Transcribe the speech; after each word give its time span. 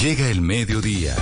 Llega 0.00 0.30
el 0.30 0.40
mediodía. 0.40 1.14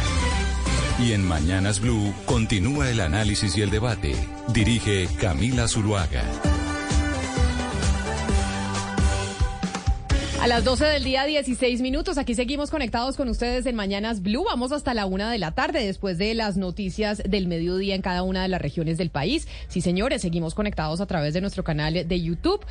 Y 1.01 1.11
en 1.11 1.27
Mañanas 1.27 1.81
Blue 1.81 2.15
continúa 2.25 2.89
el 2.89 3.01
análisis 3.01 3.59
y 3.59 3.63
el 3.63 3.71
debate. 3.71 4.15
Dirige 4.55 5.09
Camila 5.21 5.67
Zuluaga. 5.67 6.23
A 10.41 10.47
las 10.47 10.65
12 10.65 10.87
del 10.87 11.05
día, 11.05 11.27
16 11.27 11.83
minutos. 11.83 12.17
Aquí 12.17 12.35
seguimos 12.35 12.71
conectados 12.71 13.17
con 13.17 13.29
ustedes 13.29 13.67
en 13.67 13.75
Mañanas 13.75 14.23
Blue. 14.23 14.45
Vamos 14.45 14.71
hasta 14.73 14.95
la 14.95 15.05
una 15.05 15.31
de 15.31 15.39
la 15.39 15.51
tarde 15.51 15.85
después 15.85 16.17
de 16.17 16.33
las 16.35 16.57
noticias 16.57 17.23
del 17.29 17.49
mediodía 17.49 17.95
en 17.95 18.03
cada 18.03 18.23
una 18.23 18.43
de 18.43 18.49
las 18.49 18.63
regiones 18.63 18.97
del 18.97 19.11
país. 19.11 19.49
Sí, 19.67 19.83
señores, 19.83 20.23
seguimos 20.23 20.55
conectados 20.55 21.01
a 21.01 21.07
través 21.07 21.35
de 21.35 21.43
nuestro 21.43 21.65
canal 21.65 21.93
de 22.07 22.21
YouTube, 22.23 22.65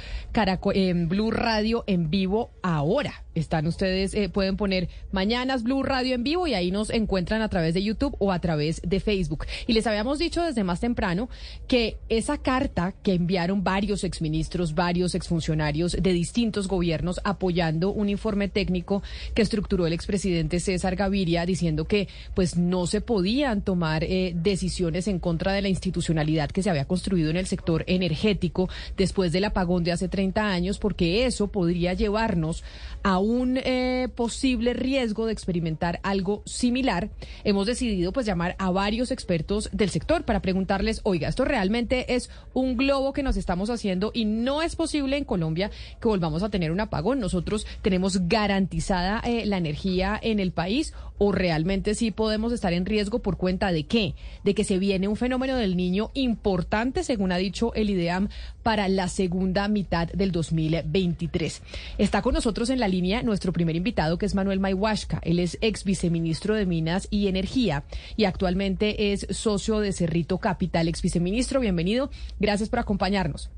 en 0.73 1.09
Blue 1.09 1.29
Radio 1.29 1.83
en 1.85 2.09
vivo 2.09 2.49
ahora. 2.63 3.25
Están 3.39 3.67
ustedes, 3.67 4.13
eh, 4.13 4.29
pueden 4.29 4.57
poner 4.57 4.89
Mañanas 5.11 5.63
Blue 5.63 5.83
Radio 5.83 6.15
en 6.15 6.23
vivo 6.23 6.45
y 6.45 6.53
ahí 6.53 6.71
nos 6.71 6.89
encuentran 6.89 7.41
a 7.41 7.49
través 7.49 7.73
de 7.73 7.83
YouTube 7.83 8.15
o 8.19 8.31
a 8.31 8.39
través 8.39 8.81
de 8.83 8.99
Facebook. 8.99 9.45
Y 9.65 9.73
les 9.73 9.87
habíamos 9.87 10.19
dicho 10.19 10.43
desde 10.43 10.63
más 10.63 10.79
temprano 10.79 11.29
que 11.67 11.97
esa 12.09 12.37
carta 12.37 12.93
que 13.03 13.13
enviaron 13.13 13.63
varios 13.63 14.03
exministros, 14.03 14.75
varios 14.75 15.15
exfuncionarios 15.15 15.93
de 15.93 16.13
distintos 16.13 16.67
gobiernos 16.67 17.19
apoyando 17.23 17.91
un 17.91 18.09
informe 18.09 18.49
técnico 18.49 19.03
que 19.33 19.41
estructuró 19.41 19.87
el 19.87 19.93
expresidente 19.93 20.59
César 20.59 20.95
Gaviria 20.95 21.45
diciendo 21.45 21.85
que 21.85 22.07
pues 22.35 22.57
no 22.57 22.87
se 22.87 23.01
podían 23.01 23.61
tomar 23.61 24.03
eh, 24.03 24.33
decisiones 24.35 25.07
en 25.07 25.19
contra 25.19 25.53
de 25.53 25.61
la 25.61 25.69
institucionalidad 25.69 26.49
que 26.49 26.63
se 26.63 26.69
había 26.69 26.85
construido 26.85 27.29
en 27.29 27.37
el 27.37 27.47
sector 27.47 27.83
energético 27.87 28.69
después 28.97 29.31
del 29.31 29.45
apagón 29.45 29.83
de 29.83 29.91
hace 29.91 30.09
30 30.09 30.45
años 30.45 30.79
porque 30.79 31.25
eso 31.25 31.47
podría 31.47 31.93
llevarnos 31.93 32.63
a 33.03 33.19
un 33.19 33.28
eh, 33.63 34.07
posible 34.15 34.73
riesgo 34.73 35.25
de 35.25 35.33
experimentar 35.33 35.99
algo 36.03 36.41
similar. 36.45 37.09
Hemos 37.43 37.67
decidido 37.67 38.11
pues 38.11 38.25
llamar 38.25 38.55
a 38.59 38.71
varios 38.71 39.11
expertos 39.11 39.69
del 39.71 39.89
sector 39.89 40.23
para 40.23 40.41
preguntarles, 40.41 41.01
oiga, 41.03 41.27
esto 41.27 41.45
realmente 41.45 42.15
es 42.15 42.29
un 42.53 42.77
globo 42.77 43.13
que 43.13 43.23
nos 43.23 43.37
estamos 43.37 43.69
haciendo 43.69 44.11
y 44.13 44.25
no 44.25 44.61
es 44.61 44.75
posible 44.75 45.17
en 45.17 45.25
Colombia 45.25 45.71
que 46.01 46.07
volvamos 46.07 46.43
a 46.43 46.49
tener 46.49 46.71
un 46.71 46.79
apagón. 46.79 47.19
Nosotros 47.19 47.67
tenemos 47.81 48.27
garantizada 48.27 49.21
eh, 49.23 49.45
la 49.45 49.57
energía 49.57 50.19
en 50.21 50.39
el 50.39 50.51
país 50.51 50.93
o 51.19 51.31
realmente 51.31 51.93
sí 51.93 52.09
podemos 52.09 52.51
estar 52.51 52.73
en 52.73 52.87
riesgo 52.87 53.19
por 53.19 53.37
cuenta 53.37 53.71
de 53.71 53.85
qué? 53.85 54.15
De 54.43 54.55
que 54.55 54.63
se 54.63 54.79
viene 54.79 55.07
un 55.07 55.15
fenómeno 55.15 55.55
del 55.55 55.77
niño 55.77 56.09
importante, 56.15 57.03
según 57.03 57.31
ha 57.31 57.37
dicho 57.37 57.73
el 57.75 57.91
IDEAM, 57.91 58.29
para 58.63 58.87
la 58.87 59.07
segunda 59.07 59.67
mitad 59.67 60.07
del 60.07 60.31
2023. 60.31 61.61
Está 61.97 62.21
con 62.21 62.33
nosotros 62.33 62.69
en 62.69 62.79
la 62.79 62.87
línea 62.87 63.21
nuestro 63.21 63.53
primer 63.53 63.75
invitado, 63.75 64.17
que 64.17 64.25
es 64.25 64.33
Manuel 64.33 64.59
Mayhuasca. 64.59 65.19
Él 65.23 65.39
es 65.39 65.57
ex 65.61 65.83
viceministro 65.83 66.55
de 66.55 66.65
Minas 66.65 67.07
y 67.11 67.27
Energía 67.27 67.83
y 68.15 68.25
actualmente 68.25 69.11
es 69.11 69.27
socio 69.29 69.79
de 69.79 69.91
Cerrito 69.91 70.37
Capital. 70.37 70.87
Ex 70.87 71.01
viceministro, 71.01 71.59
bienvenido. 71.59 72.09
Gracias 72.39 72.69
por 72.69 72.79
acompañarnos. 72.79 73.49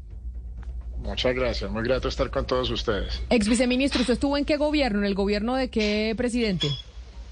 Muchas 1.03 1.33
gracias, 1.33 1.69
muy 1.71 1.83
grato 1.83 2.07
estar 2.07 2.29
con 2.29 2.45
todos 2.45 2.69
ustedes. 2.69 3.21
Ex 3.29 3.47
viceministro, 3.47 4.01
¿usted 4.01 4.13
estuvo 4.13 4.37
en 4.37 4.45
qué 4.45 4.57
gobierno? 4.57 4.99
¿En 4.99 5.05
el 5.05 5.15
gobierno 5.15 5.55
de 5.55 5.69
qué 5.69 6.13
presidente? 6.15 6.67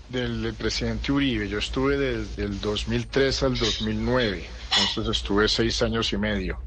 Del, 0.09 0.53
presidente 0.57 1.11
Uribe. 1.11 1.47
Yo 1.47 1.59
estuve 1.59 1.97
desde 1.97 2.43
el 2.43 2.59
2003 2.59 3.43
al 3.43 3.57
2009, 3.57 4.45
entonces 4.88 5.17
estuve 5.17 5.47
seis 5.47 5.81
años 5.81 6.11
y 6.13 6.17
medio. 6.17 6.59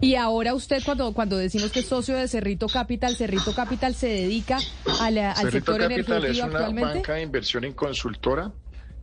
Y 0.00 0.14
ahora 0.16 0.52
usted, 0.54 0.82
cuando, 0.84 1.12
cuando 1.14 1.38
decimos 1.38 1.72
que 1.72 1.80
es 1.80 1.86
socio 1.86 2.16
de 2.16 2.28
Cerrito 2.28 2.66
Capital, 2.66 3.16
Cerrito 3.16 3.54
Capital 3.54 3.94
se 3.94 4.08
dedica 4.08 4.58
a 5.00 5.10
la, 5.10 5.32
al 5.32 5.50
sector 5.50 5.78
Capital 5.78 6.24
energético 6.24 6.46
es 6.48 6.72
una 6.72 6.86
banca 6.86 7.14
de 7.14 7.22
inversión 7.22 7.64
en 7.64 7.72
consultora 7.72 8.52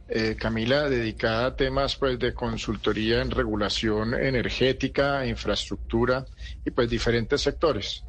eh, 0.10 0.36
Camila, 0.38 0.90
dedicada 0.90 1.48
a 1.48 1.56
temas 1.56 1.96
pues 1.96 2.20
de 2.20 2.34
consultoría 2.34 3.22
en 3.22 3.32
regulación 3.32 4.14
energética, 4.14 5.26
infraestructura 5.26 6.26
y 6.64 6.72
pues 6.72 6.90
diferentes 6.90 7.42
sectores. 7.42 8.04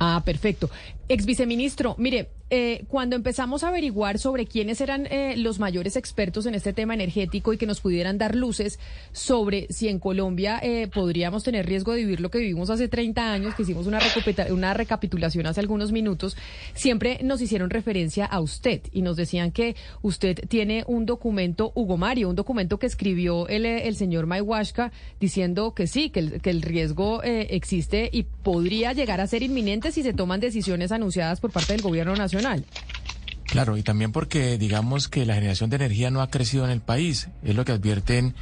Ah, 0.00 0.22
perfecto. 0.24 0.70
Ex 1.10 1.26
viceministro, 1.26 1.96
mire, 1.98 2.28
eh, 2.52 2.84
cuando 2.88 3.14
empezamos 3.14 3.62
a 3.62 3.68
averiguar 3.68 4.18
sobre 4.18 4.44
quiénes 4.44 4.80
eran 4.80 5.06
eh, 5.06 5.36
los 5.36 5.60
mayores 5.60 5.94
expertos 5.94 6.46
en 6.46 6.56
este 6.56 6.72
tema 6.72 6.94
energético 6.94 7.52
y 7.52 7.58
que 7.58 7.66
nos 7.66 7.80
pudieran 7.80 8.18
dar 8.18 8.34
luces 8.34 8.80
sobre 9.12 9.68
si 9.70 9.86
en 9.86 10.00
Colombia 10.00 10.58
eh, 10.60 10.88
podríamos 10.92 11.44
tener 11.44 11.66
riesgo 11.66 11.92
de 11.92 11.98
vivir 11.98 12.20
lo 12.20 12.28
que 12.28 12.38
vivimos 12.38 12.68
hace 12.68 12.88
30 12.88 13.32
años, 13.32 13.54
que 13.54 13.62
hicimos 13.62 13.86
una, 13.86 14.00
una 14.50 14.74
recapitulación 14.74 15.46
hace 15.46 15.60
algunos 15.60 15.92
minutos, 15.92 16.36
siempre 16.74 17.20
nos 17.22 17.40
hicieron 17.40 17.70
referencia 17.70 18.24
a 18.24 18.40
usted 18.40 18.80
y 18.90 19.02
nos 19.02 19.16
decían 19.16 19.52
que 19.52 19.76
usted 20.02 20.36
tiene 20.48 20.82
un 20.88 21.06
documento, 21.06 21.70
Hugo 21.76 21.98
Mario, 21.98 22.28
un 22.28 22.36
documento 22.36 22.80
que 22.80 22.86
escribió 22.86 23.46
el, 23.46 23.64
el 23.64 23.94
señor 23.94 24.26
Mayhuashka 24.26 24.90
diciendo 25.20 25.72
que 25.72 25.86
sí, 25.86 26.10
que 26.10 26.18
el, 26.18 26.40
que 26.40 26.50
el 26.50 26.62
riesgo 26.62 27.22
existe 27.22 28.10
y 28.12 28.24
podría 28.24 28.92
llegar 28.92 29.20
a 29.20 29.28
ser 29.28 29.44
inminente 29.44 29.92
si 29.92 30.02
se 30.02 30.12
toman 30.12 30.40
decisiones 30.40 30.90
anunciadas 31.00 31.40
por 31.40 31.50
parte 31.50 31.72
del 31.72 31.82
gobierno 31.82 32.14
nacional. 32.14 32.64
Claro, 33.50 33.76
y 33.76 33.82
también 33.82 34.12
porque 34.12 34.58
digamos 34.58 35.08
que 35.08 35.26
la 35.26 35.34
generación 35.34 35.70
de 35.70 35.76
energía 35.76 36.10
no 36.12 36.22
ha 36.22 36.30
crecido 36.30 36.64
en 36.64 36.70
el 36.70 36.80
país, 36.80 37.28
es 37.42 37.56
lo 37.56 37.64
que 37.64 37.72
advierten 37.72 38.36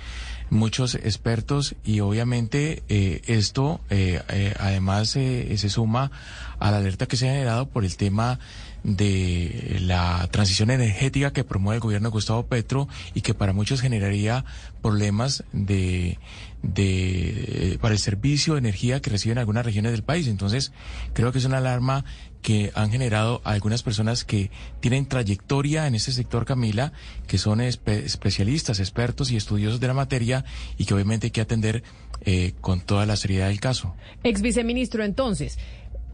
muchos 0.50 0.94
expertos 0.94 1.74
y 1.84 2.00
obviamente 2.00 2.82
eh, 2.88 3.22
esto 3.26 3.80
eh, 3.90 4.20
eh, 4.28 4.54
además 4.58 5.10
se 5.10 5.68
suma 5.68 6.10
a 6.58 6.70
la 6.70 6.78
alerta 6.78 7.06
que 7.06 7.16
se 7.16 7.28
ha 7.28 7.32
generado 7.32 7.68
por 7.68 7.84
el 7.84 7.96
tema 7.96 8.38
de 8.84 9.78
la 9.80 10.28
transición 10.30 10.70
energética 10.70 11.32
que 11.32 11.44
promueve 11.44 11.76
el 11.76 11.80
gobierno 11.80 12.08
de 12.08 12.12
Gustavo 12.12 12.46
Petro 12.46 12.88
y 13.14 13.22
que 13.22 13.34
para 13.34 13.52
muchos 13.52 13.80
generaría 13.80 14.44
problemas 14.80 15.44
de, 15.52 16.18
de 16.62 17.78
para 17.80 17.94
el 17.94 18.00
servicio 18.00 18.54
de 18.54 18.60
energía 18.60 19.00
que 19.00 19.10
reciben 19.10 19.38
algunas 19.38 19.64
regiones 19.64 19.92
del 19.92 20.04
país. 20.04 20.28
Entonces, 20.28 20.72
creo 21.12 21.32
que 21.32 21.38
es 21.38 21.44
una 21.44 21.58
alarma 21.58 22.04
que 22.42 22.70
han 22.74 22.90
generado 22.90 23.40
algunas 23.44 23.82
personas 23.82 24.24
que 24.24 24.50
tienen 24.80 25.06
trayectoria 25.06 25.86
en 25.86 25.94
este 25.94 26.12
sector, 26.12 26.44
Camila, 26.44 26.92
que 27.26 27.38
son 27.38 27.60
especialistas, 27.60 28.80
expertos 28.80 29.30
y 29.30 29.36
estudiosos 29.36 29.80
de 29.80 29.86
la 29.86 29.94
materia 29.94 30.44
y 30.76 30.84
que 30.84 30.94
obviamente 30.94 31.26
hay 31.26 31.30
que 31.30 31.40
atender 31.40 31.82
eh, 32.22 32.54
con 32.60 32.80
toda 32.80 33.06
la 33.06 33.16
seriedad 33.16 33.48
del 33.48 33.60
caso. 33.60 33.94
Ex 34.22 34.40
viceministro, 34.40 35.04
entonces, 35.04 35.58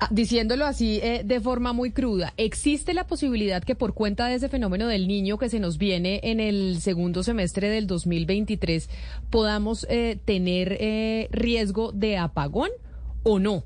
ah, 0.00 0.08
diciéndolo 0.10 0.66
así 0.66 0.98
eh, 1.02 1.22
de 1.24 1.40
forma 1.40 1.72
muy 1.72 1.92
cruda, 1.92 2.32
¿existe 2.36 2.94
la 2.94 3.06
posibilidad 3.06 3.62
que 3.62 3.74
por 3.74 3.94
cuenta 3.94 4.26
de 4.26 4.34
ese 4.34 4.48
fenómeno 4.48 4.86
del 4.86 5.08
niño 5.08 5.38
que 5.38 5.48
se 5.48 5.60
nos 5.60 5.78
viene 5.78 6.20
en 6.22 6.40
el 6.40 6.80
segundo 6.80 7.22
semestre 7.22 7.68
del 7.68 7.86
2023 7.86 8.88
podamos 9.30 9.86
eh, 9.90 10.18
tener 10.24 11.28
riesgo 11.30 11.92
de 11.92 12.16
apagón 12.16 12.70
o 13.22 13.38
no? 13.38 13.64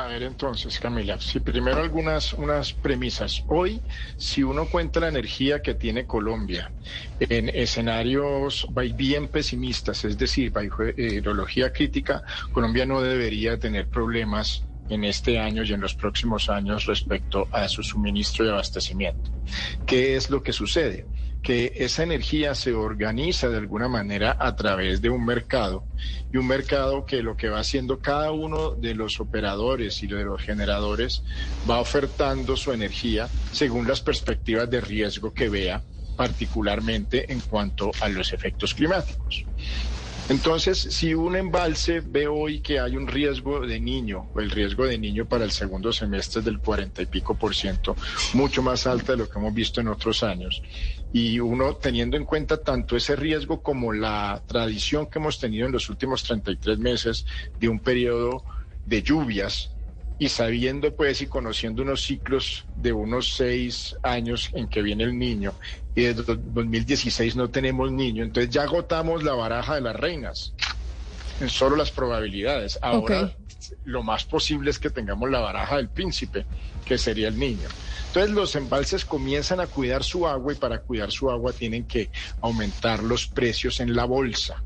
A 0.00 0.06
ver 0.06 0.22
entonces, 0.22 0.80
Camila, 0.80 1.20
si 1.20 1.40
primero 1.40 1.82
algunas 1.82 2.32
unas 2.32 2.72
premisas. 2.72 3.44
Hoy, 3.48 3.82
si 4.16 4.42
uno 4.42 4.66
cuenta 4.70 4.98
la 4.98 5.08
energía 5.08 5.60
que 5.60 5.74
tiene 5.74 6.06
Colombia 6.06 6.72
en 7.18 7.50
escenarios 7.50 8.66
bien 8.94 9.28
pesimistas, 9.28 10.06
es 10.06 10.16
decir, 10.16 10.52
bajo 10.52 10.84
hidrología 10.96 11.70
crítica, 11.70 12.22
Colombia 12.50 12.86
no 12.86 13.02
debería 13.02 13.58
tener 13.58 13.90
problemas 13.90 14.66
en 14.88 15.04
este 15.04 15.38
año 15.38 15.64
y 15.64 15.72
en 15.74 15.82
los 15.82 15.94
próximos 15.94 16.48
años 16.48 16.86
respecto 16.86 17.46
a 17.52 17.68
su 17.68 17.82
suministro 17.82 18.46
y 18.46 18.48
abastecimiento. 18.48 19.30
¿Qué 19.84 20.16
es 20.16 20.30
lo 20.30 20.42
que 20.42 20.54
sucede? 20.54 21.08
Que 21.42 21.72
esa 21.76 22.02
energía 22.02 22.54
se 22.54 22.74
organiza 22.74 23.48
de 23.48 23.56
alguna 23.56 23.88
manera 23.88 24.36
a 24.38 24.54
través 24.54 25.00
de 25.00 25.08
un 25.08 25.24
mercado 25.24 25.86
y 26.30 26.36
un 26.36 26.46
mercado 26.46 27.04
que 27.06 27.22
lo 27.22 27.36
que 27.36 27.48
va 27.48 27.60
haciendo 27.60 28.00
cada 28.00 28.30
uno 28.30 28.72
de 28.72 28.94
los 28.94 29.20
operadores 29.20 30.02
y 30.02 30.06
de 30.06 30.24
los 30.24 30.42
generadores 30.42 31.24
va 31.68 31.80
ofertando 31.80 32.56
su 32.56 32.72
energía 32.72 33.28
según 33.50 33.88
las 33.88 34.00
perspectivas 34.02 34.68
de 34.68 34.80
riesgo 34.80 35.32
que 35.32 35.48
vea 35.48 35.82
particularmente 36.14 37.32
en 37.32 37.40
cuanto 37.40 37.90
a 37.98 38.08
los 38.10 38.34
efectos 38.34 38.74
climáticos. 38.74 39.46
Entonces, 40.28 40.78
si 40.78 41.12
un 41.12 41.34
embalse 41.34 42.02
ve 42.04 42.28
hoy 42.28 42.60
que 42.60 42.78
hay 42.78 42.96
un 42.96 43.08
riesgo 43.08 43.66
de 43.66 43.80
niño, 43.80 44.30
el 44.36 44.50
riesgo 44.50 44.86
de 44.86 44.96
niño 44.96 45.26
para 45.26 45.44
el 45.44 45.50
segundo 45.50 45.92
semestre 45.92 46.38
es 46.38 46.44
del 46.44 46.60
cuarenta 46.60 47.02
y 47.02 47.06
pico 47.06 47.34
por 47.34 47.54
ciento, 47.54 47.96
mucho 48.34 48.62
más 48.62 48.86
alta 48.86 49.12
de 49.12 49.18
lo 49.18 49.28
que 49.28 49.38
hemos 49.38 49.52
visto 49.52 49.80
en 49.80 49.88
otros 49.88 50.22
años, 50.22 50.62
y 51.12 51.40
uno 51.40 51.74
teniendo 51.74 52.16
en 52.16 52.24
cuenta 52.24 52.58
tanto 52.58 52.96
ese 52.96 53.16
riesgo 53.16 53.60
como 53.60 53.92
la 53.92 54.40
tradición 54.46 55.08
que 55.08 55.18
hemos 55.18 55.40
tenido 55.40 55.66
en 55.66 55.72
los 55.72 55.88
últimos 55.88 56.22
33 56.22 56.78
meses 56.78 57.26
de 57.58 57.68
un 57.68 57.80
periodo 57.80 58.44
de 58.84 59.02
lluvias 59.02 59.74
y 60.16 60.28
sabiendo 60.28 60.94
pues 60.94 61.22
y 61.22 61.26
conociendo 61.26 61.82
unos 61.82 62.02
ciclos 62.02 62.66
de 62.74 62.92
unos 62.92 63.34
seis 63.34 63.96
años 64.02 64.50
en 64.52 64.68
que 64.68 64.82
viene 64.82 65.04
el 65.04 65.18
niño 65.18 65.54
y 65.94 66.02
desde 66.02 66.22
2016 66.36 67.36
no 67.36 67.50
tenemos 67.50 67.90
niño, 67.90 68.22
entonces 68.22 68.50
ya 68.50 68.62
agotamos 68.62 69.22
la 69.22 69.34
baraja 69.34 69.74
de 69.74 69.80
las 69.80 69.96
reinas 69.96 70.54
en 71.40 71.48
solo 71.48 71.76
las 71.76 71.90
probabilidades. 71.90 72.78
Ahora 72.82 73.34
lo 73.84 74.02
más 74.02 74.24
posible 74.24 74.70
es 74.70 74.78
que 74.78 74.90
tengamos 74.90 75.30
la 75.30 75.40
baraja 75.40 75.76
del 75.76 75.88
príncipe, 75.88 76.46
que 76.84 76.98
sería 76.98 77.28
el 77.28 77.38
niño. 77.38 77.68
Entonces 78.08 78.32
los 78.32 78.56
embalses 78.56 79.04
comienzan 79.04 79.60
a 79.60 79.66
cuidar 79.66 80.04
su 80.04 80.26
agua 80.26 80.52
y 80.52 80.56
para 80.56 80.80
cuidar 80.80 81.10
su 81.10 81.30
agua 81.30 81.52
tienen 81.52 81.84
que 81.84 82.10
aumentar 82.40 83.02
los 83.02 83.26
precios 83.26 83.80
en 83.80 83.94
la 83.94 84.04
bolsa. 84.04 84.62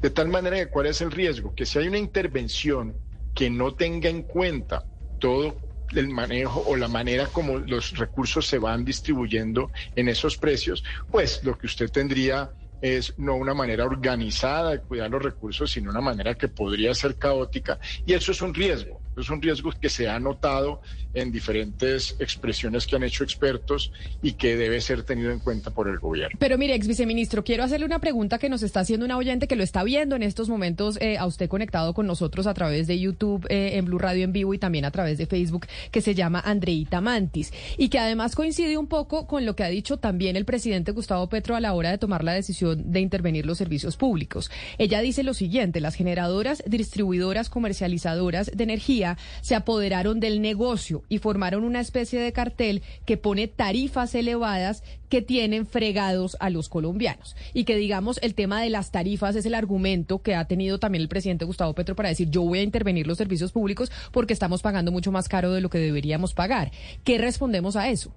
De 0.00 0.10
tal 0.10 0.28
manera 0.28 0.56
que 0.56 0.68
cuál 0.68 0.86
es 0.86 1.00
el 1.00 1.10
riesgo? 1.10 1.54
Que 1.54 1.66
si 1.66 1.78
hay 1.78 1.88
una 1.88 1.98
intervención 1.98 2.96
que 3.34 3.50
no 3.50 3.74
tenga 3.74 4.08
en 4.08 4.22
cuenta 4.22 4.84
todo 5.18 5.56
el 5.94 6.08
manejo 6.08 6.64
o 6.66 6.76
la 6.76 6.88
manera 6.88 7.26
como 7.26 7.58
los 7.58 7.96
recursos 7.96 8.46
se 8.46 8.58
van 8.58 8.84
distribuyendo 8.84 9.70
en 9.94 10.08
esos 10.08 10.36
precios, 10.36 10.84
pues 11.10 11.42
lo 11.42 11.56
que 11.56 11.66
usted 11.66 11.90
tendría 11.90 12.52
es 12.80 13.14
no 13.16 13.36
una 13.36 13.54
manera 13.54 13.84
organizada 13.84 14.72
de 14.72 14.80
cuidar 14.82 15.10
los 15.10 15.22
recursos, 15.22 15.70
sino 15.70 15.90
una 15.90 16.00
manera 16.00 16.34
que 16.34 16.48
podría 16.48 16.94
ser 16.94 17.16
caótica. 17.16 17.78
Y 18.04 18.12
eso 18.12 18.32
es 18.32 18.42
un 18.42 18.54
riesgo. 18.54 19.02
Es 19.16 19.30
un 19.30 19.40
riesgo 19.40 19.72
que 19.72 19.88
se 19.88 20.08
ha 20.08 20.20
notado 20.20 20.82
en 21.16 21.32
diferentes 21.32 22.14
expresiones 22.20 22.86
que 22.86 22.94
han 22.94 23.02
hecho 23.02 23.24
expertos 23.24 23.90
y 24.22 24.32
que 24.32 24.56
debe 24.56 24.80
ser 24.80 25.02
tenido 25.02 25.32
en 25.32 25.38
cuenta 25.38 25.70
por 25.70 25.88
el 25.88 25.98
gobierno. 25.98 26.36
Pero 26.38 26.58
mire, 26.58 26.74
ex 26.74 26.86
viceministro, 26.86 27.42
quiero 27.42 27.64
hacerle 27.64 27.86
una 27.86 27.98
pregunta 27.98 28.38
que 28.38 28.50
nos 28.50 28.62
está 28.62 28.80
haciendo 28.80 29.06
una 29.06 29.16
oyente 29.16 29.48
que 29.48 29.56
lo 29.56 29.62
está 29.62 29.82
viendo 29.82 30.14
en 30.14 30.22
estos 30.22 30.48
momentos 30.48 30.98
eh, 31.00 31.16
a 31.16 31.26
usted 31.26 31.48
conectado 31.48 31.94
con 31.94 32.06
nosotros 32.06 32.46
a 32.46 32.54
través 32.54 32.86
de 32.86 33.00
YouTube, 33.00 33.46
eh, 33.48 33.72
en 33.74 33.86
Blue 33.86 33.98
Radio 33.98 34.24
en 34.24 34.32
vivo 34.32 34.52
y 34.52 34.58
también 34.58 34.84
a 34.84 34.90
través 34.90 35.16
de 35.16 35.26
Facebook, 35.26 35.66
que 35.90 36.02
se 36.02 36.14
llama 36.14 36.42
Andreita 36.44 37.00
Mantis 37.00 37.52
y 37.78 37.88
que 37.88 37.98
además 37.98 38.34
coincide 38.34 38.76
un 38.76 38.86
poco 38.86 39.26
con 39.26 39.46
lo 39.46 39.56
que 39.56 39.64
ha 39.64 39.68
dicho 39.68 39.96
también 39.96 40.36
el 40.36 40.44
presidente 40.44 40.92
Gustavo 40.92 41.28
Petro 41.30 41.56
a 41.56 41.60
la 41.60 41.72
hora 41.72 41.90
de 41.90 41.98
tomar 41.98 42.24
la 42.24 42.32
decisión 42.32 42.92
de 42.92 43.00
intervenir 43.00 43.46
los 43.46 43.56
servicios 43.56 43.96
públicos. 43.96 44.50
Ella 44.76 45.00
dice 45.00 45.22
lo 45.22 45.32
siguiente, 45.32 45.80
las 45.80 45.94
generadoras, 45.94 46.62
distribuidoras, 46.66 47.48
comercializadoras 47.48 48.50
de 48.54 48.64
energía 48.64 49.16
se 49.40 49.54
apoderaron 49.54 50.20
del 50.20 50.42
negocio 50.42 51.04
y 51.08 51.18
formaron 51.18 51.64
una 51.64 51.80
especie 51.80 52.20
de 52.20 52.32
cartel 52.32 52.82
que 53.04 53.16
pone 53.16 53.48
tarifas 53.48 54.14
elevadas 54.14 54.82
que 55.08 55.22
tienen 55.22 55.66
fregados 55.66 56.36
a 56.40 56.50
los 56.50 56.68
colombianos. 56.68 57.36
Y 57.52 57.64
que 57.64 57.76
digamos, 57.76 58.18
el 58.22 58.34
tema 58.34 58.60
de 58.60 58.70
las 58.70 58.90
tarifas 58.90 59.36
es 59.36 59.46
el 59.46 59.54
argumento 59.54 60.22
que 60.22 60.34
ha 60.34 60.46
tenido 60.46 60.78
también 60.78 61.02
el 61.02 61.08
presidente 61.08 61.44
Gustavo 61.44 61.74
Petro 61.74 61.94
para 61.94 62.08
decir 62.08 62.30
yo 62.30 62.42
voy 62.42 62.58
a 62.58 62.62
intervenir 62.62 63.06
los 63.06 63.18
servicios 63.18 63.52
públicos 63.52 63.90
porque 64.12 64.32
estamos 64.32 64.62
pagando 64.62 64.92
mucho 64.92 65.12
más 65.12 65.28
caro 65.28 65.52
de 65.52 65.60
lo 65.60 65.70
que 65.70 65.78
deberíamos 65.78 66.34
pagar. 66.34 66.72
¿Qué 67.04 67.18
respondemos 67.18 67.76
a 67.76 67.88
eso? 67.88 68.12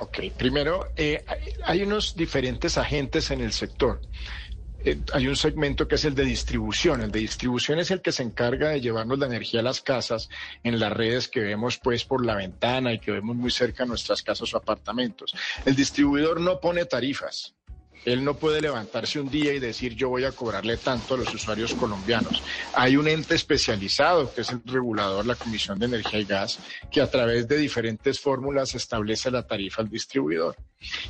Ok, 0.00 0.18
primero, 0.36 0.88
eh, 0.96 1.24
hay 1.64 1.82
unos 1.82 2.16
diferentes 2.16 2.78
agentes 2.78 3.30
en 3.30 3.40
el 3.40 3.52
sector. 3.52 4.00
Eh, 4.84 5.00
hay 5.14 5.28
un 5.28 5.36
segmento 5.36 5.88
que 5.88 5.94
es 5.94 6.04
el 6.04 6.14
de 6.14 6.24
distribución. 6.24 7.00
El 7.00 7.10
de 7.10 7.20
distribución 7.20 7.78
es 7.78 7.90
el 7.90 8.02
que 8.02 8.12
se 8.12 8.22
encarga 8.22 8.68
de 8.68 8.80
llevarnos 8.80 9.18
la 9.18 9.26
energía 9.26 9.60
a 9.60 9.62
las 9.62 9.80
casas 9.80 10.28
en 10.62 10.78
las 10.78 10.92
redes 10.92 11.28
que 11.28 11.40
vemos 11.40 11.78
pues 11.78 12.04
por 12.04 12.24
la 12.24 12.36
ventana 12.36 12.92
y 12.92 12.98
que 12.98 13.12
vemos 13.12 13.34
muy 13.34 13.50
cerca 13.50 13.86
nuestras 13.86 14.22
casas 14.22 14.52
o 14.52 14.56
apartamentos. 14.58 15.34
El 15.64 15.74
distribuidor 15.74 16.40
no 16.40 16.60
pone 16.60 16.84
tarifas. 16.84 17.54
Él 18.04 18.24
no 18.24 18.34
puede 18.34 18.60
levantarse 18.60 19.20
un 19.20 19.30
día 19.30 19.54
y 19.54 19.58
decir 19.58 19.94
yo 19.94 20.08
voy 20.08 20.24
a 20.24 20.32
cobrarle 20.32 20.76
tanto 20.76 21.14
a 21.14 21.18
los 21.18 21.32
usuarios 21.34 21.74
colombianos. 21.74 22.42
Hay 22.74 22.96
un 22.96 23.08
ente 23.08 23.34
especializado 23.34 24.32
que 24.32 24.42
es 24.42 24.50
el 24.50 24.60
regulador, 24.64 25.26
la 25.26 25.34
Comisión 25.34 25.78
de 25.78 25.86
Energía 25.86 26.20
y 26.20 26.24
Gas, 26.24 26.58
que 26.90 27.00
a 27.00 27.10
través 27.10 27.48
de 27.48 27.58
diferentes 27.58 28.20
fórmulas 28.20 28.74
establece 28.74 29.30
la 29.30 29.46
tarifa 29.46 29.82
al 29.82 29.88
distribuidor. 29.88 30.56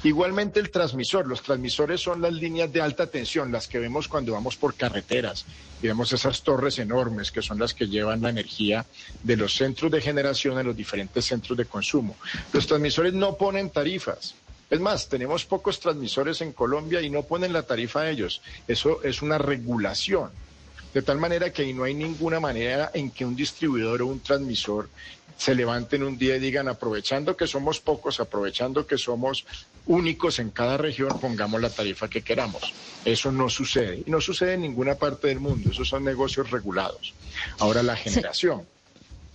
Igualmente 0.02 0.60
el 0.60 0.70
transmisor. 0.70 1.26
Los 1.26 1.42
transmisores 1.42 2.00
son 2.00 2.20
las 2.20 2.32
líneas 2.32 2.72
de 2.72 2.80
alta 2.80 3.06
tensión, 3.06 3.50
las 3.50 3.66
que 3.66 3.78
vemos 3.78 4.08
cuando 4.08 4.32
vamos 4.32 4.56
por 4.56 4.74
carreteras 4.74 5.46
y 5.82 5.86
vemos 5.88 6.12
esas 6.12 6.42
torres 6.42 6.78
enormes 6.78 7.32
que 7.32 7.42
son 7.42 7.58
las 7.58 7.74
que 7.74 7.88
llevan 7.88 8.22
la 8.22 8.30
energía 8.30 8.86
de 9.22 9.36
los 9.36 9.54
centros 9.54 9.90
de 9.90 10.00
generación 10.00 10.58
a 10.58 10.62
los 10.62 10.76
diferentes 10.76 11.24
centros 11.24 11.58
de 11.58 11.64
consumo. 11.64 12.16
Los 12.52 12.66
transmisores 12.66 13.14
no 13.14 13.36
ponen 13.36 13.70
tarifas. 13.70 14.34
Es 14.74 14.80
más, 14.80 15.08
tenemos 15.08 15.44
pocos 15.44 15.78
transmisores 15.78 16.40
en 16.40 16.52
Colombia 16.52 17.00
y 17.00 17.08
no 17.08 17.22
ponen 17.22 17.52
la 17.52 17.62
tarifa 17.62 18.00
a 18.00 18.10
ellos. 18.10 18.42
Eso 18.66 19.04
es 19.04 19.22
una 19.22 19.38
regulación. 19.38 20.30
De 20.92 21.00
tal 21.00 21.18
manera 21.18 21.52
que 21.52 21.62
ahí 21.62 21.72
no 21.72 21.84
hay 21.84 21.94
ninguna 21.94 22.40
manera 22.40 22.90
en 22.92 23.12
que 23.12 23.24
un 23.24 23.36
distribuidor 23.36 24.02
o 24.02 24.08
un 24.08 24.18
transmisor 24.18 24.88
se 25.38 25.54
levanten 25.54 26.02
un 26.02 26.18
día 26.18 26.34
y 26.34 26.40
digan, 26.40 26.66
aprovechando 26.66 27.36
que 27.36 27.46
somos 27.46 27.78
pocos, 27.78 28.18
aprovechando 28.18 28.84
que 28.84 28.98
somos 28.98 29.46
únicos 29.86 30.40
en 30.40 30.50
cada 30.50 30.76
región, 30.76 31.20
pongamos 31.20 31.60
la 31.60 31.70
tarifa 31.70 32.08
que 32.08 32.22
queramos. 32.22 32.74
Eso 33.04 33.30
no 33.30 33.48
sucede. 33.48 34.02
Y 34.04 34.10
no 34.10 34.20
sucede 34.20 34.54
en 34.54 34.62
ninguna 34.62 34.96
parte 34.96 35.28
del 35.28 35.38
mundo. 35.38 35.70
Esos 35.70 35.88
son 35.88 36.02
negocios 36.02 36.50
regulados. 36.50 37.14
Ahora, 37.60 37.84
la 37.84 37.94
generación. 37.94 38.66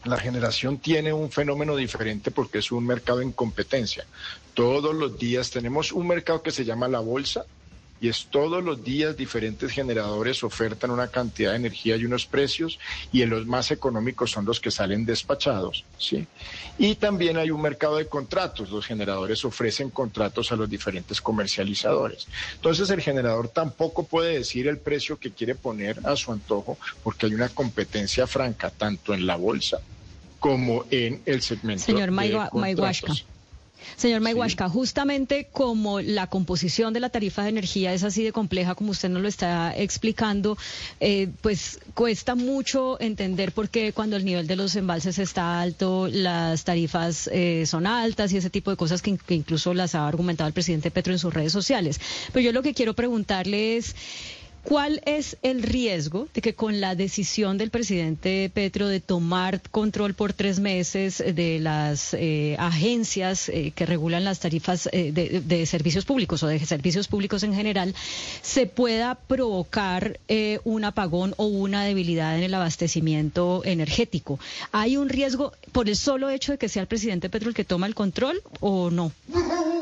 La 0.06 0.18
generación 0.18 0.78
tiene 0.78 1.12
un 1.12 1.30
fenómeno 1.30 1.75
diferente 1.75 2.31
porque 2.31 2.60
es 2.60 2.72
un 2.72 2.86
mercado 2.86 3.22
en 3.22 3.34
competencia. 3.34 4.06
Todos 4.54 4.96
los 4.96 5.18
días 5.18 5.51
tenemos 5.51 5.92
un 5.92 6.07
mercado 6.07 6.42
que 6.42 6.51
se 6.51 6.63
llama 6.63 6.88
la 6.88 7.00
bolsa 7.00 7.46
y 8.01 8.10
es 8.10 8.28
todos 8.30 8.63
los 8.63 8.84
días 8.84 9.18
diferentes 9.18 9.72
generadores 9.72 10.44
ofertan 10.44 10.92
una 10.92 11.07
cantidad 11.07 11.51
de 11.51 11.57
energía 11.57 11.96
y 11.98 12.06
unos 12.06 12.25
precios 12.25 12.80
y 13.12 13.22
en 13.22 13.30
los 13.30 13.46
más 13.46 13.72
económicos 13.72 14.31
son 14.31 14.46
los 14.46 14.60
que 14.60 14.72
salen 14.72 15.06
despachados, 15.06 15.84
¿sí? 15.98 16.28
Y 16.78 16.96
también 16.96 17.38
hay 17.38 17.51
un 17.51 17.62
mercado 17.62 17.98
de 17.98 18.07
contratos, 18.07 18.69
los 18.69 18.86
generadores 18.86 19.44
ofrecen 19.44 19.90
contratos 19.90 20.51
a 20.51 20.56
los 20.56 20.69
diferentes 20.69 21.22
comercializadores. 21.22 22.28
Entonces 22.56 22.90
el 22.90 23.01
generador 23.01 23.50
tampoco 23.50 24.04
puede 24.04 24.36
decir 24.36 24.68
el 24.68 24.78
precio 24.78 25.18
que 25.18 25.31
quiere 25.31 25.56
poner 25.56 26.00
a 26.06 26.16
su 26.16 26.31
antojo 26.31 26.78
porque 27.04 27.25
hay 27.25 27.34
una 27.34 27.50
competencia 27.50 28.28
franca 28.28 28.69
tanto 28.69 29.13
en 29.13 29.25
la 29.25 29.36
bolsa 29.36 29.80
como 30.40 30.86
en 30.90 31.22
el 31.25 31.42
segmento 31.42 31.84
Señor 31.84 32.12
de. 32.12 33.25
Señor 33.95 34.21
Mayhuashka, 34.21 34.69
justamente 34.69 35.47
como 35.51 35.99
la 36.01 36.27
composición 36.27 36.93
de 36.93 36.99
la 36.99 37.09
tarifa 37.09 37.43
de 37.43 37.49
energía 37.49 37.93
es 37.93 38.03
así 38.03 38.23
de 38.23 38.31
compleja 38.31 38.75
como 38.75 38.91
usted 38.91 39.09
nos 39.09 39.21
lo 39.21 39.27
está 39.27 39.75
explicando, 39.75 40.57
eh, 40.99 41.29
pues 41.41 41.79
cuesta 41.93 42.35
mucho 42.35 42.99
entender 43.01 43.51
por 43.51 43.69
qué 43.69 43.93
cuando 43.93 44.15
el 44.15 44.25
nivel 44.25 44.47
de 44.47 44.55
los 44.55 44.75
embalses 44.75 45.19
está 45.19 45.61
alto, 45.61 46.07
las 46.11 46.63
tarifas 46.63 47.29
eh, 47.31 47.65
son 47.65 47.87
altas 47.87 48.31
y 48.31 48.37
ese 48.37 48.49
tipo 48.49 48.71
de 48.71 48.77
cosas 48.77 49.01
que, 49.01 49.17
que 49.17 49.35
incluso 49.35 49.73
las 49.73 49.95
ha 49.95 50.07
argumentado 50.07 50.47
el 50.47 50.53
presidente 50.53 50.91
Petro 50.91 51.13
en 51.13 51.19
sus 51.19 51.33
redes 51.33 51.51
sociales. 51.51 51.99
Pero 52.33 52.43
yo 52.43 52.51
lo 52.51 52.63
que 52.63 52.73
quiero 52.73 52.93
preguntarle 52.93 53.77
es... 53.77 53.95
¿Cuál 54.69 55.01
es 55.07 55.36
el 55.42 55.63
riesgo 55.63 56.27
de 56.31 56.42
que 56.42 56.54
con 56.54 56.80
la 56.80 56.94
decisión 56.94 57.57
del 57.57 57.71
presidente 57.71 58.51
Petro 58.54 58.88
de 58.88 59.00
tomar 59.00 59.63
control 59.71 60.13
por 60.13 60.31
tres 60.33 60.60
meses 60.60 61.18
de 61.18 61.57
las 61.57 62.13
eh, 62.13 62.56
agencias 62.60 63.50
eh, 63.50 63.74
que 63.75 63.88
regulan 63.88 64.24
las 64.24 64.42
tarifas 64.42 64.88
eh, 64.92 65.12
de, 65.12 65.66
servicios 65.66 66.06
públicos 66.06 66.44
o 66.44 66.48
de 66.48 66.60
servicios 66.60 67.07
públicos 67.07 67.42
en 67.42 67.56
general, 67.56 67.96
se 68.43 68.67
pueda 68.67 69.15
provocar 69.15 70.20
un 70.63 70.86
apagón 70.86 71.34
o 71.38 71.48
una 71.48 71.84
debilidad 71.84 72.38
en 72.38 72.43
el 72.43 72.53
abastecimiento 72.53 73.63
energético? 73.65 74.39
¿Hay 74.72 74.98
un 74.98 75.10
riesgo 75.10 75.51
por 75.72 75.89
el 75.89 75.96
solo 75.96 76.29
hecho 76.29 76.51
de 76.51 76.60
que 76.60 76.70
sea 76.70 76.84
el 76.84 76.88
presidente 76.88 77.32
Petro 77.32 77.50
el 77.50 77.55
que 77.55 77.65
toma 77.65 77.88
el 77.88 77.96
control 77.96 78.43
o 78.60 78.91
no? 78.91 79.12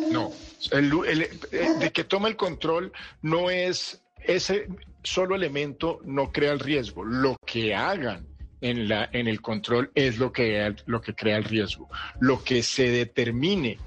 No, 0.10 0.32
de 0.72 1.92
que 1.92 2.06
toma 2.06 2.30
el 2.30 2.38
control 2.38 2.94
no 3.22 3.50
es 3.50 4.00
ese 4.28 4.68
solo 5.04 5.36
elemento 5.36 6.00
no 6.04 6.32
crea 6.32 6.52
el 6.52 6.60
riesgo. 6.60 7.04
Lo 7.04 7.38
que 7.46 7.74
hagan 7.74 8.28
en, 8.62 8.88
la, 8.88 9.10
en 9.12 9.28
el 9.28 9.42
control 9.42 9.92
es 9.96 10.18
lo 10.18 10.32
que, 10.32 10.76
lo 10.86 11.02
que 11.02 11.14
crea 11.14 11.38
el 11.38 11.44
riesgo. 11.44 11.90
Lo 12.20 12.44
que 12.44 12.64
se 12.64 12.90
determine 12.90 13.78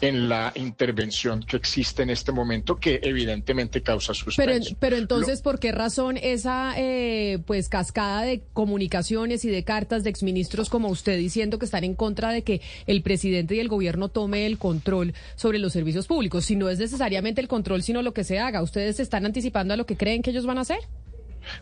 en 0.00 0.28
la 0.28 0.52
intervención 0.54 1.42
que 1.42 1.56
existe 1.56 2.02
en 2.02 2.10
este 2.10 2.32
momento, 2.32 2.76
que 2.76 3.00
evidentemente 3.02 3.82
causa 3.82 4.14
suspenso. 4.14 4.68
Pero, 4.70 4.76
pero 4.78 4.96
entonces, 4.96 5.42
¿por 5.42 5.58
qué 5.58 5.72
razón 5.72 6.16
esa 6.16 6.74
eh, 6.76 7.38
pues 7.46 7.68
cascada 7.68 8.22
de 8.22 8.42
comunicaciones 8.52 9.44
y 9.44 9.48
de 9.48 9.64
cartas 9.64 10.04
de 10.04 10.10
exministros 10.10 10.68
como 10.68 10.88
usted 10.88 11.18
diciendo 11.18 11.58
que 11.58 11.64
están 11.64 11.84
en 11.84 11.94
contra 11.94 12.30
de 12.30 12.42
que 12.42 12.60
el 12.86 13.02
presidente 13.02 13.56
y 13.56 13.60
el 13.60 13.68
gobierno 13.68 14.08
tome 14.08 14.46
el 14.46 14.58
control 14.58 15.14
sobre 15.36 15.58
los 15.58 15.72
servicios 15.72 16.06
públicos? 16.06 16.44
Si 16.44 16.56
no 16.56 16.68
es 16.68 16.78
necesariamente 16.78 17.40
el 17.40 17.48
control, 17.48 17.82
sino 17.82 18.02
lo 18.02 18.12
que 18.12 18.24
se 18.24 18.38
haga, 18.38 18.62
¿ustedes 18.62 18.96
se 18.96 19.02
están 19.02 19.26
anticipando 19.26 19.74
a 19.74 19.76
lo 19.76 19.86
que 19.86 19.96
creen 19.96 20.22
que 20.22 20.30
ellos 20.30 20.46
van 20.46 20.58
a 20.58 20.62
hacer? 20.62 20.78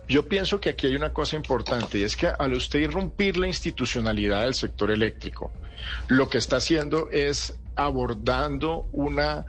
Yo 0.09 0.29
pienso 0.29 0.61
que 0.61 0.71
aquí 0.71 0.87
hay 0.87 0.97
una 0.97 1.13
cosa 1.13 1.37
importante 1.37 1.99
y 1.99 2.03
es 2.03 2.17
que 2.17 2.29
al 2.39 2.53
usted 2.55 2.81
irrumpir 2.81 3.37
la 3.37 3.47
institucionalidad 3.47 4.43
del 4.45 4.55
sector 4.55 4.91
eléctrico, 4.91 5.53
lo 6.09 6.29
que 6.29 6.39
está 6.39 6.57
haciendo 6.57 7.09
es 7.11 7.55
abordando 7.77 8.89
una 8.93 9.45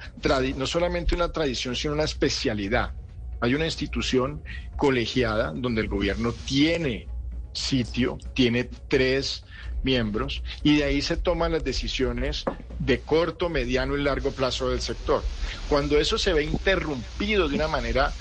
no 0.55 0.67
solamente 0.67 1.15
una 1.15 1.31
tradición, 1.31 1.75
sino 1.75 1.93
una 1.93 2.03
especialidad. 2.03 2.93
Hay 3.39 3.55
una 3.55 3.65
institución 3.65 4.43
colegiada 4.75 5.53
donde 5.55 5.81
el 5.81 5.87
gobierno 5.87 6.33
tiene 6.33 7.07
sitio, 7.53 8.17
tiene 8.33 8.69
tres 8.87 9.43
miembros 9.83 10.43
y 10.63 10.77
de 10.77 10.83
ahí 10.83 11.01
se 11.01 11.17
toman 11.17 11.51
las 11.51 11.63
decisiones 11.63 12.43
de 12.79 12.99
corto, 12.99 13.49
mediano 13.49 13.95
y 13.95 14.03
largo 14.03 14.31
plazo 14.31 14.69
del 14.69 14.81
sector. 14.81 15.23
Cuando 15.69 15.97
eso 15.97 16.17
se 16.17 16.33
ve 16.33 16.43
interrumpido 16.43 17.47
de 17.47 17.55
una 17.55 17.67
manera 17.67 18.13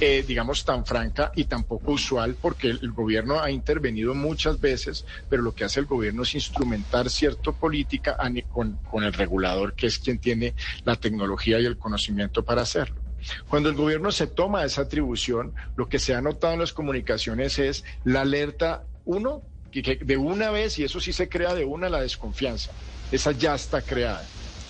eh, 0.00 0.24
digamos, 0.26 0.64
tan 0.64 0.84
franca 0.84 1.30
y 1.36 1.44
tan 1.44 1.64
poco 1.64 1.92
usual, 1.92 2.36
porque 2.40 2.68
el, 2.68 2.90
gobierno 2.90 3.40
ha 3.40 3.50
intervenido 3.50 4.14
muchas 4.14 4.60
veces, 4.60 5.04
pero 5.28 5.42
lo 5.42 5.54
que 5.54 5.64
hace 5.64 5.80
el 5.80 5.86
gobierno 5.86 6.22
es 6.22 6.34
instrumentar 6.34 7.08
cierta 7.10 7.52
política 7.52 8.16
con, 8.50 8.78
el 9.02 9.12
regulador, 9.12 9.74
que 9.74 9.86
es 9.86 9.98
quien 9.98 10.18
tiene 10.18 10.54
la 10.84 10.96
tecnología 10.96 11.60
y 11.60 11.66
el 11.66 11.78
conocimiento 11.78 12.44
para 12.44 12.62
hacerlo. 12.62 12.96
Cuando 13.48 13.68
el 13.68 13.76
gobierno 13.76 14.10
se 14.10 14.26
toma 14.26 14.64
esa 14.64 14.82
atribución, 14.82 15.54
lo 15.76 15.88
que 15.88 15.98
se 15.98 16.14
ha 16.14 16.20
notado 16.20 16.54
en 16.54 16.60
las 16.60 16.72
comunicaciones 16.72 17.58
es 17.58 17.84
la 18.04 18.22
alerta, 18.22 18.84
uno, 19.04 19.42
de 19.72 20.16
una 20.16 20.50
vez, 20.50 20.78
y 20.78 20.84
eso 20.84 21.00
sí 21.00 21.12
se 21.12 21.28
crea 21.28 21.54
de 21.54 21.64
una, 21.64 21.88
la 21.88 22.00
desconfianza. 22.00 22.72
Esa 23.10 23.32
ya 23.32 23.54
está 23.54 23.80
creada. 23.80 24.24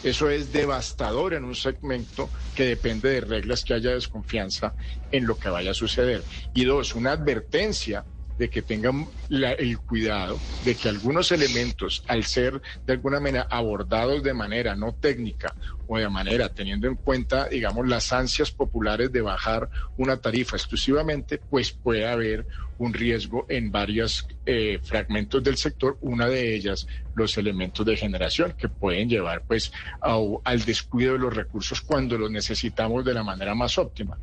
Eso 0.04 0.28
es 0.28 0.52
devastador 0.52 1.32
en 1.32 1.44
un 1.44 1.54
segmento 1.54 2.30
que 2.52 2.66
depende 2.66 3.08
de 3.08 3.20
reglas 3.22 3.64
que 3.64 3.72
haya 3.72 3.92
desconfianza 3.92 4.74
en 5.10 5.26
lo 5.26 5.38
que 5.38 5.48
vaya 5.48 5.70
a 5.70 5.74
suceder. 5.74 6.26
Y 6.52 6.66
dos, 6.66 6.94
una 6.94 7.12
advertencia 7.12 8.06
de 8.36 8.50
que 8.50 8.60
tengan 8.60 9.08
el 9.30 9.78
cuidado 9.80 10.44
de 10.58 10.76
que 10.76 10.90
algunos 10.90 11.32
elementos, 11.32 12.02
al 12.06 12.24
ser 12.24 12.60
de 12.86 12.92
alguna 12.92 13.18
manera 13.18 13.46
abordados 13.50 14.22
de 14.22 14.34
manera 14.34 14.76
no 14.76 14.94
técnica 14.94 15.56
o 15.86 15.98
de 15.98 16.08
manera 16.08 16.48
teniendo 16.48 16.88
en 16.88 16.96
cuenta, 16.96 17.48
digamos, 17.48 17.86
las 17.88 18.12
ansias 18.12 18.50
populares 18.50 19.12
de 19.12 19.20
bajar 19.20 19.68
una 19.96 20.16
tarifa 20.16 20.56
exclusivamente, 20.56 21.38
pues 21.38 21.72
puede 21.72 22.06
haber 22.06 22.46
un 22.78 22.92
riesgo 22.92 23.46
en 23.48 23.70
varios 23.70 24.26
eh, 24.46 24.80
fragmentos 24.82 25.42
del 25.42 25.56
sector, 25.56 25.96
una 26.00 26.28
de 26.28 26.54
ellas 26.54 26.86
los 27.14 27.36
elementos 27.38 27.86
de 27.86 27.96
generación 27.96 28.54
que 28.58 28.68
pueden 28.68 29.08
llevar 29.08 29.44
pues 29.46 29.72
al 30.00 30.64
descuido 30.64 31.12
de 31.12 31.18
los 31.20 31.34
recursos 31.34 31.80
cuando 31.80 32.18
los 32.18 32.30
necesitamos 32.30 33.04
de 33.04 33.14
la 33.14 33.22
manera 33.22 33.54
más 33.54 33.78
óptima. 33.78 34.18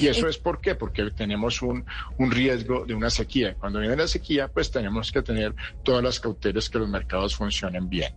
¿Y 0.00 0.08
eso 0.08 0.26
eh, 0.26 0.30
es 0.30 0.38
por 0.38 0.60
qué? 0.60 0.74
Porque 0.74 1.10
tenemos 1.10 1.62
un, 1.62 1.84
un, 2.18 2.30
riesgo 2.30 2.84
de 2.84 2.94
una 2.94 3.10
sequía. 3.10 3.54
Cuando 3.54 3.80
viene 3.80 3.96
la 3.96 4.08
sequía, 4.08 4.48
pues 4.48 4.70
tenemos 4.70 5.12
que 5.12 5.22
tener 5.22 5.54
todas 5.82 6.02
las 6.02 6.20
cautelas 6.20 6.68
que 6.68 6.78
los 6.78 6.88
mercados 6.88 7.36
funcionen 7.36 7.88
bien. 7.88 8.12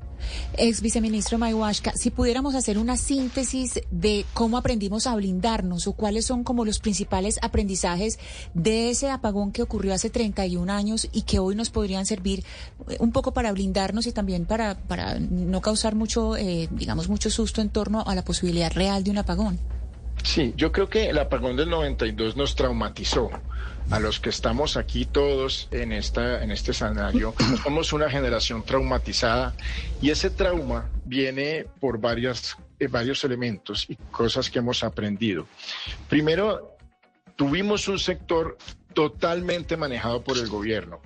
Ex 0.57 0.81
viceministro 0.81 1.37
Mayhuashka, 1.37 1.93
si 1.93 2.09
pudiéramos 2.11 2.55
hacer 2.55 2.77
una 2.77 2.97
síntesis 2.97 3.81
de 3.91 4.25
cómo 4.33 4.57
aprendimos 4.57 5.07
a 5.07 5.15
blindarnos 5.15 5.87
o 5.87 5.93
cuáles 5.93 6.25
son 6.25 6.43
como 6.43 6.65
los 6.65 6.79
principales 6.79 7.39
aprendizajes 7.41 8.19
de 8.53 8.89
ese 8.89 9.09
apagón 9.09 9.51
que 9.51 9.61
ocurrió 9.61 9.93
hace 9.93 10.09
31 10.09 10.71
años 10.71 11.07
y 11.11 11.21
que 11.21 11.39
hoy 11.39 11.55
nos 11.55 11.69
podrían 11.69 12.05
servir 12.05 12.43
eh, 12.89 12.97
un 12.99 13.11
poco 13.11 13.33
para 13.33 13.51
blindarnos 13.51 14.07
y 14.07 14.11
también 14.11 14.45
para, 14.45 14.75
para 14.75 15.19
no 15.19 15.61
causar 15.61 15.95
mucho, 15.95 16.35
eh, 16.35 16.67
digamos, 16.71 17.09
mucho 17.09 17.29
susto 17.29 17.61
en 17.61 17.69
torno 17.69 18.03
a 18.05 18.15
la 18.15 18.23
posibilidad 18.23 18.71
real 18.71 19.03
de 19.03 19.11
un 19.11 19.17
apagón. 19.17 19.59
Sí, 20.23 20.53
yo 20.55 20.71
creo 20.71 20.89
que 20.89 21.09
el 21.09 21.17
apagón 21.17 21.55
del 21.55 21.69
92 21.69 22.35
nos 22.35 22.55
traumatizó. 22.55 23.29
A 23.89 23.99
los 23.99 24.19
que 24.19 24.29
estamos 24.29 24.77
aquí 24.77 25.05
todos 25.05 25.67
en, 25.71 25.91
esta, 25.91 26.43
en 26.43 26.51
este 26.51 26.71
escenario, 26.71 27.33
somos 27.63 27.91
una 27.91 28.09
generación 28.09 28.63
traumatizada 28.63 29.55
y 29.99 30.11
ese 30.11 30.29
trauma 30.29 30.89
viene 31.05 31.65
por 31.79 31.99
varias, 31.99 32.55
eh, 32.79 32.87
varios 32.87 33.23
elementos 33.23 33.87
y 33.89 33.95
cosas 33.95 34.49
que 34.51 34.59
hemos 34.59 34.83
aprendido. 34.83 35.47
Primero, 36.07 36.77
tuvimos 37.35 37.87
un 37.87 37.97
sector 37.97 38.57
totalmente 38.93 39.75
manejado 39.75 40.23
por 40.23 40.37
el 40.37 40.47
gobierno 40.47 41.01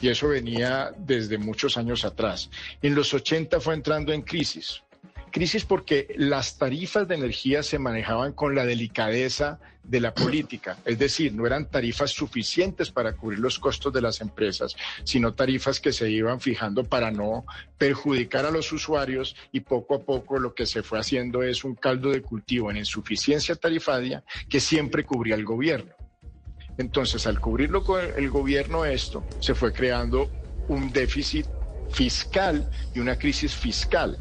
y 0.00 0.08
eso 0.08 0.28
venía 0.28 0.92
desde 0.96 1.38
muchos 1.38 1.76
años 1.76 2.04
atrás. 2.04 2.50
En 2.82 2.94
los 2.94 3.12
80 3.12 3.58
fue 3.58 3.74
entrando 3.74 4.12
en 4.12 4.22
crisis 4.22 4.82
Crisis 5.30 5.64
porque 5.64 6.14
las 6.16 6.58
tarifas 6.58 7.06
de 7.08 7.14
energía 7.14 7.62
se 7.62 7.78
manejaban 7.78 8.32
con 8.32 8.54
la 8.54 8.64
delicadeza 8.64 9.58
de 9.82 10.00
la 10.00 10.14
política, 10.14 10.76
es 10.84 10.98
decir, 10.98 11.32
no 11.32 11.46
eran 11.46 11.70
tarifas 11.70 12.10
suficientes 12.10 12.90
para 12.90 13.14
cubrir 13.14 13.38
los 13.38 13.58
costos 13.58 13.90
de 13.92 14.02
las 14.02 14.20
empresas, 14.20 14.76
sino 15.02 15.32
tarifas 15.32 15.80
que 15.80 15.94
se 15.94 16.10
iban 16.10 16.40
fijando 16.40 16.84
para 16.84 17.10
no 17.10 17.46
perjudicar 17.78 18.44
a 18.44 18.50
los 18.50 18.70
usuarios 18.70 19.34
y 19.50 19.60
poco 19.60 19.94
a 19.94 20.02
poco 20.02 20.38
lo 20.38 20.54
que 20.54 20.66
se 20.66 20.82
fue 20.82 20.98
haciendo 20.98 21.42
es 21.42 21.64
un 21.64 21.74
caldo 21.74 22.10
de 22.10 22.20
cultivo 22.20 22.70
en 22.70 22.76
insuficiencia 22.76 23.56
tarifaria 23.56 24.22
que 24.48 24.60
siempre 24.60 25.04
cubría 25.04 25.36
el 25.36 25.46
gobierno. 25.46 25.94
Entonces, 26.76 27.26
al 27.26 27.40
cubrirlo 27.40 27.82
con 27.82 28.00
el 28.16 28.28
gobierno 28.30 28.84
esto, 28.84 29.24
se 29.40 29.54
fue 29.54 29.72
creando 29.72 30.30
un 30.68 30.92
déficit 30.92 31.46
fiscal 31.90 32.70
y 32.94 33.00
una 33.00 33.16
crisis 33.16 33.54
fiscal 33.54 34.18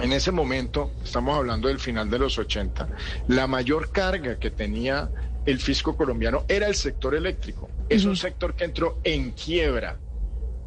en 0.00 0.12
ese 0.12 0.32
momento, 0.32 0.92
estamos 1.04 1.36
hablando 1.36 1.68
del 1.68 1.78
final 1.78 2.08
de 2.08 2.18
los 2.18 2.38
80, 2.38 2.88
la 3.28 3.46
mayor 3.46 3.90
carga 3.90 4.38
que 4.38 4.50
tenía 4.50 5.10
el 5.44 5.58
fisco 5.58 5.96
colombiano 5.96 6.44
era 6.48 6.66
el 6.66 6.74
sector 6.74 7.14
eléctrico. 7.14 7.68
Es 7.88 8.04
un 8.04 8.16
sector 8.16 8.54
que 8.54 8.64
entró 8.64 9.00
en 9.04 9.32
quiebra, 9.32 9.98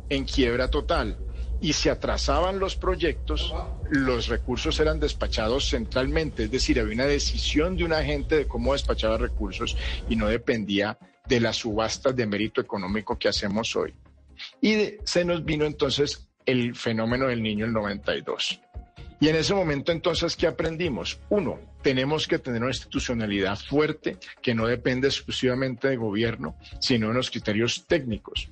en 0.09 0.25
quiebra 0.25 0.69
total. 0.69 1.17
Y 1.61 1.73
se 1.73 1.89
atrasaban 1.89 2.59
los 2.59 2.75
proyectos, 2.75 3.53
los 3.89 4.27
recursos 4.27 4.79
eran 4.79 4.99
despachados 4.99 5.69
centralmente, 5.69 6.43
es 6.43 6.51
decir, 6.51 6.79
había 6.79 6.93
una 6.93 7.05
decisión 7.05 7.77
de 7.77 7.85
un 7.85 7.93
agente 7.93 8.35
de 8.35 8.45
cómo 8.45 8.73
despachaba 8.73 9.17
recursos 9.17 9.77
y 10.09 10.17
no 10.17 10.27
dependía 10.27 10.99
de 11.25 11.39
las 11.39 11.55
subastas 11.55 12.15
de 12.15 12.27
mérito 12.27 12.61
económico 12.61 13.17
que 13.17 13.29
hacemos 13.29 13.75
hoy. 13.75 13.93
Y 14.61 14.95
se 15.05 15.23
nos 15.23 15.43
vino 15.45 15.65
entonces 15.65 16.27
el 16.45 16.75
fenómeno 16.75 17.27
del 17.27 17.41
niño 17.41 17.65
el 17.65 17.73
92. 17.73 18.59
Y 19.19 19.29
en 19.29 19.35
ese 19.35 19.53
momento 19.53 19.91
entonces, 19.91 20.35
¿qué 20.35 20.47
aprendimos? 20.47 21.19
Uno, 21.29 21.59
tenemos 21.81 22.27
que 22.27 22.39
tener 22.39 22.61
una 22.61 22.71
institucionalidad 22.71 23.57
fuerte 23.57 24.17
que 24.41 24.53
no 24.53 24.67
depende 24.67 25.07
exclusivamente 25.07 25.87
del 25.87 25.99
gobierno, 25.99 26.55
sino 26.79 27.07
de 27.07 27.11
unos 27.11 27.31
criterios 27.31 27.85
técnicos 27.87 28.49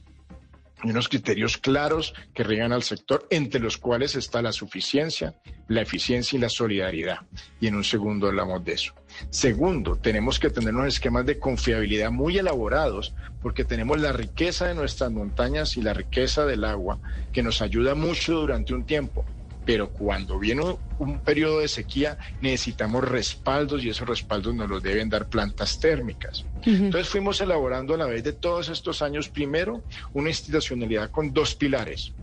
y 0.83 0.89
unos 0.89 1.07
criterios 1.07 1.57
claros 1.57 2.13
que 2.33 2.43
riegan 2.43 2.73
al 2.73 2.83
sector, 2.83 3.25
entre 3.29 3.61
los 3.61 3.77
cuales 3.77 4.15
está 4.15 4.41
la 4.41 4.51
suficiencia, 4.51 5.35
la 5.67 5.81
eficiencia 5.81 6.37
y 6.37 6.41
la 6.41 6.49
solidaridad. 6.49 7.19
Y 7.61 7.67
en 7.67 7.75
un 7.75 7.83
segundo 7.83 8.27
hablamos 8.27 8.63
de 8.65 8.73
eso. 8.73 8.93
Segundo, 9.29 9.95
tenemos 9.95 10.39
que 10.39 10.49
tener 10.49 10.73
unos 10.73 10.95
esquemas 10.95 11.25
de 11.25 11.39
confiabilidad 11.39 12.11
muy 12.11 12.37
elaborados, 12.37 13.13
porque 13.41 13.63
tenemos 13.63 13.99
la 14.01 14.11
riqueza 14.11 14.67
de 14.67 14.75
nuestras 14.75 15.11
montañas 15.11 15.77
y 15.77 15.81
la 15.81 15.93
riqueza 15.93 16.45
del 16.45 16.65
agua, 16.65 16.99
que 17.31 17.43
nos 17.43 17.61
ayuda 17.61 17.95
mucho 17.95 18.33
durante 18.33 18.73
un 18.73 18.85
tiempo 18.85 19.25
pero 19.65 19.91
cuando 19.91 20.39
viene 20.39 20.77
un 20.97 21.19
periodo 21.19 21.59
de 21.59 21.67
sequía 21.67 22.17
necesitamos 22.41 23.03
respaldos 23.03 23.83
y 23.83 23.89
esos 23.89 24.07
respaldos 24.07 24.53
nos 24.53 24.69
los 24.69 24.83
deben 24.83 25.09
dar 25.09 25.27
plantas 25.27 25.79
térmicas. 25.79 26.45
Entonces 26.65 27.09
fuimos 27.09 27.41
elaborando 27.41 27.93
a 27.93 27.97
la 27.97 28.05
vez 28.05 28.23
de 28.23 28.33
todos 28.33 28.69
estos 28.69 29.01
años, 29.01 29.29
primero, 29.29 29.83
una 30.13 30.29
institucionalidad 30.29 31.11
con 31.11 31.33
dos 31.33 31.55
pilares. 31.55 32.13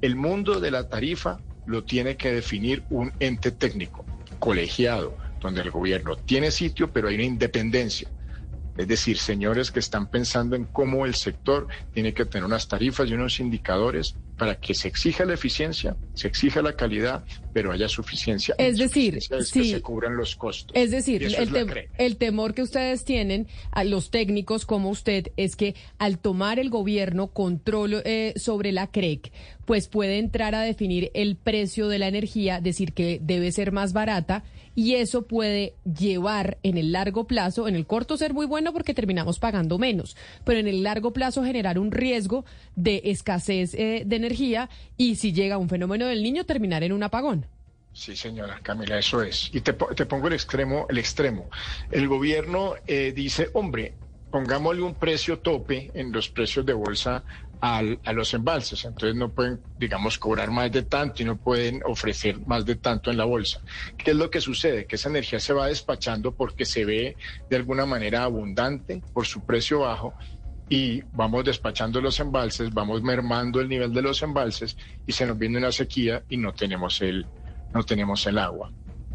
El 0.00 0.16
mundo 0.16 0.60
de 0.60 0.70
la 0.70 0.88
tarifa 0.88 1.40
lo 1.66 1.84
tiene 1.84 2.16
que 2.16 2.32
definir 2.32 2.84
un 2.90 3.12
ente 3.18 3.50
técnico, 3.50 4.04
colegiado, 4.38 5.16
donde 5.40 5.62
el 5.62 5.70
gobierno 5.70 6.16
tiene 6.16 6.50
sitio, 6.50 6.92
pero 6.92 7.08
hay 7.08 7.14
una 7.14 7.24
independencia. 7.24 8.08
Es 8.76 8.88
decir, 8.88 9.18
señores 9.18 9.70
que 9.70 9.78
están 9.78 10.08
pensando 10.08 10.56
en 10.56 10.64
cómo 10.64 11.06
el 11.06 11.14
sector 11.14 11.68
tiene 11.92 12.12
que 12.12 12.24
tener 12.24 12.44
unas 12.44 12.66
tarifas 12.66 13.08
y 13.08 13.14
unos 13.14 13.38
indicadores 13.38 14.16
para 14.36 14.58
que 14.58 14.74
se 14.74 14.88
exija 14.88 15.24
la 15.24 15.34
eficiencia, 15.34 15.96
se 16.14 16.26
exija 16.26 16.60
la 16.60 16.74
calidad, 16.74 17.24
pero 17.52 17.70
haya 17.70 17.88
suficiencia. 17.88 18.54
Es 18.58 18.78
decir, 18.78 19.18
que 19.28 19.44
se 19.44 19.80
cubran 19.80 20.16
los 20.16 20.34
costos. 20.34 20.76
Es 20.76 20.90
decir, 20.90 21.22
el, 21.22 22.16
temor 22.16 22.54
que 22.54 22.62
ustedes 22.62 23.04
tienen, 23.04 23.46
a 23.70 23.84
los 23.84 24.10
técnicos 24.10 24.66
como 24.66 24.90
usted, 24.90 25.28
es 25.36 25.54
que 25.54 25.76
al 25.98 26.18
tomar 26.18 26.58
el 26.58 26.70
gobierno 26.70 27.28
control 27.28 28.02
eh, 28.04 28.34
sobre 28.36 28.72
la 28.72 28.88
CREC, 28.88 29.32
pues 29.64 29.88
puede 29.88 30.18
entrar 30.18 30.54
a 30.54 30.62
definir 30.62 31.10
el 31.14 31.36
precio 31.36 31.88
de 31.88 31.98
la 31.98 32.08
energía, 32.08 32.60
decir 32.60 32.92
que 32.92 33.20
debe 33.22 33.52
ser 33.52 33.70
más 33.70 33.92
barata 33.92 34.44
y 34.74 34.94
eso 34.94 35.22
puede 35.22 35.74
llevar 35.84 36.58
en 36.62 36.76
el 36.76 36.92
largo 36.92 37.26
plazo, 37.26 37.68
en 37.68 37.74
el 37.74 37.86
corto 37.86 38.16
ser 38.16 38.34
muy 38.34 38.46
bueno 38.46 38.72
porque 38.72 38.94
terminamos 38.94 39.38
pagando 39.38 39.78
menos, 39.78 40.16
pero 40.44 40.58
en 40.60 40.68
el 40.68 40.82
largo 40.82 41.12
plazo 41.12 41.44
generar 41.44 41.78
un 41.78 41.92
riesgo 41.92 42.44
de 42.76 43.02
escasez 43.04 43.74
eh, 43.74 44.02
de 44.06 44.16
energía 44.16 44.68
y 44.96 45.16
si 45.16 45.32
llega 45.32 45.58
un 45.58 45.68
fenómeno 45.68 46.06
del 46.06 46.22
niño 46.22 46.44
terminar 46.44 46.82
en 46.82 46.92
un 46.92 47.02
apagón. 47.02 47.46
Sí, 47.92 48.16
señora 48.16 48.58
Camila, 48.60 48.98
eso 48.98 49.22
es. 49.22 49.50
Y 49.54 49.60
te, 49.60 49.72
pongo 49.72 50.26
el 50.26 50.34
extremo, 50.34 50.86
el 50.90 50.98
extremo. 50.98 51.48
El 51.92 52.08
gobierno 52.08 52.74
eh, 52.88 53.12
dice, 53.14 53.50
hombre, 53.52 53.94
pongámosle 54.32 54.82
un 54.82 54.94
precio 54.94 55.38
tope 55.38 55.92
en 55.94 56.10
los 56.10 56.28
precios 56.28 56.66
de 56.66 56.72
bolsa 56.72 57.22
a 57.64 58.12
los 58.12 58.34
embalses. 58.34 58.84
Entonces 58.84 59.16
no 59.16 59.30
pueden, 59.30 59.58
digamos, 59.78 60.18
cobrar 60.18 60.50
más 60.50 60.70
de 60.70 60.82
tanto 60.82 61.22
y 61.22 61.24
no 61.24 61.38
pueden 61.38 61.80
ofrecer 61.86 62.38
más 62.46 62.66
de 62.66 62.74
tanto 62.74 63.10
en 63.10 63.16
la 63.16 63.24
bolsa. 63.24 63.62
¿Qué 63.96 64.10
es 64.10 64.16
lo 64.16 64.30
que 64.30 64.42
sucede? 64.42 64.84
Que 64.84 64.96
esa 64.96 65.08
energía 65.08 65.40
se 65.40 65.54
va 65.54 65.68
despachando 65.68 66.32
porque 66.32 66.66
se 66.66 66.84
ve 66.84 67.16
de 67.48 67.56
alguna 67.56 67.86
manera 67.86 68.24
abundante 68.24 69.02
por 69.14 69.24
su 69.24 69.46
precio 69.46 69.80
bajo 69.80 70.12
y 70.68 71.02
vamos 71.12 71.42
despachando 71.44 72.02
los 72.02 72.20
embalses, 72.20 72.72
vamos 72.72 73.02
mermando 73.02 73.60
el 73.62 73.68
nivel 73.70 73.94
de 73.94 74.02
los 74.02 74.22
embalses 74.22 74.76
y 75.06 75.12
se 75.12 75.24
nos 75.24 75.38
viene 75.38 75.56
una 75.56 75.72
sequía 75.72 76.22
y 76.28 76.36
no 76.36 76.52
tenemos 76.52 77.00
el, 77.00 77.26
no 77.72 77.82
tenemos 77.82 78.26
el 78.26 78.38
agua. 78.38 78.70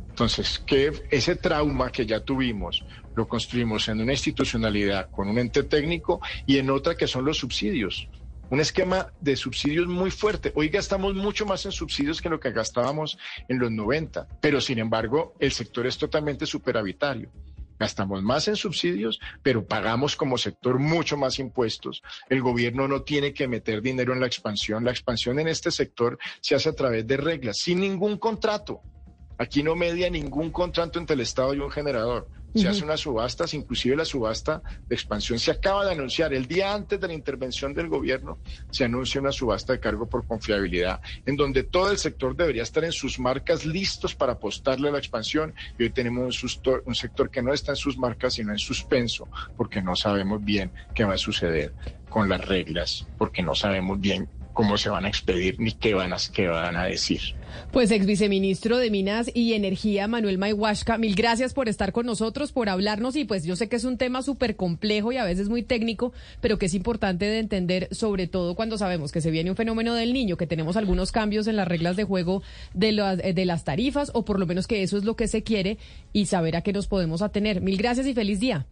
Entonces, 0.09 0.57
que 0.57 0.91
ese 1.11 1.35
trauma 1.35 1.91
que 1.91 2.05
ya 2.07 2.19
tuvimos 2.19 2.83
lo 3.15 3.27
construimos 3.27 3.87
en 3.89 4.01
una 4.01 4.13
institucionalidad 4.13 5.11
con 5.11 5.29
un 5.29 5.37
ente 5.37 5.63
técnico 5.63 6.19
y 6.47 6.57
en 6.57 6.71
otra 6.71 6.95
que 6.95 7.05
son 7.05 7.25
los 7.25 7.37
subsidios. 7.37 8.09
Un 8.51 8.59
esquema 8.59 9.13
de 9.21 9.35
subsidios 9.35 9.87
muy 9.87 10.09
fuerte. 10.09 10.51
Hoy 10.55 10.69
gastamos 10.69 11.13
mucho 11.13 11.45
más 11.45 11.67
en 11.67 11.71
subsidios 11.71 12.19
que 12.19 12.29
lo 12.29 12.39
que 12.39 12.51
gastábamos 12.51 13.19
en 13.47 13.59
los 13.59 13.69
90, 13.69 14.27
pero 14.41 14.59
sin 14.59 14.79
embargo 14.79 15.35
el 15.39 15.51
sector 15.51 15.85
es 15.85 15.99
totalmente 15.99 16.47
superavitario. 16.47 17.31
Gastamos 17.77 18.23
más 18.23 18.47
en 18.47 18.55
subsidios, 18.55 19.19
pero 19.43 19.67
pagamos 19.67 20.15
como 20.15 20.39
sector 20.39 20.79
mucho 20.79 21.15
más 21.15 21.37
impuestos. 21.37 22.01
El 22.27 22.41
gobierno 22.41 22.87
no 22.87 23.03
tiene 23.03 23.35
que 23.35 23.47
meter 23.47 23.83
dinero 23.83 24.13
en 24.13 24.19
la 24.19 24.25
expansión. 24.25 24.83
La 24.83 24.91
expansión 24.91 25.39
en 25.39 25.47
este 25.47 25.69
sector 25.69 26.17
se 26.41 26.55
hace 26.55 26.69
a 26.69 26.75
través 26.75 27.05
de 27.05 27.17
reglas, 27.17 27.59
sin 27.59 27.79
ningún 27.79 28.17
contrato. 28.17 28.81
Aquí 29.37 29.61
no 29.61 29.75
media 29.75 30.09
ningún 30.09 30.51
contrato 30.51 30.97
entre 30.97 31.13
el 31.13 31.21
Estado 31.21 31.53
y 31.53 31.59
un 31.59 31.69
generador 31.69 32.27
se 32.55 32.67
hacen 32.67 32.85
unas 32.85 32.99
subastas, 32.99 33.53
inclusive 33.53 33.95
la 33.95 34.05
subasta 34.05 34.61
de 34.87 34.95
expansión 34.95 35.39
se 35.39 35.51
acaba 35.51 35.85
de 35.85 35.91
anunciar. 35.91 36.33
El 36.33 36.47
día 36.47 36.73
antes 36.73 36.99
de 36.99 37.07
la 37.07 37.13
intervención 37.13 37.73
del 37.73 37.87
gobierno 37.87 38.39
se 38.69 38.85
anuncia 38.85 39.21
una 39.21 39.31
subasta 39.31 39.73
de 39.73 39.79
cargo 39.79 40.07
por 40.07 40.25
confiabilidad, 40.25 40.99
en 41.25 41.35
donde 41.35 41.63
todo 41.63 41.91
el 41.91 41.97
sector 41.97 42.35
debería 42.35 42.63
estar 42.63 42.83
en 42.83 42.91
sus 42.91 43.19
marcas 43.19 43.65
listos 43.65 44.15
para 44.15 44.33
apostarle 44.33 44.89
a 44.89 44.91
la 44.91 44.97
expansión. 44.97 45.53
Y 45.77 45.83
hoy 45.83 45.89
tenemos 45.91 46.43
un, 46.43 46.49
un 46.85 46.95
sector 46.95 47.29
que 47.29 47.41
no 47.41 47.53
está 47.53 47.73
en 47.73 47.77
sus 47.77 47.97
marcas, 47.97 48.33
sino 48.33 48.51
en 48.51 48.59
suspenso, 48.59 49.29
porque 49.55 49.81
no 49.81 49.95
sabemos 49.95 50.43
bien 50.43 50.71
qué 50.93 51.03
va 51.03 51.13
a 51.13 51.17
suceder 51.17 51.73
con 52.09 52.27
las 52.27 52.45
reglas, 52.45 53.07
porque 53.17 53.43
no 53.43 53.53
sabemos 53.55 53.99
bien 53.99 54.27
cómo 54.59 54.77
se 54.77 54.89
van 54.89 55.05
a 55.05 55.07
expedir 55.07 55.57
ni 55.57 55.71
qué 55.71 55.93
van 55.93 56.11
a, 56.11 56.17
qué 56.33 56.47
van 56.47 56.75
a 56.75 56.83
decir. 56.83 57.21
Pues 57.71 57.91
ex 57.91 58.05
viceministro 58.05 58.77
de 58.77 58.91
Minas 58.91 59.31
y 59.33 59.53
Energía, 59.53 60.09
Manuel 60.09 60.37
Mayhuasca, 60.37 60.97
mil 60.97 61.15
gracias 61.15 61.53
por 61.53 61.69
estar 61.69 61.93
con 61.93 62.05
nosotros, 62.05 62.51
por 62.51 62.67
hablarnos 62.67 63.15
y 63.15 63.23
pues 63.23 63.45
yo 63.45 63.55
sé 63.55 63.69
que 63.69 63.77
es 63.77 63.85
un 63.85 63.97
tema 63.97 64.21
súper 64.21 64.57
complejo 64.57 65.13
y 65.13 65.17
a 65.17 65.23
veces 65.23 65.47
muy 65.47 65.63
técnico, 65.63 66.11
pero 66.41 66.57
que 66.57 66.65
es 66.65 66.73
importante 66.73 67.23
de 67.23 67.39
entender, 67.39 67.87
sobre 67.91 68.27
todo 68.27 68.53
cuando 68.53 68.77
sabemos 68.77 69.13
que 69.13 69.21
se 69.21 69.31
viene 69.31 69.49
un 69.49 69.55
fenómeno 69.55 69.93
del 69.93 70.11
niño, 70.11 70.35
que 70.35 70.45
tenemos 70.45 70.75
algunos 70.75 71.13
cambios 71.13 71.47
en 71.47 71.55
las 71.55 71.65
reglas 71.65 71.95
de 71.95 72.03
juego 72.03 72.43
de, 72.73 72.91
las, 72.91 73.17
de 73.17 73.45
las 73.45 73.63
tarifas 73.63 74.11
o 74.13 74.25
por 74.25 74.41
lo 74.41 74.45
menos 74.45 74.67
que 74.67 74.83
eso 74.83 74.97
es 74.97 75.05
lo 75.05 75.15
que 75.15 75.29
se 75.29 75.41
quiere 75.41 75.77
y 76.11 76.25
saber 76.25 76.57
a 76.57 76.63
qué 76.63 76.73
nos 76.73 76.87
podemos 76.87 77.21
atener. 77.21 77.61
Mil 77.61 77.77
gracias 77.77 78.07
y 78.07 78.13
feliz 78.13 78.41
día. 78.41 78.65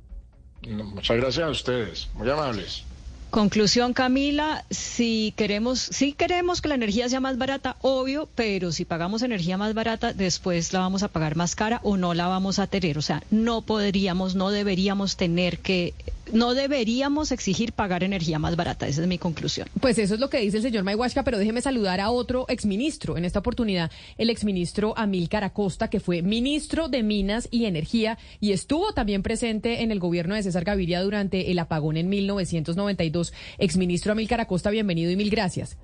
Muchas 0.67 1.15
gracias 1.15 1.47
a 1.47 1.49
ustedes, 1.49 2.09
muy 2.13 2.29
amables. 2.29 2.83
Conclusión, 3.29 3.93
Camila, 3.93 4.63
si 4.69 5.33
queremos, 5.35 5.79
si 5.79 6.13
queremos 6.13 6.61
que 6.61 6.69
la 6.69 6.75
energía 6.75 7.09
sea 7.09 7.19
más 7.19 7.37
barata, 7.37 7.75
obvio, 7.81 8.29
pero 8.35 8.71
si 8.71 8.85
pagamos 8.85 9.21
energía 9.21 9.57
más 9.57 9.73
barata, 9.73 10.13
después 10.13 10.71
la 10.71 10.79
vamos 10.79 11.03
a 11.03 11.09
pagar 11.09 11.35
más 11.35 11.53
cara 11.53 11.81
o 11.83 11.97
no 11.97 12.13
la 12.13 12.27
vamos 12.27 12.57
a 12.57 12.67
tener. 12.67 12.97
O 12.97 13.01
sea, 13.01 13.21
no 13.29 13.61
podríamos, 13.61 14.35
no 14.35 14.49
deberíamos 14.49 15.17
tener 15.17 15.59
que 15.59 15.93
no 16.33 16.53
deberíamos 16.53 17.31
exigir 17.31 17.71
pagar 17.71 18.03
energía 18.03 18.37
más 18.37 18.55
barata. 18.55 18.87
Esa 18.87 19.01
es 19.01 19.07
mi 19.07 19.17
conclusión. 19.17 19.69
Pues 19.79 19.97
eso 19.97 20.15
es 20.15 20.19
lo 20.19 20.29
que 20.29 20.39
dice 20.39 20.57
el 20.57 20.63
señor 20.63 20.83
Mayhuasca, 20.83 21.23
pero 21.23 21.37
déjeme 21.37 21.61
saludar 21.61 22.01
a 22.01 22.09
otro 22.09 22.45
exministro. 22.49 23.17
En 23.17 23.25
esta 23.25 23.39
oportunidad, 23.39 23.91
el 24.17 24.29
exministro 24.29 24.93
Amílcar 24.97 25.45
Acosta, 25.45 25.89
que 25.89 26.01
fue 26.01 26.21
ministro 26.21 26.89
de 26.89 27.03
Minas 27.03 27.47
y 27.51 27.65
Energía 27.65 28.17
y 28.39 28.51
estuvo 28.51 28.91
también 28.93 29.23
presente 29.23 29.83
en 29.83 29.91
el 29.91 29.99
gobierno 29.99 30.35
de 30.35 30.43
César 30.43 30.65
Gaviria 30.65 31.01
durante 31.01 31.51
el 31.51 31.59
apagón 31.59 31.97
en 31.97 32.09
1992. 32.09 33.16
Exministro 33.57 34.11
Amílcar 34.11 34.41
Acosta, 34.41 34.69
bienvenido 34.69 35.11
y 35.11 35.15
mil 35.15 35.29
gracias. 35.29 35.77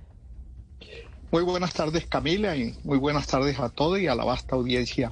Muy 1.32 1.44
buenas 1.44 1.74
tardes, 1.74 2.06
Camila, 2.06 2.56
y 2.56 2.76
muy 2.84 3.00
buenas 3.00 3.26
tardes 3.26 3.60
a 3.60 3.70
todos 3.70 4.00
y 4.00 4.08
a 4.08 4.14
la 4.14 4.24
vasta 4.24 4.56
audiencia 4.56 5.12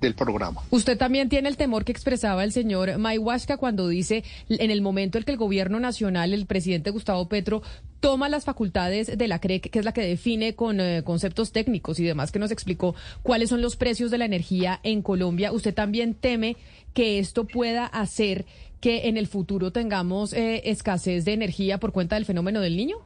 del 0.00 0.14
programa. 0.14 0.62
Usted 0.70 0.98
también 0.98 1.28
tiene 1.28 1.48
el 1.48 1.56
temor 1.56 1.84
que 1.84 1.92
expresaba 1.92 2.42
el 2.42 2.52
señor 2.52 2.98
Mayhuasca 2.98 3.56
cuando 3.56 3.86
dice, 3.88 4.24
en 4.48 4.70
el 4.70 4.82
momento 4.82 5.16
en 5.16 5.24
que 5.24 5.30
el 5.30 5.36
gobierno 5.36 5.78
nacional, 5.78 6.34
el 6.34 6.46
presidente 6.46 6.90
Gustavo 6.90 7.28
Petro, 7.28 7.62
toma 8.00 8.28
las 8.28 8.44
facultades 8.44 9.16
de 9.16 9.28
la 9.28 9.38
CREC, 9.38 9.70
que 9.70 9.78
es 9.78 9.84
la 9.84 9.92
que 9.92 10.02
define 10.02 10.54
con 10.54 10.80
eh, 10.80 11.02
conceptos 11.04 11.52
técnicos 11.52 12.00
y 12.00 12.04
demás, 12.04 12.32
que 12.32 12.40
nos 12.40 12.50
explicó 12.50 12.94
cuáles 13.22 13.48
son 13.48 13.62
los 13.62 13.76
precios 13.76 14.10
de 14.10 14.18
la 14.18 14.24
energía 14.24 14.80
en 14.82 15.02
Colombia. 15.02 15.52
¿Usted 15.52 15.72
también 15.72 16.14
teme 16.14 16.56
que 16.94 17.18
esto 17.18 17.46
pueda 17.46 17.86
hacer 17.86 18.44
que 18.82 19.08
en 19.08 19.16
el 19.16 19.26
futuro 19.26 19.72
tengamos 19.72 20.34
eh, 20.34 20.68
escasez 20.70 21.24
de 21.24 21.32
energía 21.32 21.78
por 21.78 21.92
cuenta 21.92 22.16
del 22.16 22.26
fenómeno 22.26 22.60
del 22.60 22.76
niño? 22.76 22.98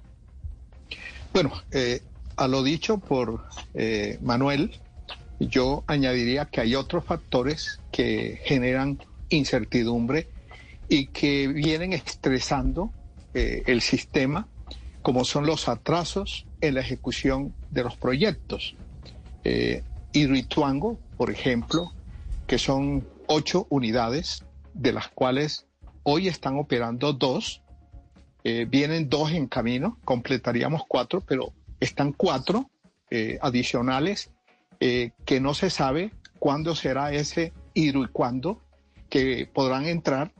Bueno, 1.33 1.53
eh, 1.71 2.03
a 2.37 2.49
lo 2.49 2.65
dicho 2.65 2.99
por 2.99 3.45
Manuel, 4.23 4.73
yo 5.39 5.85
añadiría 5.87 6.47
que 6.47 6.61
hay 6.61 6.75
otros 6.75 7.05
factores 7.05 7.81
que 7.93 8.41
generan 8.45 8.99
incertidumbre 9.29 10.29
y 10.89 11.07
que 11.09 11.49
vienen 11.49 11.93
estresando 11.93 12.91
eh, 13.35 13.65
el 13.67 13.83
sistema, 13.83 14.49
como 15.03 15.25
son 15.25 15.47
los 15.47 15.69
atrasos 15.69 16.47
en 16.61 16.75
la 16.75 16.81
ejecución 16.81 17.53
de 17.71 17.85
los 17.85 17.97
proyectos. 17.97 18.77
Eh, 19.45 19.83
Hidroituango, 20.12 20.99
por 21.17 21.31
ejemplo, 21.31 21.93
que 22.47 22.59
son 22.59 23.07
ocho 23.27 23.67
unidades, 23.69 24.45
de 24.75 24.93
las 24.93 25.09
cuales 25.09 25.66
hoy 26.09 26.29
están 26.29 26.57
operando 26.57 27.12
dos, 27.12 27.62
eh, 28.45 28.64
vienen 28.64 29.09
dos 29.09 29.33
en 29.33 29.49
camino, 29.49 29.99
completaríamos 30.05 30.83
cuatro, 30.87 31.21
pero 31.27 31.53
están 31.81 32.12
cuatro 32.12 32.71
eh, 33.11 33.38
adicionales 33.42 34.31
eh, 34.79 35.11
que 35.25 35.40
no 35.40 35.53
se 35.53 35.69
sabe 35.69 36.12
cuándo 36.38 36.77
será 36.77 37.12
ese 37.12 37.53
y 37.75 37.92
cuándo, 38.07 38.62
que 39.11 39.51
podrán 39.53 39.87
entrar 39.87 40.33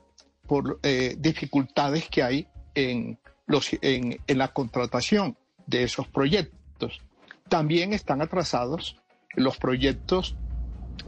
por 0.47 0.81
dificultades 1.19 2.09
que 2.09 2.23
hay 2.23 2.49
en, 2.75 3.19
en 3.49 4.39
la 4.39 4.49
contratación 4.53 5.37
de 5.67 5.83
esos 5.83 6.07
proyectos. 6.07 7.03
También 7.49 7.93
están 7.93 8.23
atrasados 8.23 8.97
los 9.35 9.59
proyectos 9.59 10.37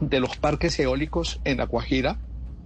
de 0.01 0.19
los 0.19 0.35
parques 0.35 0.77
eólicos 0.79 1.39
en 1.45 1.57
La 1.57 1.65
Guajira 1.65 2.19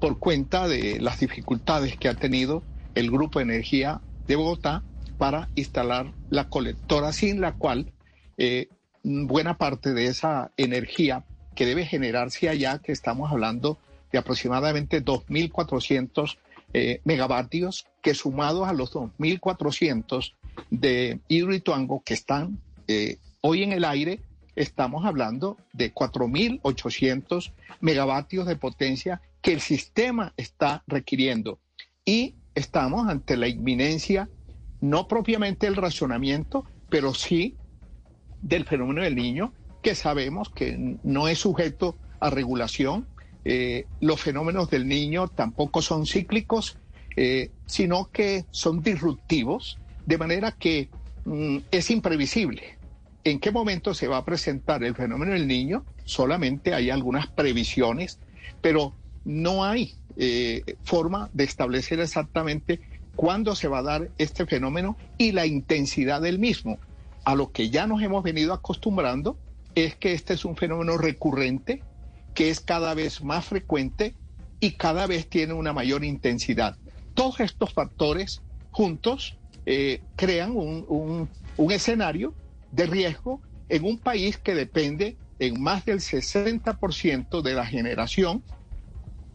por 0.03 0.19
cuenta 0.19 0.67
de 0.67 0.99
las 0.99 1.21
dificultades 1.21 1.95
que 1.95 2.09
ha 2.09 2.13
tenido 2.13 2.61
el 2.93 3.09
Grupo 3.09 3.39
de 3.39 3.43
Energía 3.43 4.01
de 4.27 4.35
Bogotá 4.35 4.83
para 5.17 5.47
instalar 5.55 6.11
la 6.29 6.49
colectora 6.49 7.13
sin 7.13 7.39
la 7.39 7.53
cual 7.53 7.93
eh, 8.37 8.67
buena 9.05 9.57
parte 9.57 9.93
de 9.93 10.07
esa 10.07 10.51
energía 10.57 11.23
que 11.55 11.65
debe 11.65 11.85
generarse 11.85 12.49
allá, 12.49 12.79
que 12.79 12.91
estamos 12.91 13.31
hablando 13.31 13.77
de 14.11 14.17
aproximadamente 14.17 15.01
2.400 15.01 16.35
eh, 16.73 16.99
megavatios, 17.05 17.87
que 18.01 18.13
sumados 18.13 18.67
a 18.67 18.73
los 18.73 18.91
2.400 18.91 20.33
de 20.69 21.21
Hidroituango 21.29 22.03
que 22.03 22.13
están 22.13 22.59
eh, 22.89 23.19
hoy 23.39 23.63
en 23.63 23.71
el 23.71 23.85
aire, 23.85 24.19
estamos 24.55 25.05
hablando 25.05 25.57
de 25.73 25.93
4.800 25.93 27.53
megavatios 27.81 28.45
de 28.45 28.55
potencia 28.55 29.21
que 29.41 29.53
el 29.53 29.59
sistema 29.59 30.33
está 30.37 30.83
requiriendo. 30.87 31.59
Y 32.05 32.35
estamos 32.55 33.07
ante 33.07 33.37
la 33.37 33.47
inminencia, 33.47 34.29
no 34.81 35.07
propiamente 35.07 35.67
el 35.67 35.75
racionamiento, 35.75 36.65
pero 36.89 37.13
sí 37.13 37.55
del 38.41 38.65
fenómeno 38.65 39.01
del 39.01 39.15
niño, 39.15 39.53
que 39.81 39.95
sabemos 39.95 40.49
que 40.49 40.97
no 41.03 41.27
es 41.27 41.39
sujeto 41.39 41.97
a 42.19 42.29
regulación. 42.29 43.07
Eh, 43.45 43.85
los 43.99 44.21
fenómenos 44.21 44.69
del 44.69 44.87
niño 44.87 45.27
tampoco 45.27 45.81
son 45.81 46.05
cíclicos, 46.05 46.77
eh, 47.15 47.51
sino 47.65 48.09
que 48.11 48.45
son 48.51 48.81
disruptivos, 48.81 49.79
de 50.05 50.17
manera 50.17 50.51
que 50.51 50.89
mm, 51.25 51.57
es 51.71 51.91
imprevisible. 51.91 52.77
¿En 53.25 53.39
qué 53.39 53.51
momento 53.51 53.93
se 53.93 54.07
va 54.09 54.17
a 54.17 54.25
presentar 54.25 54.83
el 54.83 54.95
fenómeno 54.95 55.31
del 55.31 55.47
niño? 55.47 55.85
Solamente 56.03 56.73
hay 56.73 56.89
algunas 56.89 57.27
previsiones, 57.27 58.19
pero 58.61 58.93
no 59.23 59.63
hay 59.63 59.95
eh, 60.17 60.75
forma 60.83 61.29
de 61.31 61.45
establecer 61.45 62.01
exactamente 62.01 62.81
cuándo 63.15 63.55
se 63.55 63.69
va 63.69 63.79
a 63.79 63.83
dar 63.83 64.09
este 64.17 64.45
fenómeno 64.45 64.97
y 65.17 65.31
la 65.31 65.45
intensidad 65.45 66.21
del 66.21 66.37
mismo 66.37 66.79
a 67.23 67.35
lo 67.35 67.53
que 67.53 67.69
ya 67.69 67.87
nos 67.87 68.01
hemos 68.01 68.23
venido 68.23 68.53
acostumbrando 68.53 69.37
es 69.75 69.95
que 69.95 70.11
este 70.11 70.33
es 70.33 70.43
un 70.43 70.57
fenómeno 70.57 70.97
recurrente, 70.97 71.81
que 72.33 72.49
es 72.49 72.59
cada 72.59 72.93
vez 72.93 73.23
más 73.23 73.45
frecuente 73.45 74.15
y 74.59 74.71
cada 74.71 75.07
vez 75.07 75.29
tiene 75.29 75.53
una 75.53 75.71
mayor 75.71 76.03
intensidad. 76.03 76.75
Todos 77.13 77.39
estos 77.39 77.73
factores 77.73 78.41
juntos 78.71 79.37
eh, 79.65 80.01
crean 80.17 80.51
un, 80.57 81.29
un 81.55 81.71
escenario 81.71 82.33
de 82.73 82.87
riesgo 82.87 83.41
en 83.69 83.85
un 83.85 83.99
país 83.99 84.39
que 84.39 84.55
depende 84.55 85.19
en 85.37 85.61
más 85.61 85.85
del 85.85 85.99
60% 85.99 87.41
de 87.43 87.53
la 87.53 87.65
generación 87.67 88.43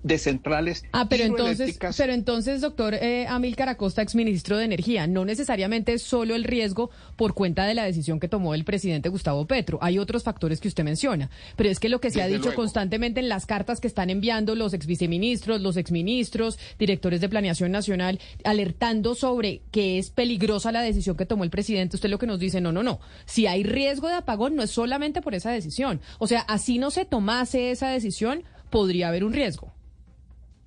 de 0.03 0.19
centrales 0.19 0.85
ah, 0.93 1.07
pero 1.09 1.25
entonces, 1.25 1.79
pero 1.97 2.13
entonces, 2.13 2.61
doctor 2.61 2.95
eh, 2.95 3.27
Amílcar 3.29 3.69
Acosta, 3.69 4.03
exministro 4.03 4.57
de 4.57 4.65
Energía, 4.65 5.07
no 5.07 5.25
necesariamente 5.25 5.93
es 5.93 6.03
solo 6.03 6.35
el 6.35 6.45
riesgo 6.45 6.91
por 7.17 7.35
cuenta 7.35 7.65
de 7.65 7.75
la 7.75 7.85
decisión 7.85 8.21
que 8.21 8.29
tomó 8.29 8.55
el 8.55 8.65
presidente 8.65 9.09
Gustavo 9.09 9.47
Petro. 9.47 9.79
Hay 9.83 9.99
otros 9.99 10.23
factores 10.23 10.61
que 10.61 10.69
usted 10.69 10.85
menciona, 10.85 11.31
pero 11.57 11.69
es 11.69 11.81
que 11.81 11.89
lo 11.89 12.01
que 12.01 12.11
se 12.11 12.23
ha 12.23 12.29
dicho 12.29 12.55
constantemente 12.55 13.21
en 13.21 13.29
las 13.29 13.47
cartas 13.47 13.81
que 13.81 13.89
están 13.89 14.11
enviando 14.11 14.55
los 14.55 14.75
exviceministros, 14.75 15.61
los 15.61 15.77
exministros, 15.77 16.59
directores 16.79 17.21
de 17.21 17.29
planeación 17.29 17.73
nacional, 17.73 18.21
alertando 18.45 19.15
sobre 19.15 19.63
que 19.71 19.99
es 19.99 20.11
peligrosa 20.11 20.73
la 20.73 20.83
decisión 20.83 21.17
que 21.17 21.27
tomó 21.27 21.45
el 21.45 21.51
presidente, 21.51 21.97
usted 21.97 22.11
lo 22.11 22.19
que 22.19 22.27
nos 22.27 22.39
dice, 22.39 22.61
no, 22.61 22.73
no, 22.73 22.83
no. 22.83 23.01
Si 23.27 23.47
hay 23.47 23.63
riesgo 23.63 24.09
de 24.09 24.15
apagón, 24.15 24.57
no 24.57 24.63
es 24.63 24.71
solamente 24.71 25.23
por 25.23 25.35
esa 25.35 25.51
decisión. 25.51 26.01
O 26.19 26.27
sea, 26.27 26.41
así 26.41 26.79
no 26.79 26.91
se 26.91 27.05
tomase 27.05 27.71
esa 27.71 27.89
decisión, 27.89 28.45
podría 28.71 29.09
haber 29.09 29.25
un 29.25 29.33
riesgo. 29.33 29.73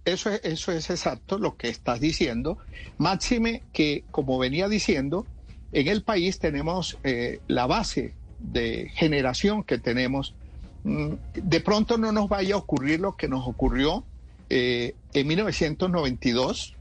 Eso 0.03 0.31
es, 0.31 0.41
eso 0.43 0.71
es 0.71 0.89
exacto 0.89 1.37
lo 1.37 1.57
que 1.57 1.69
estás 1.69 1.99
diciendo. 1.99 2.57
Máxime 2.97 3.61
que, 3.71 4.03
como 4.11 4.39
venía 4.39 4.67
diciendo, 4.67 5.25
en 5.71 5.87
el 5.87 6.03
país 6.03 6.39
tenemos 6.39 6.97
eh, 7.03 7.39
la 7.47 7.67
base 7.67 8.13
de 8.39 8.89
generación 8.95 9.63
que 9.63 9.77
tenemos. 9.77 10.33
Mm, 10.83 11.13
de 11.33 11.61
pronto 11.61 11.97
no 11.97 12.11
nos 12.11 12.27
vaya 12.29 12.55
a 12.55 12.57
ocurrir 12.57 12.99
lo 12.99 13.15
que 13.15 13.27
nos 13.27 13.47
ocurrió 13.47 14.03
eh, 14.49 14.95
en 15.13 15.27
1992, 15.27 16.75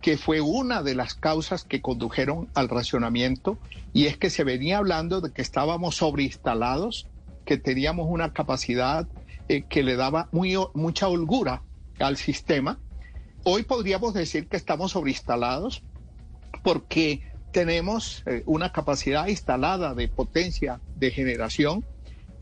que 0.00 0.16
fue 0.18 0.40
una 0.40 0.82
de 0.82 0.94
las 0.94 1.14
causas 1.14 1.64
que 1.64 1.80
condujeron 1.80 2.48
al 2.54 2.68
racionamiento, 2.68 3.56
y 3.92 4.06
es 4.06 4.16
que 4.16 4.30
se 4.30 4.44
venía 4.44 4.78
hablando 4.78 5.20
de 5.20 5.32
que 5.32 5.42
estábamos 5.42 5.96
sobreinstalados, 5.96 7.06
que 7.44 7.56
teníamos 7.56 8.08
una 8.10 8.32
capacidad 8.32 9.06
eh, 9.48 9.62
que 9.62 9.82
le 9.82 9.96
daba 9.96 10.28
muy, 10.32 10.56
mucha 10.74 11.08
holgura 11.08 11.62
al 11.98 12.16
sistema. 12.16 12.78
Hoy 13.44 13.62
podríamos 13.62 14.14
decir 14.14 14.48
que 14.48 14.56
estamos 14.56 14.92
sobreinstalados 14.92 15.82
porque 16.62 17.22
tenemos 17.52 18.22
eh, 18.26 18.42
una 18.46 18.72
capacidad 18.72 19.26
instalada 19.26 19.94
de 19.94 20.08
potencia 20.08 20.80
de 20.96 21.10
generación 21.10 21.84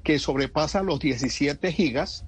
que 0.03 0.19
sobrepasa 0.19 0.83
los 0.83 1.01
17 1.01 1.73
gigas 1.73 2.25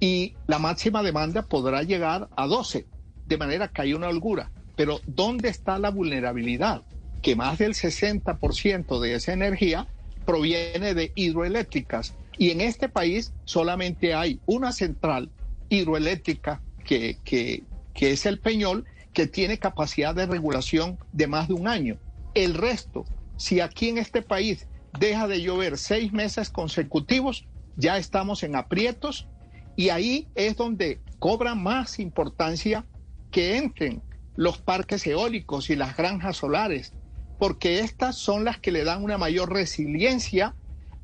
y 0.00 0.34
la 0.46 0.58
máxima 0.58 1.02
demanda 1.02 1.42
podrá 1.42 1.82
llegar 1.82 2.28
a 2.36 2.46
12, 2.46 2.86
de 3.26 3.38
manera 3.38 3.68
que 3.68 3.82
hay 3.82 3.94
una 3.94 4.08
holgura. 4.08 4.50
Pero 4.76 5.00
¿dónde 5.06 5.48
está 5.48 5.78
la 5.78 5.90
vulnerabilidad? 5.90 6.82
Que 7.22 7.34
más 7.34 7.58
del 7.58 7.74
60% 7.74 9.00
de 9.00 9.14
esa 9.14 9.32
energía 9.32 9.88
proviene 10.24 10.94
de 10.94 11.12
hidroeléctricas 11.14 12.14
y 12.38 12.50
en 12.50 12.60
este 12.60 12.88
país 12.88 13.32
solamente 13.44 14.14
hay 14.14 14.40
una 14.46 14.72
central 14.72 15.30
hidroeléctrica 15.68 16.60
que, 16.86 17.64
es 17.94 18.26
el 18.26 18.38
Peñol, 18.38 18.84
que 19.12 19.26
tiene 19.26 19.58
capacidad 19.58 20.14
de 20.14 20.26
regulación 20.26 20.98
de 21.12 21.26
más 21.26 21.48
de 21.48 21.54
un 21.54 21.68
año. 21.68 21.98
El 22.34 22.54
resto, 22.54 23.04
si 23.36 23.60
aquí 23.60 23.88
en 23.88 23.98
este 23.98 24.22
país 24.22 24.66
deja 24.98 25.26
de 25.26 25.42
llover 25.42 25.76
seis 25.76 26.12
meses 26.12 26.48
consecutivos, 26.48 27.46
ya 27.76 27.98
estamos 27.98 28.42
en 28.42 28.56
aprietos 28.56 29.28
y 29.74 29.90
ahí 29.90 30.28
es 30.34 30.56
donde 30.56 31.00
cobra 31.18 31.54
más 31.54 31.98
importancia 31.98 32.86
que 33.30 33.56
entren 33.58 34.02
los 34.36 34.58
parques 34.58 35.06
eólicos 35.06 35.70
y 35.70 35.76
las 35.76 35.96
granjas 35.96 36.36
solares, 36.36 36.92
porque 37.38 37.80
estas 37.80 38.16
son 38.16 38.44
las 38.44 38.58
que 38.58 38.72
le 38.72 38.84
dan 38.84 39.02
una 39.02 39.18
mayor 39.18 39.52
resiliencia 39.52 40.54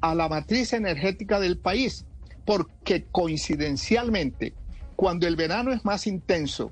a 0.01 0.15
la 0.15 0.29
matriz 0.29 0.73
energética 0.73 1.41
del 1.41 1.59
país, 1.59 2.07
porque 2.45 3.07
coincidencialmente 3.11 4.55
cuando 5.03 5.27
el 5.27 5.35
verano 5.35 5.73
es 5.73 5.85
más 5.85 6.07
intenso, 6.07 6.71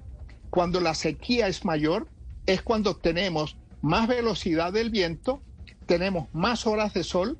cuando 0.51 0.79
la 0.79 0.95
sequía 0.95 1.49
es 1.49 1.65
mayor, 1.65 2.07
es 2.47 2.63
cuando 2.63 2.95
tenemos 2.95 3.57
más 3.83 4.07
velocidad 4.07 4.73
del 4.73 4.91
viento, 4.91 5.43
tenemos 5.87 6.29
más 6.33 6.65
horas 6.65 6.95
de 6.95 7.03
sol 7.03 7.39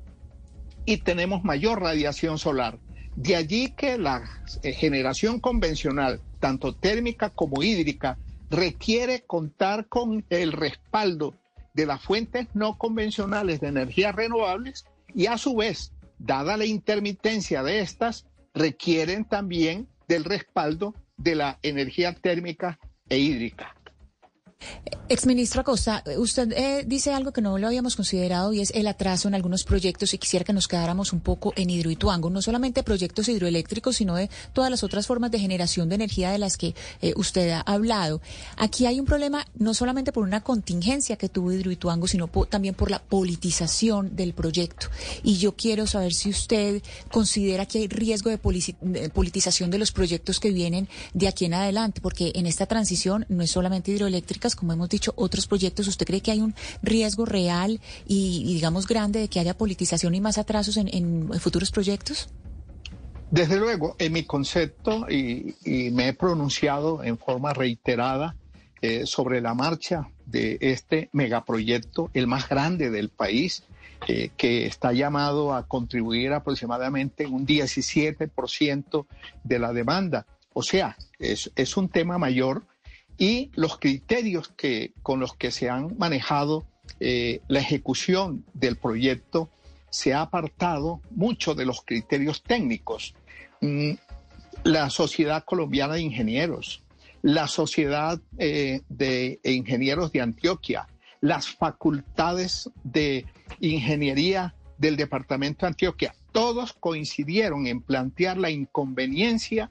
y 0.83 0.97
tenemos 0.97 1.45
mayor 1.45 1.79
radiación 1.79 2.37
solar. 2.37 2.77
De 3.15 3.37
allí 3.37 3.71
que 3.71 3.97
la 3.97 4.29
eh, 4.63 4.73
generación 4.73 5.39
convencional, 5.39 6.19
tanto 6.41 6.75
térmica 6.75 7.29
como 7.29 7.63
hídrica, 7.63 8.17
requiere 8.49 9.21
contar 9.21 9.87
con 9.87 10.25
el 10.29 10.51
respaldo 10.51 11.35
de 11.73 11.85
las 11.85 12.01
fuentes 12.01 12.47
no 12.53 12.77
convencionales 12.77 13.61
de 13.61 13.69
energías 13.69 14.13
renovables 14.13 14.83
y 15.15 15.27
a 15.27 15.37
su 15.37 15.55
vez, 15.55 15.93
dada 16.19 16.57
la 16.57 16.65
intermitencia 16.65 17.63
de 17.63 17.79
estas, 17.79 18.25
requieren 18.53 19.23
también 19.23 19.87
del 20.11 20.25
respaldo 20.25 20.93
de 21.15 21.35
la 21.35 21.57
energía 21.63 22.13
térmica 22.13 22.77
e 23.07 23.17
hídrica. 23.17 23.77
Exministro 25.09 25.61
Acosta, 25.61 26.03
usted 26.17 26.53
eh, 26.53 26.83
dice 26.87 27.13
algo 27.13 27.33
que 27.33 27.41
no 27.41 27.57
lo 27.57 27.67
habíamos 27.67 27.95
considerado 27.95 28.53
y 28.53 28.61
es 28.61 28.71
el 28.71 28.87
atraso 28.87 29.27
en 29.27 29.35
algunos 29.35 29.63
proyectos 29.63 30.13
y 30.13 30.17
quisiera 30.17 30.45
que 30.45 30.53
nos 30.53 30.67
quedáramos 30.67 31.11
un 31.11 31.19
poco 31.19 31.53
en 31.57 31.69
Hidroituango, 31.69 32.29
no 32.29 32.41
solamente 32.41 32.81
proyectos 32.83 33.27
hidroeléctricos, 33.27 33.97
sino 33.97 34.15
de 34.15 34.29
todas 34.53 34.71
las 34.71 34.83
otras 34.83 35.07
formas 35.07 35.31
de 35.31 35.39
generación 35.39 35.89
de 35.89 35.95
energía 35.95 36.31
de 36.31 36.37
las 36.37 36.55
que 36.55 36.75
eh, 37.01 37.13
usted 37.17 37.49
ha 37.49 37.61
hablado. 37.61 38.21
Aquí 38.55 38.85
hay 38.85 38.99
un 38.99 39.05
problema 39.05 39.45
no 39.55 39.73
solamente 39.73 40.13
por 40.13 40.23
una 40.23 40.41
contingencia 40.41 41.17
que 41.17 41.27
tuvo 41.27 41.51
Hidroituango, 41.51 42.07
sino 42.07 42.27
también 42.27 42.75
por 42.75 42.89
la 42.89 42.99
politización 42.99 44.15
del 44.15 44.33
proyecto. 44.33 44.87
Y 45.23 45.37
yo 45.37 45.57
quiero 45.57 45.87
saber 45.87 46.13
si 46.13 46.29
usted 46.29 46.81
considera 47.11 47.65
que 47.65 47.79
hay 47.79 47.87
riesgo 47.87 48.29
de 48.29 48.37
politización 49.09 49.71
de 49.71 49.77
los 49.77 49.91
proyectos 49.91 50.39
que 50.39 50.51
vienen 50.51 50.87
de 51.13 51.27
aquí 51.27 51.45
en 51.45 51.53
adelante, 51.53 51.99
porque 51.99 52.31
en 52.35 52.45
esta 52.45 52.65
transición 52.65 53.25
no 53.27 53.43
es 53.43 53.51
solamente 53.51 53.91
como 54.55 54.73
hemos 54.73 54.89
dicho, 54.89 55.13
otros 55.15 55.47
proyectos, 55.47 55.87
¿usted 55.87 56.05
cree 56.05 56.21
que 56.21 56.31
hay 56.31 56.41
un 56.41 56.55
riesgo 56.81 57.25
real 57.25 57.79
y, 58.07 58.53
digamos, 58.53 58.87
grande 58.87 59.19
de 59.19 59.27
que 59.27 59.39
haya 59.39 59.57
politización 59.57 60.15
y 60.15 60.21
más 60.21 60.37
atrasos 60.37 60.77
en, 60.77 61.29
futuros 61.39 61.71
proyectos? 61.71 62.29
Desde 63.29 63.57
luego, 63.57 63.95
en 63.97 64.13
mi 64.13 64.23
concepto, 64.23 65.09
y, 65.09 65.55
me 65.91 66.09
he 66.09 66.13
pronunciado 66.13 67.03
en 67.03 67.17
forma 67.17 67.53
reiterada 67.53 68.35
eh, 68.81 69.05
sobre 69.05 69.41
la 69.41 69.53
marcha 69.53 70.09
de 70.25 70.57
este 70.59 71.09
megaproyecto, 71.13 72.09
el 72.13 72.27
más 72.27 72.49
grande 72.49 72.89
del 72.89 73.09
país, 73.09 73.63
eh, 74.07 74.31
que 74.35 74.65
está 74.65 74.91
llamado 74.91 75.53
a 75.53 75.67
contribuir 75.67 76.33
aproximadamente 76.33 77.25
un 77.25 77.45
17% 77.45 79.05
de 79.43 79.59
la 79.59 79.73
demanda. 79.73 80.25
O 80.53 80.63
sea, 80.63 80.97
es 81.19 81.77
un 81.77 81.87
tema 81.87 82.17
mayor 82.17 82.63
y 83.21 83.51
los 83.53 83.77
criterios 83.77 84.49
que, 84.49 84.93
con 85.03 85.19
los 85.19 85.35
que 85.35 85.51
se 85.51 85.69
han 85.69 85.95
manejado 85.99 86.65
eh, 86.99 87.41
la 87.47 87.59
ejecución 87.59 88.43
del 88.55 88.77
proyecto 88.77 89.47
se 89.91 90.15
ha 90.15 90.21
apartado 90.21 91.01
mucho 91.11 91.53
de 91.53 91.67
los 91.67 91.83
criterios 91.83 92.41
técnicos. 92.41 93.13
Mm, 93.61 93.91
la 94.63 94.89
Sociedad 94.89 95.43
Colombiana 95.43 95.93
de 95.93 96.01
Ingenieros, 96.01 96.81
la 97.21 97.45
Sociedad 97.45 98.19
eh, 98.39 98.81
de 98.89 99.39
Ingenieros 99.43 100.11
de 100.11 100.21
Antioquia, 100.21 100.87
las 101.19 101.47
facultades 101.47 102.71
de 102.83 103.27
ingeniería 103.59 104.55
del 104.79 104.97
Departamento 104.97 105.67
de 105.67 105.73
Antioquia, 105.73 106.15
todos 106.31 106.73
coincidieron 106.73 107.67
en 107.67 107.81
plantear 107.81 108.39
la 108.39 108.49
inconveniencia 108.49 109.69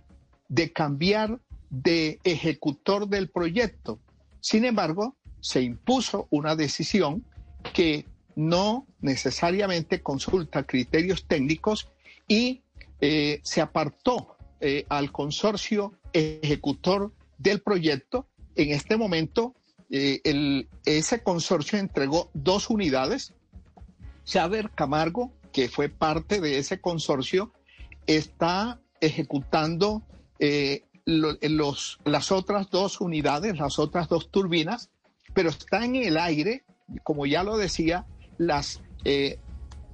de 0.48 0.70
cambiar 0.70 1.40
de 1.70 2.18
ejecutor 2.24 3.08
del 3.08 3.30
proyecto. 3.30 4.00
Sin 4.40 4.64
embargo, 4.64 5.16
se 5.40 5.62
impuso 5.62 6.26
una 6.30 6.56
decisión 6.56 7.24
que 7.72 8.06
no 8.36 8.86
necesariamente 9.00 10.02
consulta 10.02 10.64
criterios 10.64 11.26
técnicos 11.26 11.90
y 12.28 12.62
eh, 13.00 13.40
se 13.42 13.60
apartó 13.60 14.36
eh, 14.60 14.84
al 14.88 15.12
consorcio 15.12 15.94
ejecutor 16.12 17.12
del 17.38 17.60
proyecto. 17.60 18.26
En 18.56 18.70
este 18.70 18.96
momento, 18.96 19.54
eh, 19.90 20.66
ese 20.84 21.22
consorcio 21.22 21.78
entregó 21.78 22.30
dos 22.34 22.70
unidades. 22.70 23.34
Saber 24.24 24.70
Camargo, 24.70 25.32
que 25.52 25.68
fue 25.68 25.88
parte 25.88 26.40
de 26.40 26.58
ese 26.58 26.80
consorcio, 26.80 27.52
está 28.06 28.80
ejecutando 29.00 30.02
los, 31.10 31.98
las 32.04 32.32
otras 32.32 32.70
dos 32.70 33.00
unidades, 33.00 33.58
las 33.58 33.78
otras 33.78 34.08
dos 34.08 34.30
turbinas, 34.30 34.90
pero 35.34 35.50
están 35.50 35.96
en 35.96 36.04
el 36.04 36.16
aire, 36.16 36.64
como 37.02 37.26
ya 37.26 37.42
lo 37.42 37.56
decía, 37.56 38.06
las, 38.38 38.80
eh, 39.04 39.38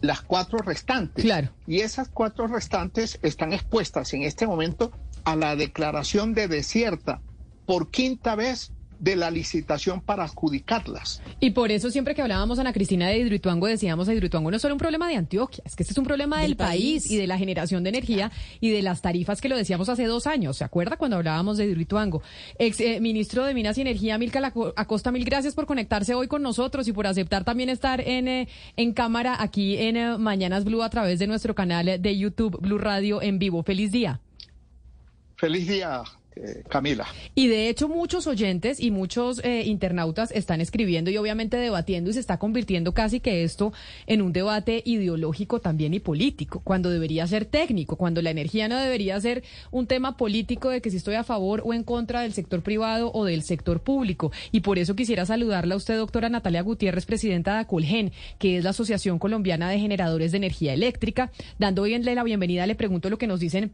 las 0.01 0.23
cuatro 0.23 0.59
restantes. 0.59 1.25
Claro. 1.25 1.51
Y 1.67 1.81
esas 1.81 2.09
cuatro 2.09 2.47
restantes 2.47 3.19
están 3.23 3.53
expuestas 3.53 4.13
en 4.15 4.23
este 4.23 4.47
momento 4.47 4.93
a 5.25 5.37
la 5.37 5.57
declaración 5.57 6.35
de 6.35 6.49
desierta 6.49 7.21
por 7.67 7.91
quinta 7.91 8.37
vez 8.37 8.73
de 8.99 9.17
la 9.17 9.31
licitación 9.31 10.01
para 10.01 10.25
adjudicarlas. 10.25 11.23
Y 11.41 11.51
por 11.51 11.71
eso 11.71 11.91
siempre 11.91 12.15
que 12.15 12.23
hablábamos 12.23 12.59
Ana 12.59 12.73
Cristina 12.73 13.09
de 13.09 13.19
Hidroituango 13.19 13.67
decíamos 13.67 14.09
a 14.09 14.15
Hidroituango 14.15 14.51
no 14.51 14.57
es 14.57 14.63
solo 14.63 14.75
un 14.75 14.79
problema 14.79 15.09
de 15.09 15.17
Antioquia, 15.17 15.63
es 15.67 15.77
que 15.77 15.83
este 15.83 15.93
es 15.93 15.99
un 15.99 16.05
problema 16.05 16.41
del, 16.41 16.57
país. 16.57 17.11
y 17.11 17.17
de 17.17 17.27
la 17.27 17.39
generación 17.39 17.83
de 17.83 17.91
energía 17.91 18.31
y 18.61 18.71
de 18.71 18.83
las 18.83 19.03
tarifas 19.03 19.41
que 19.41 19.49
lo 19.49 19.57
decíamos 19.57 19.89
hace 19.89 20.05
dos 20.05 20.27
años. 20.27 20.57
¿Se 20.57 20.65
acuerda 20.65 20.97
cuando 20.97 21.17
hablábamos 21.17 21.57
de 21.57 21.67
Hidroituango? 21.67 22.23
Ex 22.59 22.81
eh, 22.81 23.01
ministro 23.01 23.45
de 23.45 23.55
Minas 23.55 23.79
y 23.79 23.83
Energía, 23.83 24.19
Milka 24.19 24.53
Acosta, 24.77 25.13
mil 25.13 25.25
gracias 25.25 25.55
por 25.55 25.67
conectarse 25.67 26.15
hoy 26.15 26.29
con 26.29 26.43
nosotros 26.43 26.89
y 26.89 26.93
por 26.93 27.07
aceptar 27.07 27.45
también 27.45 27.69
estar 27.69 28.01
en, 28.01 28.29
eh, 28.29 28.49
en 28.77 28.93
cámara 28.93 29.37
aquí 29.41 29.77
en 29.79 29.97
eh, 29.97 30.19
Mañanas 30.19 30.65
Blue 30.65 30.83
a 30.83 30.91
través 30.91 31.19
de 31.19 31.27
nuestro 31.27 31.55
canal 31.55 32.01
de 32.01 32.19
YouTube 32.19 32.59
Blue 32.61 32.79
Radio 32.79 33.23
en 33.23 33.39
vivo. 33.39 33.63
Feliz 33.63 33.93
día. 33.93 34.21
Feliz 35.37 35.69
día, 35.69 36.03
eh, 36.37 36.63
Camila. 36.69 37.07
Y 37.35 37.49
de 37.49 37.69
hecho 37.69 37.89
muchos 37.89 38.27
oyentes 38.27 38.81
y 38.81 38.91
muchos 38.91 39.41
eh, 39.45 39.65
internautas 39.65 40.31
están 40.31 40.61
escribiendo 40.61 41.11
y 41.11 41.17
obviamente 41.17 41.57
debatiendo 41.57 42.11
y 42.11 42.13
se 42.13 42.21
está 42.21 42.39
convirtiendo 42.39 42.95
casi 42.95 43.21
que 43.21 43.43
esto 43.43 43.73
en 44.07 44.23
un 44.23 44.33
debate 44.33 44.83
ideológico 44.85 45.61
también 45.61 45.95
y 45.95 46.01
político, 46.01 46.61
cuando 46.63 46.91
debería 46.91 47.27
ser 47.27 47.45
técnico, 47.45 47.97
cuando 47.97 48.23
la 48.23 48.31
energía 48.31 48.69
no 48.69 48.79
debería 48.79 49.21
ser 49.21 49.43
un 49.71 49.87
tema 49.87 50.17
político 50.17 50.71
de 50.71 50.81
que 50.81 50.91
si 50.91 50.99
estoy 50.99 51.15
a 51.15 51.25
favor 51.25 51.63
o 51.65 51.75
en 51.75 51.83
contra 51.83 52.21
del 52.21 52.33
sector 52.33 52.63
privado 52.63 53.11
o 53.13 53.25
del 53.25 53.43
sector 53.43 53.81
público. 53.81 54.31
Y 54.53 54.61
por 54.61 54.79
eso 54.79 54.95
quisiera 54.95 55.27
saludarla 55.27 55.75
a 55.75 55.79
usted, 55.79 55.97
doctora 55.97 56.29
Natalia 56.29 56.63
Gutiérrez, 56.63 57.07
presidenta 57.07 57.55
de 57.55 57.61
ACOLGEN, 57.61 58.13
que 58.39 58.59
es 58.59 58.65
la 58.65 58.71
Asociación 58.71 59.19
Colombiana 59.19 59.71
de 59.71 59.79
Generadores 59.79 60.33
de 60.33 60.39
Energía 60.39 60.73
Eléctrica. 60.73 61.31
Dando 61.59 61.83
hoy 61.83 61.97
la 61.99 62.25
bienvenida, 62.25 62.67
le 62.67 62.75
pregunto 62.75 63.09
lo 63.11 63.19
que 63.19 63.27
nos 63.27 63.41
dicen 63.41 63.73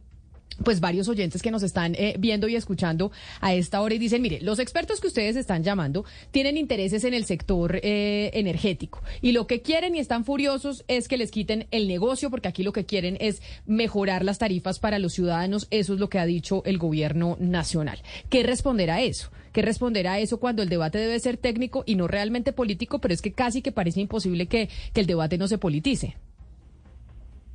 pues 0.63 0.79
varios 0.79 1.07
oyentes 1.07 1.41
que 1.41 1.51
nos 1.51 1.63
están 1.63 1.95
eh, 1.95 2.15
viendo 2.19 2.47
y 2.47 2.55
escuchando 2.55 3.11
a 3.41 3.53
esta 3.53 3.81
hora 3.81 3.95
y 3.95 3.99
dicen, 3.99 4.21
mire, 4.21 4.41
los 4.41 4.59
expertos 4.59 4.99
que 4.99 5.07
ustedes 5.07 5.35
están 5.35 5.63
llamando 5.63 6.05
tienen 6.31 6.57
intereses 6.57 7.03
en 7.03 7.13
el 7.13 7.25
sector 7.25 7.79
eh, 7.83 8.31
energético 8.33 9.01
y 9.21 9.31
lo 9.31 9.47
que 9.47 9.61
quieren 9.61 9.95
y 9.95 9.99
están 9.99 10.25
furiosos 10.25 10.83
es 10.87 11.07
que 11.07 11.17
les 11.17 11.31
quiten 11.31 11.67
el 11.71 11.87
negocio 11.87 12.29
porque 12.29 12.47
aquí 12.47 12.63
lo 12.63 12.73
que 12.73 12.85
quieren 12.85 13.17
es 13.19 13.41
mejorar 13.65 14.23
las 14.23 14.39
tarifas 14.39 14.79
para 14.79 14.99
los 14.99 15.13
ciudadanos, 15.13 15.67
eso 15.71 15.93
es 15.93 15.99
lo 15.99 16.09
que 16.09 16.19
ha 16.19 16.25
dicho 16.25 16.63
el 16.65 16.77
gobierno 16.77 17.37
nacional. 17.39 17.99
¿Qué 18.29 18.43
responder 18.43 18.91
a 18.91 19.01
eso? 19.01 19.29
¿Qué 19.51 19.61
responder 19.61 20.07
a 20.07 20.19
eso 20.19 20.39
cuando 20.39 20.63
el 20.63 20.69
debate 20.69 20.97
debe 20.97 21.19
ser 21.19 21.37
técnico 21.37 21.83
y 21.85 21.95
no 21.95 22.07
realmente 22.07 22.53
político, 22.53 22.99
pero 22.99 23.13
es 23.13 23.21
que 23.21 23.33
casi 23.33 23.61
que 23.61 23.71
parece 23.71 24.01
imposible 24.01 24.47
que, 24.47 24.69
que 24.93 25.01
el 25.01 25.07
debate 25.07 25.37
no 25.37 25.47
se 25.47 25.59
politice? 25.59 26.15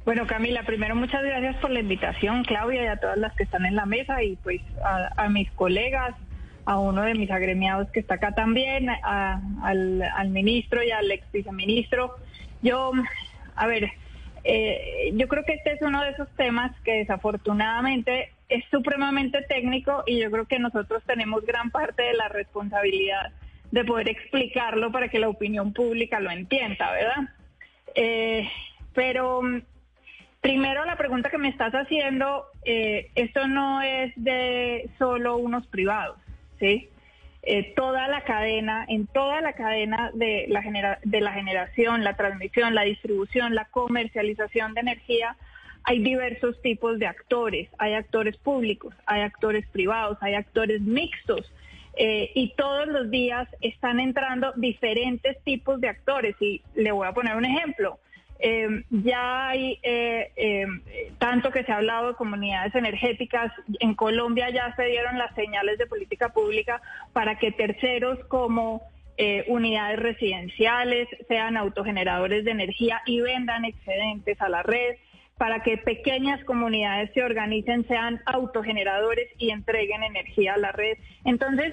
Bueno, 0.09 0.27
Camila, 0.27 0.63
primero 0.63 0.97
muchas 0.97 1.23
gracias 1.23 1.57
por 1.57 1.71
la 1.71 1.81
invitación, 1.81 2.43
Claudia, 2.43 2.83
y 2.83 2.87
a 2.87 2.97
todas 2.97 3.19
las 3.19 3.37
que 3.37 3.43
están 3.43 3.67
en 3.67 3.77
la 3.77 3.85
mesa 3.85 4.23
y 4.23 4.37
pues 4.37 4.63
a, 4.83 5.29
mis 5.29 5.51
colegas, 5.51 6.15
a 6.65 6.79
uno 6.79 7.03
de 7.03 7.13
mis 7.13 7.31
agremiados 7.31 7.91
que 7.91 8.01
está 8.01 8.15
acá 8.15 8.33
también, 8.33 8.89
al, 8.89 10.29
ministro 10.31 10.83
y 10.83 10.93
al 10.93 11.11
ex 11.11 11.31
viceministro. 11.31 12.17
Yo, 12.63 12.93
a 13.55 13.67
ver, 13.67 13.91
eh, 14.45 15.11
yo 15.13 15.29
creo 15.29 15.45
que 15.45 15.53
este 15.53 15.73
es 15.73 15.83
uno 15.83 16.03
de 16.03 16.13
esos 16.13 16.31
temas 16.37 16.73
que 16.85 17.01
desafortunadamente 17.01 18.33
es 18.49 18.65
supremamente 18.71 19.43
técnico 19.43 20.05
y 20.07 20.21
yo 20.21 20.31
creo 20.31 20.47
que 20.47 20.59
nosotros 20.59 21.03
tenemos 21.05 21.45
gran 21.45 21.71
parte 21.71 22.03
de 22.03 22.15
la 22.15 22.29
responsabilidad 22.29 23.31
de 23.73 23.85
poder 23.85 24.09
explicarlo 24.09 24.91
para 24.91 25.09
que 25.09 25.19
la 25.19 25.29
opinión 25.29 25.75
pública 25.75 26.19
lo 26.19 26.31
entienda, 26.31 26.93
¿verdad? 26.93 27.29
Eh, 27.95 28.49
pero 28.95 29.43
Primero, 30.41 30.85
la 30.85 30.97
pregunta 30.97 31.31
que 31.31 31.39
me 31.39 31.49
estás 31.49 31.73
haciendo, 31.73 32.47
eh, 32.65 33.11
esto 33.15 33.47
no 33.49 33.83
es 33.83 34.13
de 34.17 34.89
solo 34.99 35.37
unos 35.37 35.67
privados, 35.67 36.19
¿sí? 36.59 36.89
Eh, 37.43 37.73
toda 37.75 38.09
la 38.09 38.23
cadena, 38.23 38.85
en 38.89 39.07
toda 39.07 39.41
la 39.41 39.55
cadena 39.55 40.11
de 40.15 40.47
la, 40.49 40.99
de 41.03 41.21
la 41.21 41.33
generación, 41.33 42.05
la 42.05 42.15
transmisión, 42.15 42.75
la 42.75 42.83
distribución, 42.83 43.55
la 43.55 43.65
comercialización 43.67 44.75
de 44.75 44.81
energía, 44.81 45.37
hay 45.89 46.01
diversos 46.01 46.61
tipos 46.61 46.99
de 46.99 47.07
actores. 47.07 47.71
Hay 47.79 47.95
actores 47.95 48.37
públicos, 48.37 48.95
hay 49.07 49.23
actores 49.23 49.67
privados, 49.69 50.19
hay 50.21 50.35
actores 50.35 50.83
mixtos. 50.83 51.51
Eh, 51.97 52.31
y 52.35 52.53
todos 52.57 52.87
los 52.89 53.11
días 53.11 53.49
están 53.63 53.99
entrando 53.99 54.53
diferentes 54.57 55.43
tipos 55.45 55.81
de 55.81 55.89
actores. 55.89 56.37
Y 56.41 56.61
le 56.75 56.93
voy 56.93 57.09
a 57.09 57.13
poner 57.13 57.37
un 57.37 57.47
ejemplo. 57.47 57.99
Eh, 58.41 58.85
ya 58.91 59.49
hay 59.49 59.81
eh, 59.83 60.31
eh, 60.37 60.67
tanto 61.19 61.51
que 61.51 61.65
se 61.65 61.73
ha 61.73 61.77
hablado 61.79 62.09
de 62.09 62.15
comunidades 62.15 62.75
energéticas. 62.75 63.53
En 63.81 63.95
Colombia 63.95 64.51
ya 64.51 64.75
se 64.77 64.85
dieron 64.85 65.19
las 65.19 65.35
señales 65.35 65.79
de 65.79 65.87
política 65.87 66.29
pública 66.29 66.81
para 67.13 67.39
que 67.39 67.53
terceros 67.53 68.19
como 68.29 68.83
unidades 69.49 69.99
residenciales 69.99 71.09
sean 71.27 71.57
autogeneradores 71.57 72.45
de 72.45 72.53
energía 72.53 73.03
y 73.05 73.21
vendan 73.21 73.65
excedentes 73.65 74.41
a 74.41 74.49
la 74.49 74.63
red 74.63 74.95
para 75.37 75.65
que 75.65 75.77
pequeñas 75.77 76.45
comunidades 76.45 77.11
se 77.15 77.25
organicen, 77.25 77.85
sean 77.89 78.21
autogeneradores 78.27 79.29
y 79.39 79.51
entreguen 79.51 80.05
energía 80.05 80.55
a 80.55 80.59
la 80.59 80.71
red. 80.71 80.99
Entonces, 81.25 81.73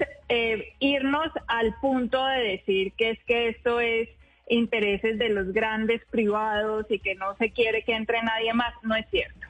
irnos 0.80 1.28
al 1.46 1.72
punto 1.80 2.26
de 2.26 2.40
decir 2.40 2.92
que 2.94 3.10
es 3.10 3.18
que 3.28 3.50
esto 3.50 3.78
es 3.78 4.08
intereses 4.48 5.18
de 5.18 5.28
los 5.28 5.52
grandes 5.52 6.02
privados 6.10 6.86
y 6.88 6.98
que 6.98 7.14
no 7.14 7.36
se 7.36 7.50
quiere 7.50 7.82
que 7.82 7.94
entre 7.94 8.22
nadie 8.22 8.52
más, 8.54 8.72
no 8.82 8.94
es 8.94 9.06
cierto. 9.10 9.46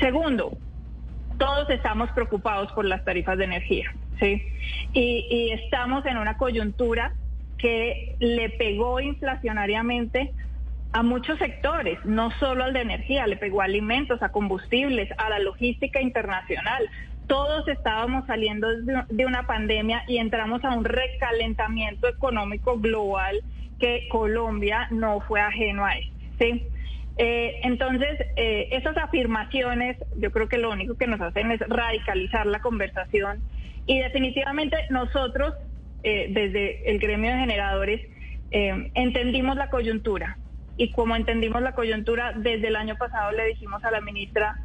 Segundo, 0.00 0.56
todos 1.38 1.68
estamos 1.70 2.10
preocupados 2.10 2.72
por 2.72 2.84
las 2.84 3.04
tarifas 3.04 3.36
de 3.38 3.44
energía, 3.44 3.92
¿sí? 4.20 4.42
Y, 4.92 5.50
estamos 5.52 6.06
en 6.06 6.16
una 6.16 6.36
coyuntura 6.36 7.14
que 7.58 8.16
le 8.18 8.50
pegó 8.50 9.00
inflacionariamente 9.00 10.32
a 10.92 11.02
muchos 11.02 11.38
sectores, 11.38 11.98
no 12.04 12.30
solo 12.38 12.64
al 12.64 12.72
de 12.72 12.80
energía, 12.80 13.26
le 13.26 13.36
pegó 13.36 13.62
a 13.62 13.64
alimentos, 13.64 14.22
a 14.22 14.30
combustibles, 14.30 15.08
a 15.18 15.30
la 15.30 15.38
logística 15.38 16.00
internacional. 16.00 16.88
Todos 17.26 17.66
estábamos 17.68 18.26
saliendo 18.26 18.68
de 19.08 19.26
una 19.26 19.46
pandemia 19.46 20.04
y 20.06 20.18
entramos 20.18 20.64
a 20.64 20.74
un 20.74 20.84
recalentamiento 20.84 22.08
económico 22.08 22.78
global 22.78 23.42
que 23.82 24.06
Colombia 24.08 24.86
no 24.92 25.20
fue 25.22 25.40
ajeno 25.40 25.84
a 25.84 25.94
esto. 25.94 26.12
Eh, 27.18 27.60
entonces, 27.64 28.20
eh, 28.36 28.68
esas 28.70 28.96
afirmaciones 28.96 29.96
yo 30.16 30.30
creo 30.30 30.48
que 30.48 30.56
lo 30.56 30.70
único 30.70 30.96
que 30.96 31.08
nos 31.08 31.20
hacen 31.20 31.50
es 31.50 31.60
radicalizar 31.68 32.46
la 32.46 32.60
conversación 32.60 33.42
y 33.86 33.98
definitivamente 33.98 34.76
nosotros, 34.88 35.54
eh, 36.04 36.28
desde 36.30 36.88
el 36.88 37.00
gremio 37.00 37.32
de 37.32 37.38
generadores, 37.38 38.00
entendimos 38.54 39.56
la 39.56 39.70
coyuntura 39.70 40.36
y 40.76 40.92
como 40.92 41.16
entendimos 41.16 41.62
la 41.62 41.72
coyuntura, 41.72 42.34
desde 42.36 42.68
el 42.68 42.76
año 42.76 42.96
pasado 42.96 43.32
le 43.32 43.46
dijimos 43.46 43.82
a 43.82 43.90
la 43.90 44.02
ministra, 44.02 44.58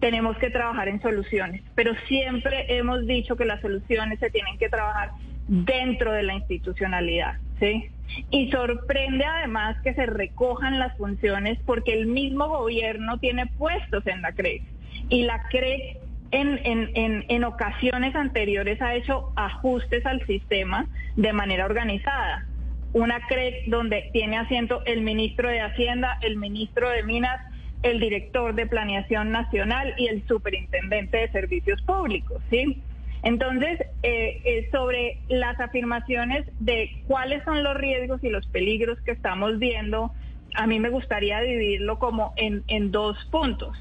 tenemos 0.00 0.38
que 0.38 0.48
trabajar 0.48 0.88
en 0.88 1.00
soluciones, 1.02 1.62
pero 1.74 1.92
siempre 2.08 2.64
hemos 2.68 3.06
dicho 3.06 3.36
que 3.36 3.44
las 3.44 3.60
soluciones 3.60 4.18
se 4.18 4.30
tienen 4.30 4.56
que 4.56 4.70
trabajar 4.70 5.10
dentro 5.46 6.12
de 6.12 6.22
la 6.22 6.32
institucionalidad, 6.32 7.34
¿sí? 7.60 7.90
Y 8.30 8.50
sorprende 8.50 9.24
además 9.24 9.76
que 9.82 9.94
se 9.94 10.06
recojan 10.06 10.78
las 10.78 10.96
funciones 10.96 11.58
porque 11.66 11.92
el 11.94 12.06
mismo 12.06 12.48
gobierno 12.48 13.18
tiene 13.18 13.46
puestos 13.46 14.06
en 14.06 14.22
la 14.22 14.32
CREC 14.32 14.62
y 15.08 15.22
la 15.22 15.42
CREC 15.48 15.98
en, 16.30 16.60
en, 16.64 17.24
en, 17.28 17.44
ocasiones 17.44 18.14
anteriores 18.16 18.80
ha 18.82 18.94
hecho 18.94 19.32
ajustes 19.36 20.04
al 20.04 20.24
sistema 20.26 20.86
de 21.16 21.32
manera 21.32 21.64
organizada. 21.64 22.46
Una 22.92 23.20
CREC 23.26 23.66
donde 23.66 24.10
tiene 24.12 24.38
asiento 24.38 24.82
el 24.84 25.02
ministro 25.02 25.48
de 25.48 25.60
Hacienda, 25.60 26.18
el 26.22 26.36
ministro 26.36 26.88
de 26.90 27.04
Minas, 27.04 27.40
el 27.82 28.00
director 28.00 28.54
de 28.54 28.66
Planeación 28.66 29.30
Nacional 29.30 29.94
y 29.96 30.08
el 30.08 30.26
superintendente 30.26 31.18
de 31.18 31.28
Servicios 31.30 31.82
Públicos, 31.82 32.42
¿sí? 32.50 32.82
Entonces, 33.24 33.80
eh, 34.02 34.42
eh, 34.44 34.68
sobre 34.70 35.18
las 35.28 35.58
afirmaciones 35.58 36.44
de 36.60 36.90
cuáles 37.06 37.42
son 37.44 37.64
los 37.64 37.74
riesgos 37.74 38.22
y 38.22 38.28
los 38.28 38.46
peligros 38.46 39.00
que 39.00 39.12
estamos 39.12 39.58
viendo, 39.58 40.12
a 40.54 40.66
mí 40.66 40.78
me 40.78 40.90
gustaría 40.90 41.40
dividirlo 41.40 41.98
como 41.98 42.34
en, 42.36 42.90
dos 42.90 43.16
puntos. 43.30 43.76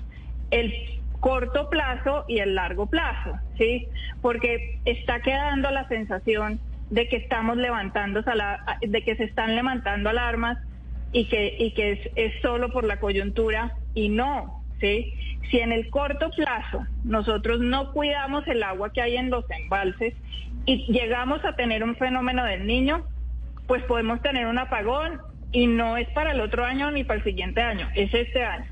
El 0.49 0.73
corto 1.19 1.69
plazo 1.69 2.23
y 2.29 2.39
el 2.39 2.55
largo 2.55 2.85
plazo, 2.85 3.37
¿sí? 3.57 3.89
Porque 4.21 4.79
está 4.85 5.21
quedando 5.21 5.69
la 5.71 5.89
sensación 5.89 6.61
de 6.89 7.09
que 7.09 7.17
estamos 7.17 7.57
levantando, 7.57 8.23
de 8.81 9.01
que 9.03 9.15
se 9.17 9.25
están 9.25 9.55
levantando 9.55 10.09
alarmas 10.09 10.57
y 11.11 11.25
que, 11.25 11.73
es 12.15 12.41
solo 12.41 12.71
por 12.71 12.85
la 12.85 13.01
coyuntura 13.01 13.73
y 13.93 14.07
no, 14.07 14.62
si 15.49 15.59
en 15.59 15.71
el 15.71 15.89
corto 15.89 16.29
plazo 16.31 16.85
nosotros 17.03 17.59
no 17.61 17.93
cuidamos 17.93 18.45
el 18.47 18.63
agua 18.63 18.91
que 18.91 19.01
hay 19.01 19.15
en 19.17 19.29
los 19.29 19.45
embalses 19.49 20.13
y 20.65 20.91
llegamos 20.91 21.43
a 21.45 21.55
tener 21.55 21.83
un 21.83 21.95
fenómeno 21.95 22.43
del 22.43 22.65
niño, 22.65 23.05
pues 23.67 23.83
podemos 23.83 24.21
tener 24.21 24.47
un 24.47 24.57
apagón 24.57 25.19
y 25.51 25.67
no 25.67 25.97
es 25.97 26.07
para 26.09 26.31
el 26.31 26.41
otro 26.41 26.65
año 26.65 26.91
ni 26.91 27.03
para 27.03 27.19
el 27.19 27.23
siguiente 27.23 27.61
año, 27.61 27.87
es 27.95 28.13
este 28.13 28.43
año. 28.43 28.65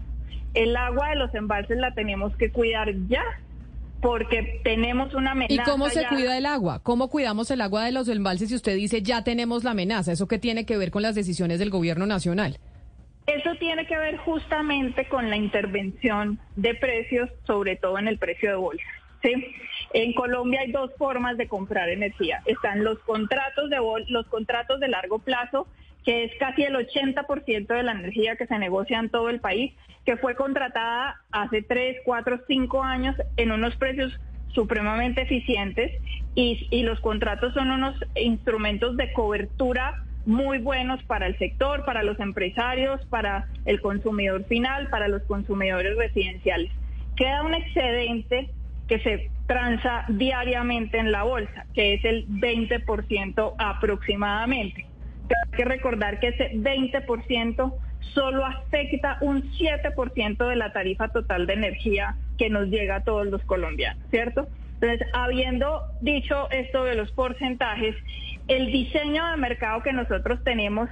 El 0.53 0.75
agua 0.75 1.09
de 1.09 1.15
los 1.15 1.33
embalses 1.33 1.77
la 1.77 1.93
tenemos 1.93 2.35
que 2.35 2.51
cuidar 2.51 2.91
ya, 3.07 3.23
porque 4.01 4.59
tenemos 4.63 5.13
una 5.13 5.31
amenaza. 5.31 5.53
¿Y 5.53 5.71
cómo 5.71 5.89
se 5.89 6.01
ya. 6.01 6.09
cuida 6.09 6.37
el 6.37 6.45
agua? 6.45 6.79
¿Cómo 6.83 7.09
cuidamos 7.09 7.51
el 7.51 7.61
agua 7.61 7.85
de 7.85 7.91
los 7.91 8.09
embalses 8.09 8.49
si 8.49 8.55
usted 8.55 8.75
dice 8.75 9.01
ya 9.01 9.23
tenemos 9.23 9.63
la 9.63 9.71
amenaza? 9.71 10.11
¿Eso 10.11 10.27
qué 10.27 10.39
tiene 10.39 10.65
que 10.65 10.77
ver 10.77 10.91
con 10.91 11.03
las 11.03 11.15
decisiones 11.15 11.59
del 11.59 11.69
gobierno 11.69 12.05
nacional? 12.05 12.57
Eso 13.27 13.55
tiene 13.55 13.85
que 13.85 13.97
ver 13.97 14.17
justamente 14.17 15.05
con 15.07 15.29
la 15.29 15.37
intervención 15.37 16.39
de 16.55 16.73
precios, 16.75 17.29
sobre 17.45 17.75
todo 17.75 17.99
en 17.99 18.07
el 18.07 18.17
precio 18.17 18.49
de 18.49 18.55
bolsa. 18.55 18.83
¿sí? 19.21 19.55
En 19.93 20.13
Colombia 20.13 20.61
hay 20.61 20.71
dos 20.71 20.91
formas 20.97 21.37
de 21.37 21.47
comprar 21.47 21.89
energía. 21.89 22.41
Están 22.45 22.83
los 22.83 22.99
contratos 22.99 23.69
de 23.69 23.77
los 24.07 24.27
contratos 24.27 24.79
de 24.79 24.87
largo 24.87 25.19
plazo, 25.19 25.67
que 26.03 26.23
es 26.23 26.31
casi 26.39 26.63
el 26.63 26.75
80% 26.75 27.67
de 27.67 27.83
la 27.83 27.91
energía 27.91 28.35
que 28.35 28.47
se 28.47 28.57
negocia 28.57 28.99
en 28.99 29.09
todo 29.09 29.29
el 29.29 29.39
país, 29.39 29.73
que 30.05 30.17
fue 30.17 30.35
contratada 30.35 31.21
hace 31.31 31.61
3, 31.61 31.97
4, 32.03 32.41
5 32.47 32.83
años 32.83 33.15
en 33.37 33.51
unos 33.51 33.75
precios 33.75 34.19
supremamente 34.47 35.21
eficientes 35.21 35.91
y 36.33 36.83
los 36.83 36.99
contratos 37.01 37.53
son 37.53 37.71
unos 37.71 37.95
instrumentos 38.15 38.97
de 38.97 39.13
cobertura 39.13 40.03
muy 40.25 40.59
buenos 40.59 41.01
para 41.03 41.27
el 41.27 41.37
sector, 41.37 41.85
para 41.85 42.03
los 42.03 42.19
empresarios, 42.19 43.03
para 43.05 43.47
el 43.65 43.81
consumidor 43.81 44.45
final, 44.45 44.87
para 44.89 45.07
los 45.07 45.23
consumidores 45.23 45.97
residenciales. 45.97 46.71
Queda 47.15 47.43
un 47.43 47.53
excedente 47.53 48.49
que 48.87 48.99
se 48.99 49.29
transa 49.47 50.05
diariamente 50.09 50.97
en 50.97 51.11
la 51.11 51.23
bolsa, 51.23 51.65
que 51.73 51.93
es 51.93 52.05
el 52.05 52.27
20% 52.27 53.55
aproximadamente. 53.57 54.85
Pero 55.27 55.39
hay 55.45 55.57
que 55.57 55.65
recordar 55.65 56.19
que 56.19 56.29
ese 56.29 56.51
20% 56.53 57.73
solo 58.13 58.45
afecta 58.45 59.17
un 59.21 59.43
7% 59.53 60.47
de 60.47 60.55
la 60.55 60.73
tarifa 60.73 61.09
total 61.09 61.47
de 61.47 61.53
energía 61.53 62.15
que 62.37 62.49
nos 62.49 62.67
llega 62.67 62.97
a 62.97 63.03
todos 63.03 63.27
los 63.27 63.41
colombianos, 63.43 64.03
¿cierto? 64.09 64.47
Entonces, 64.81 65.07
habiendo 65.13 65.83
dicho 66.01 66.49
esto 66.49 66.83
de 66.83 66.95
los 66.95 67.11
porcentajes, 67.11 67.95
el 68.55 68.71
diseño 68.71 69.25
de 69.31 69.37
mercado 69.37 69.81
que 69.83 69.93
nosotros 69.93 70.43
tenemos 70.43 70.89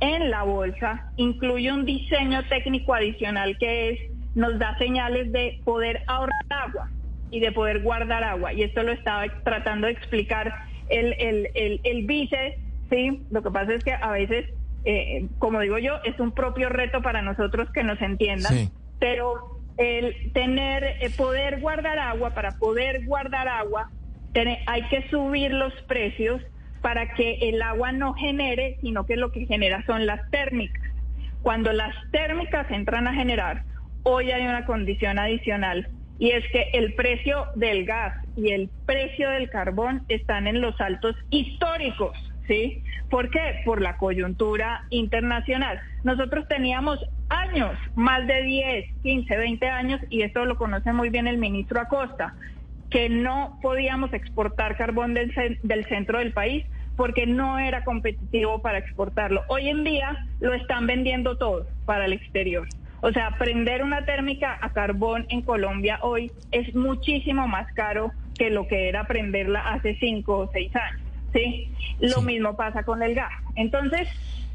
en 0.00 0.30
la 0.30 0.42
bolsa 0.44 1.10
incluye 1.16 1.72
un 1.72 1.84
diseño 1.84 2.42
técnico 2.48 2.94
adicional 2.94 3.56
que 3.58 3.90
es 3.90 3.98
nos 4.34 4.58
da 4.58 4.76
señales 4.78 5.32
de 5.32 5.60
poder 5.64 6.02
ahorrar 6.06 6.44
agua 6.50 6.88
y 7.30 7.40
de 7.40 7.52
poder 7.52 7.82
guardar 7.82 8.22
agua. 8.24 8.52
Y 8.52 8.62
esto 8.62 8.82
lo 8.82 8.92
estaba 8.92 9.24
tratando 9.44 9.86
de 9.88 9.92
explicar 9.92 10.54
el, 10.88 11.14
el, 11.18 11.48
el, 11.54 11.80
el 11.84 12.06
vice, 12.06 12.58
¿sí? 12.90 13.22
Lo 13.30 13.42
que 13.42 13.50
pasa 13.50 13.74
es 13.74 13.82
que 13.84 13.92
a 13.92 14.10
veces, 14.12 14.46
eh, 14.84 15.26
como 15.38 15.60
digo 15.60 15.78
yo, 15.78 15.96
es 16.04 16.18
un 16.20 16.32
propio 16.32 16.68
reto 16.68 17.02
para 17.02 17.22
nosotros 17.22 17.68
que 17.72 17.82
nos 17.82 18.00
entiendan, 18.00 18.52
Sí. 18.52 18.70
pero 19.00 19.58
el 19.78 20.14
tener, 20.32 20.84
eh, 21.00 21.10
poder 21.16 21.60
guardar 21.60 21.98
agua, 21.98 22.30
para 22.30 22.52
poder 22.58 23.04
guardar 23.04 23.48
agua, 23.48 23.90
tiene- 24.32 24.62
hay 24.66 24.82
que 24.88 25.08
subir 25.08 25.52
los 25.52 25.72
precios 25.88 26.40
para 26.82 27.12
que 27.14 27.38
el 27.42 27.60
agua 27.62 27.92
no 27.92 28.14
genere, 28.14 28.78
sino 28.80 29.06
que 29.06 29.16
lo 29.16 29.32
que 29.32 29.46
genera 29.46 29.84
son 29.86 30.06
las 30.06 30.28
térmicas. 30.30 30.82
Cuando 31.42 31.72
las 31.72 31.94
térmicas 32.10 32.70
entran 32.70 33.06
a 33.06 33.14
generar, 33.14 33.62
hoy 34.02 34.30
hay 34.30 34.46
una 34.46 34.66
condición 34.66 35.18
adicional 35.18 35.88
y 36.18 36.30
es 36.32 36.44
que 36.52 36.68
el 36.74 36.94
precio 36.94 37.46
del 37.54 37.86
gas 37.86 38.14
y 38.36 38.52
el 38.52 38.68
precio 38.86 39.30
del 39.30 39.48
carbón 39.48 40.02
están 40.08 40.46
en 40.46 40.60
los 40.60 40.78
altos 40.80 41.16
históricos, 41.30 42.16
¿sí? 42.46 42.82
¿Por 43.08 43.30
qué? 43.30 43.62
Por 43.64 43.80
la 43.80 43.96
coyuntura 43.96 44.84
internacional. 44.90 45.80
Nosotros 46.04 46.46
teníamos 46.46 46.98
años, 47.30 47.72
más 47.94 48.26
de 48.26 48.42
10, 48.42 48.84
15, 49.02 49.36
20 49.36 49.68
años, 49.68 50.00
y 50.10 50.22
esto 50.22 50.44
lo 50.44 50.56
conoce 50.56 50.92
muy 50.92 51.08
bien 51.08 51.26
el 51.26 51.38
ministro 51.38 51.80
Acosta, 51.80 52.34
que 52.90 53.08
no 53.08 53.58
podíamos 53.62 54.12
exportar 54.12 54.76
carbón 54.76 55.14
del, 55.14 55.32
del 55.62 55.84
centro 55.86 56.18
del 56.18 56.32
país 56.32 56.64
porque 56.96 57.26
no 57.26 57.58
era 57.58 57.84
competitivo 57.84 58.60
para 58.60 58.78
exportarlo. 58.78 59.42
Hoy 59.48 59.68
en 59.68 59.84
día 59.84 60.26
lo 60.40 60.52
están 60.52 60.86
vendiendo 60.86 61.38
todo 61.38 61.66
para 61.86 62.04
el 62.04 62.12
exterior. 62.12 62.68
O 63.00 63.10
sea, 63.12 63.36
prender 63.38 63.82
una 63.82 64.04
térmica 64.04 64.58
a 64.60 64.70
carbón 64.70 65.24
en 65.30 65.40
Colombia 65.42 65.98
hoy 66.02 66.30
es 66.50 66.74
muchísimo 66.74 67.48
más 67.48 67.72
caro 67.72 68.12
que 68.36 68.50
lo 68.50 68.66
que 68.66 68.88
era 68.88 69.06
prenderla 69.06 69.60
hace 69.60 69.96
cinco 69.98 70.38
o 70.38 70.50
seis 70.52 70.74
años. 70.76 71.00
¿sí? 71.32 71.70
Lo 72.00 72.22
mismo 72.22 72.56
pasa 72.56 72.82
con 72.82 73.02
el 73.02 73.14
gas. 73.14 73.32
Entonces, 73.56 74.08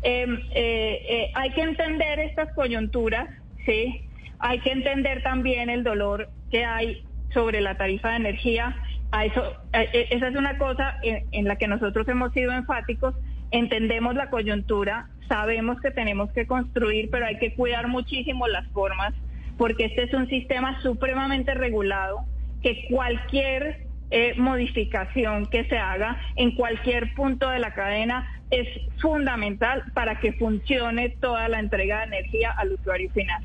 eh, 0.04 0.28
eh, 0.52 1.06
eh, 1.10 1.32
hay 1.34 1.52
que 1.52 1.62
entender 1.62 2.20
estas 2.20 2.54
coyunturas, 2.54 3.28
¿sí? 3.66 4.02
Hay 4.40 4.60
que 4.60 4.72
entender 4.72 5.24
también 5.24 5.70
el 5.70 5.84
dolor 5.84 6.30
que 6.52 6.66
hay 6.66 7.04
sobre 7.36 7.62
la 7.62 7.78
tarifa 7.78 8.10
de 8.10 8.16
energía. 8.16 8.76
Eso, 9.24 9.44
eh, 9.74 10.08
esa 10.10 10.30
es 10.30 10.36
una 10.36 10.58
cosa 10.58 10.98
en, 11.04 11.26
en 11.32 11.46
la 11.46 11.58
que 11.58 11.68
nosotros 11.68 12.08
hemos 12.08 12.34
sido 12.34 12.52
enfáticos. 12.52 13.14
Entendemos 13.52 14.16
la 14.16 14.32
coyuntura, 14.32 15.10
sabemos 15.28 15.80
que 15.82 15.92
tenemos 15.92 16.32
que 16.32 16.48
construir, 16.48 17.10
pero 17.12 17.28
hay 17.28 17.38
que 17.38 17.54
cuidar 17.54 17.88
muchísimo 17.88 18.48
las 18.48 18.68
formas, 18.70 19.14
porque 19.58 19.86
este 19.86 20.04
es 20.04 20.14
un 20.14 20.28
sistema 20.28 20.82
supremamente 20.82 21.54
regulado, 21.54 22.26
que 22.64 22.88
cualquier 22.90 23.86
eh, 24.12 24.34
modificación 24.38 25.46
que 25.48 25.66
se 25.66 25.78
haga 25.78 26.20
en 26.36 26.56
cualquier 26.56 27.14
punto 27.14 27.50
de 27.50 27.60
la 27.60 27.74
cadena 27.74 28.28
es 28.52 28.68
fundamental 29.02 29.84
para 29.94 30.20
que 30.20 30.34
funcione 30.34 31.10
toda 31.22 31.48
la 31.50 31.60
entrega 31.60 32.00
de 32.00 32.18
energía 32.18 32.52
al 32.52 32.74
usuario 32.74 33.10
final. 33.12 33.44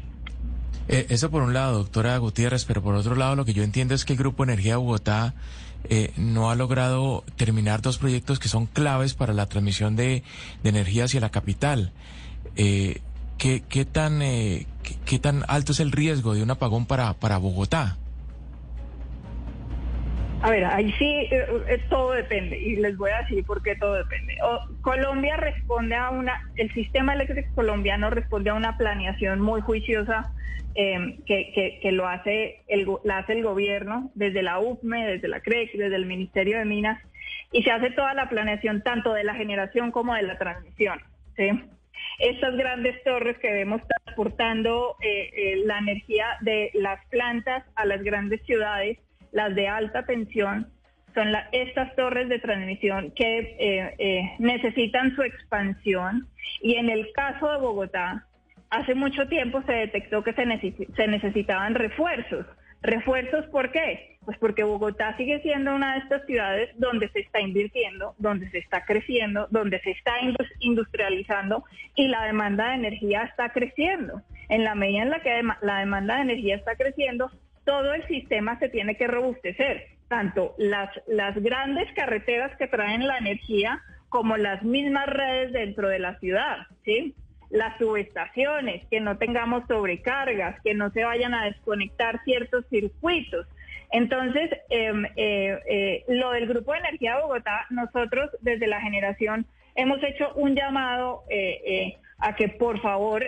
Eh, 0.93 1.07
eso 1.09 1.31
por 1.31 1.43
un 1.43 1.55
lado, 1.55 1.79
doctora 1.79 2.19
Gutiérrez, 2.19 2.65
pero 2.65 2.83
por 2.83 2.97
otro 2.97 3.15
lado 3.15 3.37
lo 3.37 3.45
que 3.45 3.53
yo 3.53 3.63
entiendo 3.63 3.95
es 3.95 4.05
que 4.05 4.15
el 4.15 4.19
Grupo 4.19 4.43
Energía 4.43 4.77
Bogotá 4.77 5.35
eh, 5.85 6.13
no 6.17 6.51
ha 6.51 6.57
logrado 6.57 7.23
terminar 7.37 7.81
dos 7.81 7.99
proyectos 7.99 8.41
que 8.41 8.49
son 8.49 8.67
claves 8.67 9.15
para 9.15 9.33
la 9.33 9.47
transmisión 9.47 9.95
de, 9.95 10.25
energía 10.65 11.05
hacia 11.05 11.21
la 11.21 11.31
capital. 11.31 11.93
Eh, 12.57 13.01
¿qué, 13.39 13.63
qué 13.69 13.85
tan, 13.85 14.21
eh, 14.21 14.67
qué 15.05 15.21
tan 15.21 15.45
alto 15.47 15.71
es 15.71 15.79
el 15.79 15.93
riesgo 15.93 16.35
de 16.35 16.43
un 16.43 16.51
apagón 16.51 16.87
para, 16.87 17.15
para 17.15 17.39
Bogotá? 17.39 17.97
A 20.43 20.51
ver, 20.51 20.65
ahí 20.65 20.91
sí 20.93 21.29
eh, 21.31 21.47
eh, 21.69 21.83
todo 21.91 22.13
depende 22.13 22.59
y 22.59 22.77
les 22.77 22.97
voy 22.97 23.11
a 23.11 23.21
decir 23.21 23.45
por 23.45 23.63
qué 23.63 23.77
todo 23.77 23.95
depende. 23.95 24.39
Colombia 24.81 25.37
responde 25.37 25.95
a 25.95 26.09
una, 26.09 26.51
el 26.57 26.73
sistema 26.73 27.13
eléctrico 27.13 27.51
colombiano 27.55 28.09
responde 28.09 28.49
a 28.49 28.55
una 28.55 28.79
planeación 28.79 29.41
muy 29.41 29.61
juiciosa 29.61 30.33
eh, 30.75 31.19
que, 31.27 31.79
que, 31.83 31.93
lo 31.93 32.09
hace 32.09 32.63
el, 32.69 32.87
la 33.05 33.19
hace 33.19 33.35
el 33.35 33.43
gobierno 33.43 34.11
desde 34.15 34.43
la 34.43 34.61
UPME, 34.61 35.07
desde 35.07 35.29
la 35.29 35.41
CREC, 35.41 35.73
desde 35.73 35.97
el 35.97 36.07
Ministerio 36.07 36.59
de 36.59 36.65
Minas 36.65 36.99
y 37.53 37.63
se 37.63 37.71
hace 37.71 37.91
toda 37.91 38.15
la 38.15 38.31
planeación 38.31 38.83
tanto 38.83 39.13
de 39.13 39.25
la 39.25 39.35
generación 39.35 39.91
como 39.91 40.15
de 40.15 40.23
la 40.23 40.39
transmisión. 40.39 41.01
¿sí? 41.37 41.51
Estas 42.19 42.57
grandes 42.57 43.03
torres 43.05 43.37
que 43.39 43.53
vemos 43.53 43.83
transportando 44.05 44.97
eh, 45.03 45.61
la 45.67 45.79
energía 45.79 46.39
de 46.41 46.71
las 46.73 47.05
plantas 47.07 47.65
a 47.75 47.85
las 47.85 48.03
grandes 48.03 48.41
ciudades, 48.47 48.99
las 49.33 49.55
de 49.55 49.69
alta 49.69 50.05
tensión, 50.05 50.69
son 51.15 51.33
la- 51.33 51.49
estas 51.53 51.95
torres 51.97 52.29
de 52.29 52.39
transmisión 52.39 53.11
que 53.17 53.57
eh, 53.59 53.95
eh, 53.99 54.23
necesitan 54.39 55.15
su 55.17 55.23
expansión 55.23 56.29
y 56.63 56.75
en 56.77 56.89
el 56.89 57.11
caso 57.13 57.51
de 57.51 57.59
Bogotá, 57.59 58.27
hace 58.71 58.95
mucho 58.95 59.27
tiempo 59.29 59.63
se 59.67 59.73
detectó 59.73 60.23
que 60.23 60.33
se, 60.33 60.45
se 60.95 61.07
necesitaban 61.09 61.75
refuerzos. 61.75 62.47
¿Refuerzos 62.83 63.45
por 63.47 63.73
qué? 63.73 64.17
Pues 64.25 64.39
porque 64.39 64.63
Bogotá 64.63 65.15
sigue 65.19 65.41
siendo 65.43 65.75
una 65.75 65.95
de 65.95 65.99
estas 66.01 66.25
ciudades 66.25 66.71
donde 66.79 67.09
se 67.11 67.21
está 67.21 67.41
invirtiendo, 67.41 68.15
donde 68.19 68.49
se 68.51 68.59
está 68.59 68.85
creciendo, 68.87 69.49
donde 69.51 69.81
se 69.81 69.91
está 69.91 70.13
indus- 70.23 70.51
industrializando 70.61 71.65
y 71.95 72.09
la 72.09 72.25
demanda 72.25 72.69
de 72.71 72.75
energía 72.77 73.25
está 73.25 73.51
creciendo. 73.51 74.23
En 74.49 74.65
la 74.65 74.75
medida 74.75 75.03
en 75.03 75.11
la 75.11 75.21
que 75.21 75.43
la 75.63 75.79
demanda 75.81 76.17
de 76.17 76.23
energía 76.23 76.57
está 76.57 76.75
creciendo, 76.77 77.31
todo 77.65 77.95
el 77.95 78.07
sistema 78.07 78.59
se 78.59 78.69
tiene 78.69 78.97
que 78.97 79.07
robustecer, 79.07 79.87
tanto 80.09 80.55
las, 80.59 80.91
las 81.07 81.35
grandes 81.37 81.93
carreteras 81.95 82.57
que 82.57 82.67
traen 82.67 83.07
la 83.07 83.19
energía 83.19 83.83
como 84.09 84.37
las 84.37 84.63
mismas 84.63 85.07
redes 85.07 85.53
dentro 85.53 85.89
de 85.89 86.01
la 86.01 86.19
ciudad, 86.19 86.67
¿sí? 86.85 87.15
Las 87.49 87.79
subestaciones, 87.79 88.85
que 88.91 89.01
no 89.01 89.19
tengamos 89.19 89.65
sobrecargas, 89.69 90.61
que 90.63 90.75
no 90.75 90.91
se 90.91 91.05
vayan 91.05 91.33
a 91.33 91.45
desconectar 91.45 92.23
ciertos 92.25 92.67
circuitos. 92.69 93.47
Entonces, 93.93 94.51
em, 94.69 95.05
eh, 95.17 95.59
eh, 95.69 96.05
lo 96.09 96.33
del 96.33 96.47
Grupo 96.47 96.73
de 96.73 96.79
Energía 96.79 97.21
Bogotá, 97.21 97.67
nosotros 97.71 98.31
desde 98.41 98.67
la 98.67 98.81
generación 98.81 99.47
hemos 99.75 100.03
hecho 100.03 100.33
un 100.35 100.55
llamado 100.55 101.23
eh, 101.29 101.97
a 102.19 102.35
que 102.35 102.49
por 102.49 102.81
favor 102.81 103.25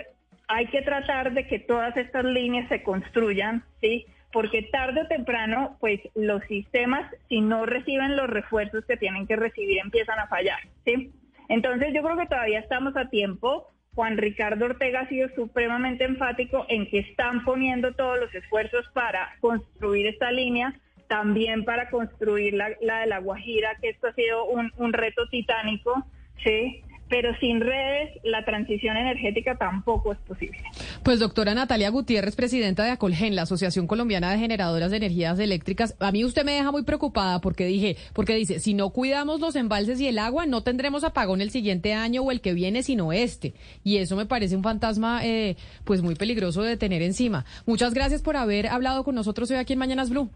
hay 0.47 0.67
que 0.67 0.81
tratar 0.81 1.33
de 1.33 1.47
que 1.47 1.59
todas 1.59 1.95
estas 1.97 2.25
líneas 2.25 2.67
se 2.69 2.83
construyan, 2.83 3.63
¿sí? 3.81 4.05
Porque 4.33 4.63
tarde 4.63 5.03
o 5.03 5.07
temprano, 5.07 5.77
pues 5.79 6.01
los 6.15 6.43
sistemas, 6.45 7.09
si 7.29 7.39
no 7.39 7.65
reciben 7.65 8.17
los 8.17 8.29
refuerzos 8.29 8.83
que 8.85 8.97
tienen 8.97 9.27
que 9.27 9.37
recibir, 9.37 9.77
empiezan 9.77 10.19
a 10.19 10.27
fallar, 10.27 10.59
¿sí? 10.83 11.13
Entonces 11.47 11.93
yo 11.93 12.01
creo 12.03 12.17
que 12.17 12.25
todavía 12.25 12.59
estamos 12.59 12.97
a 12.97 13.09
tiempo. 13.09 13.69
Juan 13.95 14.17
Ricardo 14.17 14.65
Ortega 14.65 15.01
ha 15.01 15.07
sido 15.07 15.29
supremamente 15.35 16.03
enfático 16.03 16.65
en 16.67 16.89
que 16.89 16.99
están 16.99 17.45
poniendo 17.45 17.93
todos 17.93 18.19
los 18.19 18.33
esfuerzos 18.33 18.85
para 18.93 19.35
construir 19.39 20.07
esta 20.07 20.31
línea. 20.31 20.73
también 21.07 21.63
para 21.63 21.91
construir 21.91 22.55
la, 22.55 22.69
de 22.69 23.05
la 23.07 23.19
Guajira, 23.19 23.75
que 23.79 23.89
esto 23.89 24.07
ha 24.07 24.13
sido 24.13 24.45
un, 24.45 24.71
un 24.77 24.93
reto 24.93 25.27
titánico, 25.29 26.07
¿sí? 26.43 26.81
Pero 27.09 27.35
sin 27.39 27.61
redes 27.61 28.11
la 28.23 28.43
transición 28.43 28.97
energética 28.97 29.55
tampoco 29.55 30.13
es 30.13 30.19
posible. 30.19 30.59
Pues 31.03 31.19
doctora 31.19 31.53
Natalia 31.53 31.89
Gutiérrez, 31.89 32.35
presidenta 32.35 32.83
de 32.83 32.91
Acolgen, 32.91 33.35
la 33.35 33.43
Asociación 33.43 33.87
Colombiana 33.87 34.31
de 34.31 34.39
Generadoras 34.39 34.91
de 34.91 34.97
Energías 34.97 35.37
Eléctricas, 35.39 35.95
a 35.99 36.11
mí 36.11 36.25
usted 36.25 36.43
me 36.43 36.53
deja 36.53 36.71
muy 36.71 36.83
preocupada 36.83 37.39
porque 37.39 37.65
dije, 37.65 37.97
porque 38.13 38.35
dice, 38.35 38.59
si 38.59 38.73
no 38.73 38.89
cuidamos 38.89 39.39
los 39.39 39.55
embalses 39.55 39.99
y 40.01 40.07
el 40.07 40.19
agua, 40.19 40.45
no 40.45 40.63
tendremos 40.63 41.03
apagón 41.03 41.41
el 41.41 41.51
siguiente 41.51 41.93
año 41.93 42.23
o 42.23 42.31
el 42.31 42.41
que 42.41 42.53
viene, 42.53 42.83
sino 42.83 43.13
este. 43.13 43.53
Y 43.83 43.97
eso 43.97 44.15
me 44.15 44.25
parece 44.25 44.55
un 44.55 44.63
fantasma 44.63 45.25
eh, 45.25 45.55
pues 45.83 46.01
muy 46.01 46.15
peligroso 46.15 46.63
de 46.63 46.77
tener 46.77 47.01
encima. 47.01 47.45
Muchas 47.65 47.93
gracias 47.93 48.21
por 48.21 48.37
haber 48.37 48.67
hablado 48.67 49.03
con 49.03 49.15
nosotros 49.15 49.51
hoy 49.51 49.57
aquí 49.57 49.73
en 49.73 49.79
Mañanas 49.79 50.09
Blue. 50.09 50.29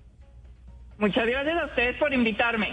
Muchas 0.99 1.27
gracias 1.27 1.61
a 1.61 1.65
ustedes 1.65 1.95
por 1.97 2.13
invitarme. 2.13 2.69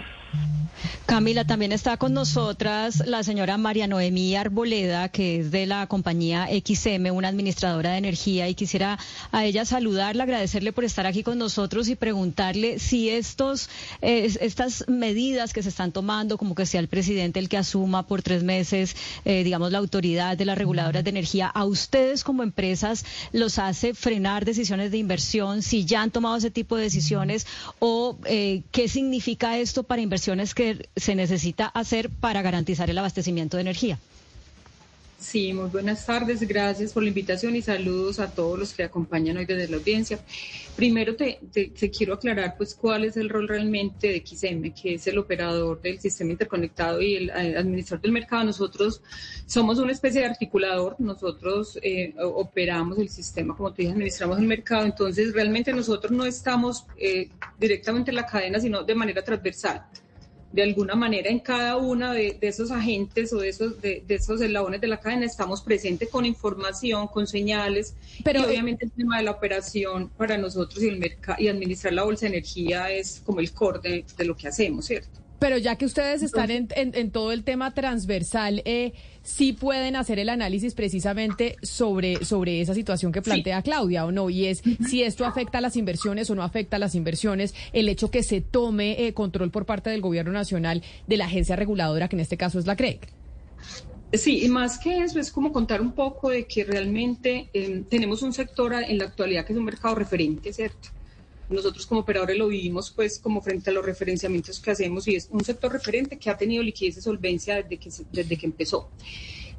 Camila, 1.05 1.45
también 1.45 1.71
está 1.71 1.97
con 1.97 2.13
nosotras 2.13 3.03
la 3.05 3.21
señora 3.21 3.59
María 3.59 3.85
Noemí 3.85 4.35
Arboleda, 4.35 5.09
que 5.09 5.39
es 5.39 5.51
de 5.51 5.67
la 5.67 5.85
compañía 5.85 6.47
XM, 6.47 7.11
una 7.11 7.27
administradora 7.27 7.91
de 7.91 7.99
energía, 7.99 8.49
y 8.49 8.55
quisiera 8.55 8.97
a 9.31 9.45
ella 9.45 9.65
saludarla, 9.65 10.23
agradecerle 10.23 10.73
por 10.73 10.83
estar 10.83 11.05
aquí 11.05 11.21
con 11.21 11.37
nosotros 11.37 11.89
y 11.89 11.95
preguntarle 11.95 12.79
si 12.79 13.09
estos, 13.11 13.69
estas 14.01 14.85
medidas 14.87 15.53
que 15.53 15.61
se 15.61 15.69
están 15.69 15.91
tomando, 15.91 16.39
como 16.39 16.55
que 16.55 16.65
sea 16.65 16.79
el 16.79 16.87
presidente 16.87 17.39
el 17.39 17.49
que 17.49 17.57
asuma 17.57 18.07
por 18.07 18.23
tres 18.23 18.43
meses, 18.43 18.95
eh, 19.25 19.43
digamos, 19.43 19.71
la 19.71 19.77
autoridad 19.77 20.35
de 20.35 20.45
las 20.45 20.57
reguladoras 20.57 21.03
de 21.03 21.11
energía, 21.11 21.47
a 21.47 21.65
ustedes 21.65 22.23
como 22.23 22.41
empresas 22.41 23.05
los 23.31 23.59
hace 23.59 23.93
frenar 23.93 24.43
decisiones 24.43 24.89
de 24.89 24.97
inversión, 24.97 25.61
si 25.61 25.85
ya 25.85 26.01
han 26.01 26.09
tomado 26.09 26.35
ese 26.37 26.49
tipo 26.49 26.75
de 26.77 26.83
decisiones, 26.83 27.45
o 27.77 28.17
eh, 28.25 28.63
qué 28.71 28.89
significa 28.89 29.59
esto 29.59 29.83
para 29.83 30.01
que 30.55 30.89
se 30.95 31.15
necesita 31.15 31.67
hacer 31.67 32.09
para 32.09 32.41
garantizar 32.41 32.89
el 32.89 32.97
abastecimiento 32.97 33.57
de 33.57 33.61
energía. 33.61 33.99
Sí, 35.17 35.53
muy 35.53 35.69
buenas 35.69 36.05
tardes, 36.05 36.41
gracias 36.41 36.91
por 36.91 37.01
la 37.01 37.09
invitación 37.09 37.55
y 37.55 37.61
saludos 37.61 38.19
a 38.19 38.29
todos 38.29 38.59
los 38.59 38.73
que 38.73 38.83
acompañan 38.83 39.37
hoy 39.37 39.45
desde 39.45 39.69
la 39.69 39.77
audiencia. 39.77 40.19
Primero 40.75 41.15
te, 41.15 41.39
quiero 41.97 42.15
aclarar 42.15 42.55
pues 42.57 42.75
cuál 42.75 43.05
es 43.05 43.15
el 43.17 43.29
rol 43.29 43.47
realmente 43.47 44.09
de 44.09 44.23
XM, 44.23 44.73
que 44.73 44.95
es 44.95 45.07
el 45.07 45.17
operador 45.17 45.81
del 45.81 45.99
sistema 45.99 46.31
interconectado 46.31 47.01
y 47.01 47.15
el 47.15 47.29
eh, 47.29 47.57
administrador 47.57 48.01
del 48.01 48.11
mercado. 48.11 48.43
Nosotros 48.43 49.01
somos 49.45 49.79
una 49.79 49.93
especie 49.93 50.21
de 50.21 50.27
articulador, 50.27 50.95
nosotros 50.99 51.79
eh, 51.81 52.13
operamos 52.21 52.99
el 52.99 53.09
sistema, 53.09 53.55
como 53.55 53.73
te 53.73 53.83
dije, 53.83 53.93
administramos 53.93 54.37
el 54.37 54.45
mercado, 54.45 54.85
entonces 54.85 55.33
realmente 55.33 55.71
nosotros 55.71 56.11
no 56.11 56.25
estamos 56.25 56.85
eh, 56.97 57.29
directamente 57.57 58.11
en 58.11 58.15
la 58.17 58.25
cadena, 58.25 58.59
sino 58.59 58.83
de 58.83 58.95
manera 58.95 59.23
transversal 59.23 59.85
de 60.51 60.63
alguna 60.63 60.95
manera 60.95 61.29
en 61.29 61.39
cada 61.39 61.77
uno 61.77 62.13
de, 62.13 62.37
esos 62.41 62.71
agentes 62.71 63.33
o 63.33 63.39
de 63.39 63.49
esos, 63.49 63.81
de, 63.81 64.03
esos 64.07 64.39
eslabones 64.41 64.79
de 64.79 64.87
la 64.87 64.99
cadena 64.99 65.25
estamos 65.25 65.61
presentes 65.61 66.09
con 66.09 66.25
información, 66.25 67.07
con 67.07 67.27
señales, 67.27 67.95
pero 68.23 68.41
y 68.41 68.43
obviamente 68.45 68.85
el 68.85 68.91
tema 68.91 69.17
de 69.17 69.23
la 69.23 69.31
operación 69.31 70.09
para 70.09 70.37
nosotros 70.37 70.81
y, 70.81 70.87
el 70.87 70.99
mercado 70.99 71.41
y 71.41 71.47
administrar 71.47 71.93
la 71.93 72.03
bolsa 72.03 72.21
de 72.27 72.37
energía 72.37 72.89
es 72.89 73.21
como 73.25 73.39
el 73.39 73.51
core 73.51 74.05
de 74.17 74.25
lo 74.25 74.35
que 74.37 74.47
hacemos, 74.47 74.85
¿cierto? 74.85 75.25
Pero 75.39 75.57
ya 75.57 75.75
que 75.75 75.85
ustedes 75.85 76.23
están 76.23 76.49
en, 76.49 76.67
en, 76.75 77.11
todo 77.11 77.31
el 77.31 77.43
tema 77.43 77.73
transversal, 77.73 78.61
eh, 78.65 78.93
sí 79.25 79.53
pueden 79.53 79.95
hacer 79.97 80.19
el 80.19 80.29
análisis 80.29 80.73
precisamente 80.73 81.57
sobre, 81.61 82.23
sobre 82.23 82.61
esa 82.61 82.73
situación 82.73 83.11
que 83.11 83.21
plantea 83.21 83.61
Claudia 83.61 84.05
o 84.05 84.11
no, 84.11 84.29
y 84.29 84.45
es 84.45 84.61
si 84.87 85.03
esto 85.03 85.25
afecta 85.25 85.57
a 85.57 85.61
las 85.61 85.75
inversiones 85.75 86.29
o 86.29 86.35
no 86.35 86.43
afecta 86.43 86.77
a 86.77 86.79
las 86.79 86.95
inversiones, 86.95 87.53
el 87.73 87.89
hecho 87.89 88.11
que 88.11 88.23
se 88.23 88.39
tome 88.39 89.05
eh, 89.05 89.13
control 89.13 89.51
por 89.51 89.65
parte 89.65 89.89
del 89.89 90.01
gobierno 90.01 90.31
nacional 90.31 90.83
de 91.07 91.17
la 91.17 91.25
agencia 91.25 91.55
reguladora, 91.55 92.07
que 92.07 92.15
en 92.15 92.21
este 92.21 92.37
caso 92.37 92.59
es 92.59 92.67
la 92.67 92.75
CREC. 92.75 93.09
Sí, 94.13 94.45
y 94.45 94.47
más 94.47 94.77
que 94.77 94.99
eso 94.99 95.19
es 95.19 95.31
como 95.31 95.51
contar 95.51 95.81
un 95.81 95.91
poco 95.91 96.29
de 96.29 96.45
que 96.45 96.63
realmente 96.63 97.49
eh, 97.53 97.83
tenemos 97.89 98.21
un 98.21 98.31
sector 98.31 98.73
en 98.73 98.97
la 98.97 99.05
actualidad 99.05 99.45
que 99.45 99.53
es 99.53 99.59
un 99.59 99.65
mercado 99.65 99.95
referente, 99.95 100.53
¿cierto? 100.53 100.89
Nosotros 101.49 101.85
como 101.85 102.01
operadores 102.01 102.37
lo 102.37 102.47
vivimos 102.47 102.91
pues 102.91 103.19
como 103.19 103.41
frente 103.41 103.69
a 103.69 103.73
los 103.73 103.85
referenciamientos 103.85 104.59
que 104.59 104.71
hacemos 104.71 105.07
y 105.07 105.15
es 105.15 105.29
un 105.31 105.43
sector 105.43 105.71
referente 105.71 106.17
que 106.17 106.29
ha 106.29 106.37
tenido 106.37 106.63
liquidez 106.63 106.97
y 106.97 107.01
solvencia 107.01 107.55
desde 107.55 107.77
que, 107.77 107.89
desde 108.11 108.37
que 108.37 108.45
empezó. 108.45 108.89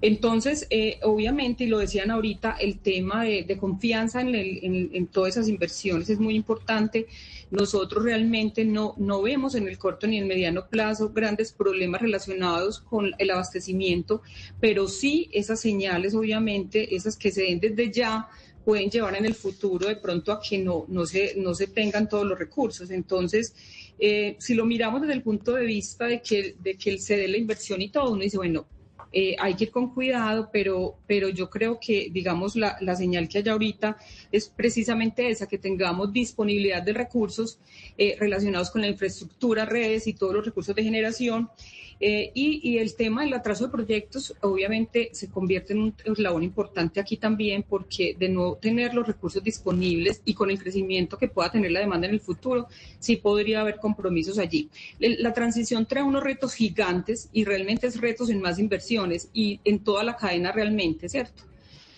Entonces, 0.02 0.66
eh, 0.68 0.98
obviamente, 1.02 1.64
y 1.64 1.68
lo 1.68 1.78
decían 1.78 2.10
ahorita, 2.10 2.56
el 2.60 2.80
tema 2.80 3.24
de, 3.24 3.56
confianza 3.58 4.20
en, 4.20 4.34
en, 4.34 5.06
todas 5.06 5.36
esas 5.36 5.48
inversiones 5.48 6.10
es 6.10 6.18
muy 6.18 6.34
importante. 6.34 7.06
Nosotros 7.50 8.04
realmente 8.04 8.64
no, 8.64 8.94
no 8.98 9.22
vemos 9.22 9.54
en 9.54 9.68
el 9.68 9.78
corto 9.78 10.06
ni 10.06 10.18
en 10.18 10.24
el 10.24 10.28
mediano 10.28 10.68
plazo 10.68 11.10
grandes 11.14 11.52
problemas 11.52 12.02
relacionados 12.02 12.80
con 12.80 13.12
el 13.18 13.30
abastecimiento, 13.30 14.20
pero 14.60 14.86
sí 14.86 15.30
esas 15.32 15.60
señales, 15.60 16.14
obviamente, 16.14 16.94
esas 16.94 17.16
que 17.16 17.30
se 17.30 17.42
den 17.42 17.60
desde 17.60 17.90
ya, 17.90 18.28
pueden 18.66 18.90
llevar 18.90 19.14
en 19.14 19.24
el 19.24 19.34
futuro 19.34 19.86
de 19.86 19.94
pronto 19.94 20.32
a 20.32 20.40
que 20.40 20.58
no, 20.58 20.86
no, 20.88 21.06
se, 21.06 21.36
no 21.36 21.54
se 21.54 21.68
tengan 21.68 22.08
todos 22.08 22.26
los 22.26 22.36
recursos. 22.36 22.90
Entonces, 22.90 23.54
eh, 23.96 24.34
si 24.40 24.54
lo 24.54 24.66
miramos 24.66 25.02
desde 25.02 25.14
el 25.14 25.22
punto 25.22 25.52
de 25.54 25.64
vista 25.64 26.06
de 26.06 26.20
que, 26.20 26.56
de 26.58 26.76
que 26.76 26.98
se 26.98 27.16
dé 27.16 27.28
la 27.28 27.36
inversión 27.36 27.80
y 27.80 27.90
todo, 27.90 28.10
uno 28.10 28.24
dice, 28.24 28.38
bueno, 28.38 28.66
eh, 29.12 29.36
hay 29.38 29.54
que 29.54 29.64
ir 29.64 29.70
con 29.70 29.94
cuidado, 29.94 30.50
pero, 30.52 30.96
pero 31.06 31.28
yo 31.28 31.48
creo 31.48 31.78
que, 31.80 32.08
digamos, 32.10 32.56
la, 32.56 32.76
la, 32.80 32.96
señal 32.96 33.28
que 33.28 33.38
hay 33.38 33.48
ahorita 33.48 33.98
es 34.32 34.48
precisamente 34.48 35.28
esa, 35.30 35.46
que 35.46 35.58
tengamos 35.58 36.12
disponibilidad 36.12 36.82
de 36.82 36.92
recursos 36.92 37.60
eh, 37.96 38.16
relacionados 38.18 38.72
con 38.72 38.80
la 38.80 38.88
infraestructura, 38.88 39.64
redes 39.64 40.08
y 40.08 40.14
todos 40.14 40.34
los 40.34 40.44
recursos 40.44 40.74
de 40.74 40.82
generación 40.82 41.50
eh, 41.98 42.30
y, 42.34 42.78
el 42.78 42.94
tema 42.94 43.22
del 43.22 43.32
atraso 43.32 43.66
de 43.66 43.72
proyectos, 43.72 44.34
obviamente, 44.42 45.10
se 45.12 45.30
convierte 45.30 45.72
en 45.72 45.80
un 45.80 45.94
eslabón 46.04 46.42
importante 46.42 47.00
aquí 47.00 47.16
también, 47.16 47.62
porque 47.62 48.14
de 48.18 48.28
no 48.28 48.54
tener 48.56 48.94
los 48.94 49.06
recursos 49.06 49.42
disponibles 49.42 50.20
y 50.24 50.34
con 50.34 50.50
el 50.50 50.58
crecimiento 50.58 51.16
que 51.16 51.28
pueda 51.28 51.50
tener 51.50 51.70
la 51.70 51.80
demanda 51.80 52.06
en 52.06 52.14
el 52.14 52.20
futuro, 52.20 52.66
sí 52.98 53.16
podría 53.16 53.62
haber 53.62 53.76
compromisos 53.76 54.38
allí. 54.38 54.68
La 54.98 55.32
transición 55.32 55.86
trae 55.86 56.02
unos 56.02 56.22
retos 56.22 56.54
gigantes 56.54 57.28
y 57.32 57.44
realmente 57.44 57.86
es 57.86 58.00
retos 58.00 58.28
en 58.28 58.40
más 58.40 58.58
inversiones 58.58 59.30
y 59.32 59.60
en 59.64 59.78
toda 59.78 60.04
la 60.04 60.16
cadena 60.16 60.52
realmente, 60.52 61.08
¿cierto? 61.08 61.44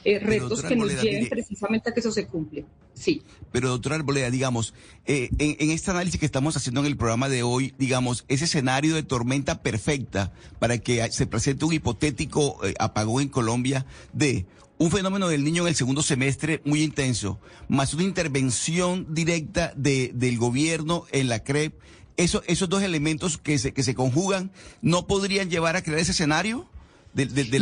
Eh, 0.04 0.18
retos 0.20 0.62
que 0.62 0.76
nos 0.76 1.02
lleven 1.02 1.28
precisamente 1.28 1.90
a 1.90 1.94
que 1.94 2.00
eso 2.00 2.12
se 2.12 2.26
cumple. 2.26 2.64
Sí. 2.94 3.22
Pero 3.50 3.68
doctora 3.68 3.96
Arboleda, 3.96 4.30
digamos, 4.30 4.74
eh, 5.06 5.28
en, 5.38 5.70
este 5.70 5.90
análisis 5.90 6.20
que 6.20 6.26
estamos 6.26 6.56
haciendo 6.56 6.80
en 6.80 6.86
el 6.86 6.96
programa 6.96 7.28
de 7.28 7.42
hoy, 7.42 7.74
digamos, 7.78 8.24
ese 8.28 8.44
escenario 8.44 8.94
de 8.94 9.02
tormenta 9.02 9.62
perfecta 9.62 10.32
para 10.58 10.78
que 10.78 11.10
se 11.10 11.26
presente 11.26 11.64
un 11.64 11.72
hipotético 11.72 12.64
eh, 12.64 12.74
apagón 12.78 13.22
en 13.22 13.28
Colombia 13.28 13.86
de 14.12 14.46
un 14.78 14.90
fenómeno 14.92 15.28
del 15.28 15.42
niño 15.42 15.62
en 15.62 15.68
el 15.68 15.74
segundo 15.74 16.02
semestre 16.02 16.62
muy 16.64 16.82
intenso, 16.82 17.40
más 17.68 17.94
una 17.94 18.04
intervención 18.04 19.12
directa 19.12 19.72
de, 19.76 20.12
del 20.14 20.38
gobierno 20.38 21.04
en 21.10 21.28
la 21.28 21.42
CREP, 21.42 21.74
eso, 22.16 22.42
esos 22.46 22.68
dos 22.68 22.82
elementos 22.82 23.38
que 23.38 23.58
se, 23.58 23.72
que 23.72 23.82
se 23.82 23.94
conjugan, 23.94 24.52
¿no 24.80 25.06
podrían 25.06 25.50
llevar 25.50 25.76
a 25.76 25.82
crear 25.82 25.98
ese 25.98 26.12
escenario? 26.12 26.68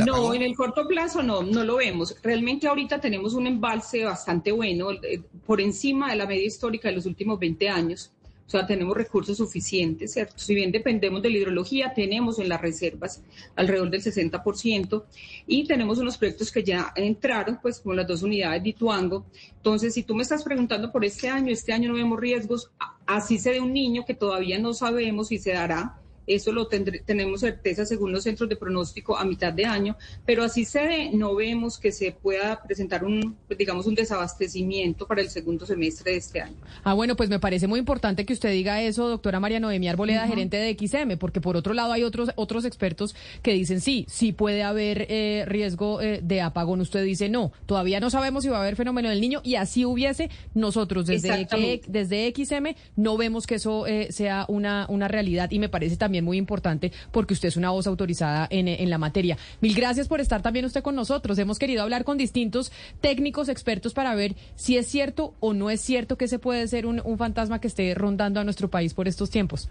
No, 0.05 0.35
en 0.35 0.43
el 0.43 0.55
corto 0.55 0.87
plazo 0.87 1.23
no, 1.23 1.43
no 1.43 1.65
lo 1.65 1.77
vemos. 1.77 2.17
Realmente 2.23 2.67
ahorita 2.67 3.01
tenemos 3.01 3.35
un 3.35 3.47
embalse 3.47 4.05
bastante 4.05 4.53
bueno, 4.53 4.93
eh, 4.93 5.23
por 5.47 5.61
encima 5.61 6.11
de 6.11 6.17
la 6.17 6.27
media 6.27 6.47
histórica 6.47 6.89
de 6.89 6.97
los 6.97 7.07
últimos 7.07 7.39
20 7.39 7.69
años. 7.69 8.13
O 8.47 8.49
sea, 8.49 8.65
tenemos 8.65 8.97
recursos 8.97 9.37
suficientes, 9.37 10.13
¿cierto? 10.13 10.35
Si 10.39 10.55
bien 10.55 10.71
dependemos 10.71 11.21
de 11.21 11.31
la 11.31 11.39
hidrología, 11.39 11.93
tenemos 11.93 12.39
en 12.39 12.49
las 12.49 12.61
reservas 12.61 13.21
alrededor 13.57 13.91
del 13.91 14.03
60% 14.03 15.03
y 15.49 15.67
tenemos 15.67 15.99
unos 15.99 16.17
proyectos 16.17 16.53
que 16.53 16.63
ya 16.63 16.93
entraron, 16.95 17.59
pues 17.61 17.81
como 17.81 17.95
las 17.95 18.07
dos 18.07 18.23
unidades 18.23 18.63
de 18.63 18.69
Ituango. 18.69 19.27
Entonces, 19.57 19.95
si 19.95 20.05
tú 20.05 20.15
me 20.15 20.23
estás 20.23 20.45
preguntando 20.45 20.93
por 20.93 21.05
este 21.05 21.29
año, 21.29 21.51
este 21.51 21.73
año 21.73 21.89
no 21.89 21.97
vemos 21.97 22.21
riesgos, 22.21 22.71
así 23.05 23.39
se 23.41 23.51
de 23.51 23.61
un 23.61 23.73
niño 23.73 24.05
que 24.07 24.15
todavía 24.15 24.61
no 24.61 24.75
sabemos 24.75 25.29
si 25.29 25.39
se 25.39 25.53
dará, 25.53 25.99
eso 26.27 26.53
lo 26.53 26.67
tenemos 26.67 27.41
certeza 27.41 27.85
según 27.85 28.13
los 28.13 28.25
centros 28.25 28.49
de 28.49 28.57
pronóstico 28.57 29.17
a 29.17 29.25
mitad 29.25 29.53
de 29.53 29.65
año, 29.65 29.97
pero 30.25 30.43
así 30.43 30.65
se 30.65 30.87
ve, 30.87 31.11
no 31.13 31.35
vemos 31.35 31.79
que 31.79 31.93
se 31.93 32.13
pueda 32.13 32.63
presentar 32.63 33.05
un, 33.05 33.37
pues, 33.47 33.59
digamos, 33.59 33.87
un 33.87 33.95
desabastecimiento 33.95 35.07
para 35.07 35.21
el 35.21 35.31
segundo 35.31 35.67
semestre 35.67 36.13
de 36.13 36.19
este 36.19 36.41
año. 36.41 36.57
Ah, 36.85 36.95
bueno, 36.95 37.17
pues 37.17 37.29
me 37.29 37.39
parece 37.39 37.67
muy 37.67 37.79
importante 37.79 38.25
que 38.25 38.33
usted 38.33 38.51
diga 38.51 38.83
eso, 38.83 39.09
doctora 39.09 39.41
María 39.41 39.61
Noemí 39.61 39.89
Arboleda, 39.89 40.27
gerente 40.27 40.57
de 40.57 40.77
XM, 40.77 41.17
porque 41.19 41.41
por 41.41 41.57
otro 41.57 41.75
lado 41.75 41.93
hay 41.93 42.03
otros, 42.03 42.31
otros 42.37 42.65
expertos 42.65 43.15
que 43.43 43.53
dicen 43.53 43.81
sí, 43.81 44.07
sí 44.09 44.33
puede 44.33 44.63
haber 44.63 45.07
eh, 45.09 45.45
riesgo 45.47 46.01
eh, 46.01 46.21
de 46.23 46.41
apagón. 46.41 46.81
Usted 46.81 47.05
dice 47.05 47.29
no, 47.29 47.53
todavía 47.67 48.01
no 48.01 48.11
sabemos 48.11 48.43
si 48.43 48.49
va 48.49 48.59
a 48.59 48.63
haber 48.63 48.77
fenómeno 48.77 49.09
del 49.09 49.21
niño 49.21 49.41
y 49.45 49.57
así 49.57 49.85
hubiese, 49.85 50.31
nosotros 50.55 51.07
desde, 51.07 51.47
desde 51.87 52.33
XM 52.35 52.75
no 52.97 53.17
vemos 53.17 53.47
que 53.47 53.57
eso 53.57 53.87
eh, 53.87 54.09
sea 54.11 54.45
una, 54.49 54.87
una 54.89 55.09
realidad 55.09 55.51
y 55.51 55.59
me 55.59 55.69
parece 55.69 55.97
también 55.97 56.16
muy 56.23 56.37
importante 56.37 56.93
porque 57.13 57.35
usted 57.35 57.49
es 57.49 57.57
una 57.57 57.71
voz 57.71 57.87
autorizada 57.87 58.47
en, 58.51 58.91
la 58.91 58.99
materia. 58.99 59.37
Mil 59.61 59.75
gracias 59.75 60.09
por 60.09 60.21
estar 60.21 60.43
también 60.43 60.65
usted 60.65 60.83
con 60.83 60.95
nosotros. 60.95 61.39
Hemos 61.39 61.59
querido 61.59 61.83
hablar 61.83 62.05
con 62.05 62.19
distintos 62.19 62.73
técnicos, 63.01 63.49
expertos 63.49 63.95
para 63.95 64.15
ver 64.15 64.37
si 64.55 64.77
es 64.77 64.87
cierto 64.87 65.35
o 65.41 65.55
no 65.55 65.71
es 65.71 65.81
cierto 65.81 66.17
que 66.17 66.29
se 66.29 66.39
puede 66.39 66.67
ser 66.69 66.87
un 66.87 67.19
fantasma 67.19 67.61
que 67.61 67.69
esté 67.69 67.95
rondando 67.95 68.41
a 68.41 68.45
nuestro 68.45 68.71
país 68.71 68.95
por 68.95 69.09
estos 69.09 69.31
tiempos. 69.31 69.69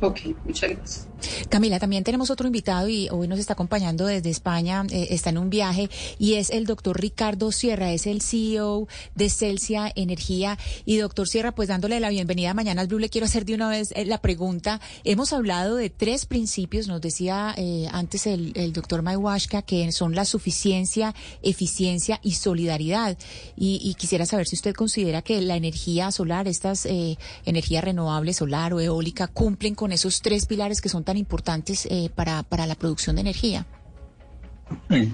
Ok, 0.00 0.20
muchas 0.44 0.70
gracias. 0.70 1.08
Camila, 1.48 1.78
también 1.78 2.04
tenemos 2.04 2.30
otro 2.30 2.46
invitado 2.46 2.88
y 2.88 3.08
hoy 3.10 3.28
nos 3.28 3.38
está 3.38 3.52
acompañando 3.52 4.06
desde 4.06 4.30
España, 4.30 4.84
eh, 4.90 5.08
está 5.10 5.30
en 5.30 5.38
un 5.38 5.50
viaje 5.50 5.88
y 6.18 6.34
es 6.34 6.50
el 6.50 6.66
doctor 6.66 7.00
Ricardo 7.00 7.52
Sierra, 7.52 7.92
es 7.92 8.06
el 8.06 8.22
CEO 8.22 8.88
de 9.14 9.30
Celsia 9.30 9.92
Energía. 9.94 10.58
Y 10.84 10.96
doctor 10.96 11.28
Sierra, 11.28 11.52
pues 11.52 11.68
dándole 11.68 12.00
la 12.00 12.10
bienvenida 12.10 12.54
Mañana 12.54 12.82
al 12.82 12.88
Blue, 12.88 12.98
le 12.98 13.08
quiero 13.08 13.26
hacer 13.26 13.44
de 13.44 13.54
una 13.54 13.68
vez 13.68 13.92
eh, 13.94 14.04
la 14.04 14.18
pregunta. 14.18 14.80
Hemos 15.04 15.32
hablado 15.32 15.76
de 15.76 15.90
tres 15.90 16.26
principios, 16.26 16.88
nos 16.88 17.00
decía 17.00 17.54
eh, 17.56 17.86
antes 17.92 18.26
el, 18.26 18.52
el 18.56 18.72
doctor 18.72 19.02
Maiwashka, 19.02 19.62
que 19.62 19.92
son 19.92 20.14
la 20.14 20.24
suficiencia, 20.24 21.14
eficiencia 21.42 22.18
y 22.22 22.32
solidaridad. 22.32 23.16
Y, 23.56 23.80
y, 23.82 23.94
quisiera 23.94 24.26
saber 24.26 24.46
si 24.46 24.56
usted 24.56 24.74
considera 24.74 25.22
que 25.22 25.40
la 25.40 25.56
energía 25.56 26.10
solar, 26.10 26.48
estas 26.48 26.86
eh, 26.86 27.18
energías 27.44 27.84
renovables, 27.84 28.36
solar 28.36 28.74
o 28.74 28.80
eólica, 28.80 29.28
cumplen 29.28 29.71
con 29.74 29.92
esos 29.92 30.22
tres 30.22 30.46
pilares 30.46 30.80
que 30.80 30.88
son 30.88 31.04
tan 31.04 31.16
importantes 31.16 31.86
eh, 31.90 32.10
para, 32.14 32.42
para 32.42 32.66
la 32.66 32.74
producción 32.74 33.16
de 33.16 33.22
energía. 33.22 33.66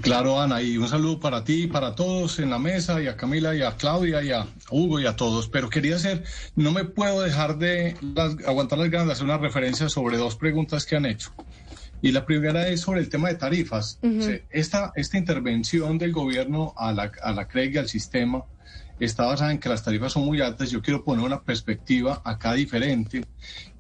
Claro, 0.03 0.41
Ana, 0.41 0.63
y 0.63 0.77
un 0.77 0.89
saludo 0.89 1.19
para 1.19 1.45
ti, 1.45 1.67
para 1.67 1.95
todos 1.95 2.39
en 2.39 2.51
la 2.51 2.59
mesa, 2.59 3.03
y 3.03 3.07
a 3.07 3.17
Camila, 3.17 3.57
y 3.57 3.63
a 3.63 3.77
Claudia, 3.77 4.23
y 4.23 4.31
a 4.31 4.47
Hugo, 4.71 5.01
y 5.01 5.07
a 5.07 5.17
todos. 5.17 5.49
Pero 5.49 5.69
quería 5.69 5.97
hacer, 5.97 6.25
no 6.55 6.73
me 6.73 6.85
puedo 6.85 7.23
dejar 7.23 7.59
de 7.59 7.97
las, 8.15 8.37
aguantar 8.47 8.79
las 8.79 8.91
ganas 8.91 9.07
de 9.09 9.13
hacer 9.15 9.25
una 9.25 9.39
referencia 9.39 9.89
sobre 9.89 10.17
dos 10.17 10.37
preguntas 10.37 10.87
que 10.87 10.97
han 10.97 11.07
hecho. 11.07 11.33
Y 12.01 12.13
la 12.13 12.25
primera 12.25 12.69
es 12.69 12.83
sobre 12.83 13.01
el 13.01 13.09
tema 13.09 13.29
de 13.29 13.35
tarifas. 13.35 13.99
Uh 14.03 14.07
-huh. 14.07 14.43
esta, 14.51 14.93
esta 14.95 15.19
intervención 15.19 15.99
del 15.99 16.13
gobierno 16.13 16.73
a 16.77 16.93
la, 16.93 17.11
a 17.23 17.33
la 17.33 17.49
CREG 17.49 17.75
y 17.75 17.79
al 17.79 17.89
sistema 17.89 18.45
está 19.07 19.27
basada 19.27 19.53
en 19.53 19.59
que 19.59 19.69
las 19.69 19.85
tarifas 19.85 20.13
son 20.13 20.25
muy 20.25 20.41
altas. 20.41 20.71
Yo 20.71 20.83
quiero 20.83 21.05
poner 21.05 21.25
una 21.25 21.43
perspectiva 21.43 22.21
acá 22.25 22.55
diferente 22.55 23.25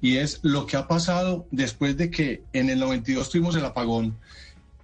y 0.00 0.16
es 0.16 0.40
lo 0.42 0.66
que 0.66 0.76
ha 0.76 0.88
pasado 0.88 1.46
después 1.50 1.96
de 1.96 2.10
que 2.10 2.44
en 2.52 2.70
el 2.70 2.78
92 2.78 3.30
tuvimos 3.30 3.56
el 3.56 3.64
apagón, 3.64 4.18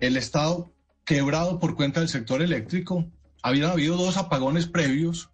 el 0.01 0.17
Estado 0.17 0.73
quebrado 1.05 1.61
por 1.61 1.77
cuenta 1.77 2.01
del 2.01 2.09
sector 2.09 2.43
eléctrico, 2.43 3.07
habían 3.43 3.71
habido 3.71 3.97
dos 3.97 4.17
apagones 4.17 4.67
previos 4.67 5.31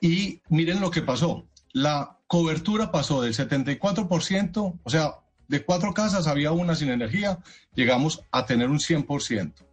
y 0.00 0.42
miren 0.48 0.80
lo 0.80 0.90
que 0.90 1.02
pasó. 1.02 1.46
La 1.72 2.18
cobertura 2.26 2.90
pasó 2.90 3.22
del 3.22 3.34
74%, 3.34 4.80
o 4.82 4.90
sea, 4.90 5.14
de 5.48 5.64
cuatro 5.64 5.94
casas 5.94 6.26
había 6.26 6.52
una 6.52 6.74
sin 6.74 6.90
energía, 6.90 7.38
llegamos 7.74 8.22
a 8.30 8.44
tener 8.44 8.68
un 8.68 8.78
100%. 8.78 9.67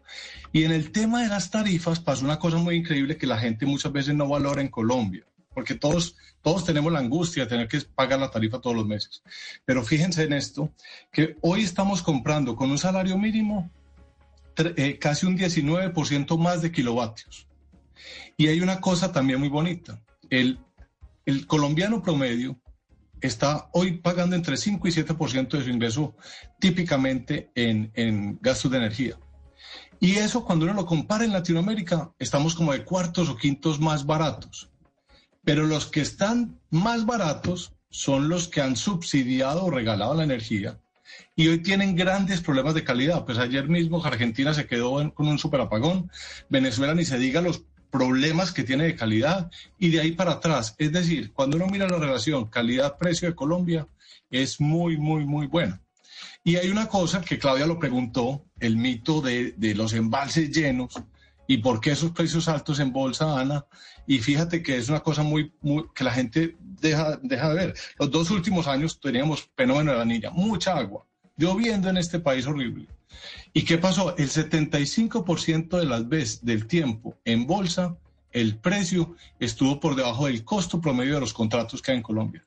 Y 0.55 0.63
en 0.63 0.71
el 0.71 0.93
tema 0.93 1.21
de 1.21 1.27
las 1.27 1.51
tarifas 1.51 1.99
pasó 1.99 2.23
una 2.23 2.39
cosa 2.39 2.55
muy 2.55 2.75
increíble 2.77 3.17
que 3.17 3.27
la 3.27 3.37
gente 3.37 3.65
muchas 3.65 3.91
veces 3.91 4.15
no 4.15 4.25
valora 4.25 4.61
en 4.61 4.69
Colombia, 4.69 5.25
porque 5.53 5.75
todos, 5.75 6.15
todos 6.41 6.63
tenemos 6.63 6.93
la 6.93 6.99
angustia 6.99 7.43
de 7.43 7.49
tener 7.49 7.67
que 7.67 7.81
pagar 7.81 8.21
la 8.21 8.31
tarifa 8.31 8.61
todos 8.61 8.73
los 8.73 8.87
meses. 8.87 9.21
Pero 9.65 9.83
fíjense 9.83 10.23
en 10.23 10.31
esto, 10.31 10.71
que 11.11 11.35
hoy 11.41 11.63
estamos 11.63 12.01
comprando 12.01 12.55
con 12.55 12.71
un 12.71 12.77
salario 12.77 13.17
mínimo 13.17 13.69
eh, 14.55 14.97
casi 14.97 15.25
un 15.25 15.37
19% 15.37 16.37
más 16.37 16.61
de 16.61 16.71
kilovatios. 16.71 17.47
Y 18.37 18.47
hay 18.47 18.61
una 18.61 18.79
cosa 18.79 19.11
también 19.11 19.41
muy 19.41 19.49
bonita, 19.49 20.01
el, 20.29 20.57
el 21.25 21.47
colombiano 21.47 22.01
promedio 22.01 22.57
está 23.19 23.67
hoy 23.73 23.97
pagando 23.97 24.37
entre 24.37 24.55
5 24.55 24.87
y 24.87 24.91
7% 24.91 25.49
de 25.49 25.63
su 25.65 25.69
ingreso 25.69 26.15
típicamente 26.61 27.51
en, 27.55 27.91
en 27.93 28.39
gastos 28.41 28.71
de 28.71 28.77
energía. 28.77 29.17
Y 29.99 30.15
eso 30.15 30.43
cuando 30.43 30.65
uno 30.65 30.73
lo 30.73 30.85
compara 30.85 31.25
en 31.25 31.33
Latinoamérica, 31.33 32.11
estamos 32.19 32.55
como 32.55 32.73
de 32.73 32.83
cuartos 32.83 33.29
o 33.29 33.37
quintos 33.37 33.79
más 33.79 34.05
baratos. 34.05 34.69
Pero 35.43 35.65
los 35.65 35.87
que 35.87 36.01
están 36.01 36.59
más 36.69 37.05
baratos 37.05 37.73
son 37.89 38.29
los 38.29 38.47
que 38.47 38.61
han 38.61 38.75
subsidiado 38.75 39.65
o 39.65 39.71
regalado 39.71 40.15
la 40.15 40.23
energía 40.23 40.79
y 41.35 41.47
hoy 41.47 41.59
tienen 41.59 41.95
grandes 41.95 42.41
problemas 42.41 42.73
de 42.73 42.83
calidad. 42.83 43.25
Pues 43.25 43.37
ayer 43.37 43.67
mismo 43.67 44.03
Argentina 44.03 44.53
se 44.53 44.67
quedó 44.67 45.01
en, 45.01 45.11
con 45.11 45.27
un 45.27 45.39
superapagón, 45.39 46.09
Venezuela 46.49 46.93
ni 46.93 47.05
se 47.05 47.19
diga 47.19 47.41
los 47.41 47.63
problemas 47.91 48.51
que 48.51 48.63
tiene 48.63 48.85
de 48.85 48.95
calidad 48.95 49.49
y 49.77 49.89
de 49.89 50.01
ahí 50.01 50.11
para 50.11 50.33
atrás. 50.33 50.75
Es 50.77 50.91
decir, 50.91 51.31
cuando 51.33 51.57
uno 51.57 51.67
mira 51.67 51.87
la 51.87 51.97
relación 51.97 52.45
calidad-precio 52.45 53.29
de 53.29 53.35
Colombia, 53.35 53.87
es 54.29 54.59
muy, 54.59 54.97
muy, 54.97 55.25
muy 55.25 55.47
buena. 55.47 55.81
Y 56.47 56.57
hay 56.57 56.69
una 56.69 56.87
cosa 56.87 57.21
que 57.21 57.39
Claudia 57.39 57.65
lo 57.65 57.79
preguntó, 57.79 58.45
el 58.59 58.77
mito 58.77 59.19
de, 59.19 59.53
de, 59.57 59.73
los 59.73 59.93
embalses 59.93 60.51
llenos 60.51 60.93
y 61.47 61.57
por 61.57 61.81
qué 61.81 61.91
esos 61.91 62.11
precios 62.11 62.47
altos 62.47 62.79
en 62.79 62.93
bolsa, 62.93 63.39
Ana. 63.39 63.65
Y 64.05 64.19
fíjate 64.19 64.61
que 64.61 64.77
es 64.77 64.87
una 64.87 64.99
cosa 64.99 65.23
muy, 65.23 65.51
muy 65.61 65.85
que 65.95 66.03
la 66.03 66.11
gente 66.11 66.55
deja, 66.59 67.17
deja 67.23 67.49
de 67.49 67.55
ver. 67.55 67.73
Los 67.97 68.11
dos 68.11 68.29
últimos 68.29 68.67
años 68.67 68.99
teníamos 68.99 69.49
fenómeno 69.57 69.91
de 69.93 69.97
la 69.97 70.05
niña, 70.05 70.29
mucha 70.29 70.77
agua, 70.77 71.07
lloviendo 71.35 71.89
en 71.89 71.97
este 71.97 72.19
país 72.19 72.45
horrible. 72.45 72.87
¿Y 73.51 73.63
qué 73.63 73.79
pasó? 73.79 74.15
El 74.15 74.29
75% 74.29 75.79
de 75.79 75.85
las 75.85 76.07
veces 76.07 76.45
del 76.45 76.67
tiempo 76.67 77.17
en 77.25 77.47
bolsa, 77.47 77.97
el 78.31 78.59
precio 78.59 79.15
estuvo 79.39 79.79
por 79.79 79.95
debajo 79.95 80.27
del 80.27 80.45
costo 80.45 80.79
promedio 80.79 81.15
de 81.15 81.21
los 81.21 81.33
contratos 81.33 81.81
que 81.81 81.89
hay 81.89 81.97
en 81.97 82.03
Colombia. 82.03 82.45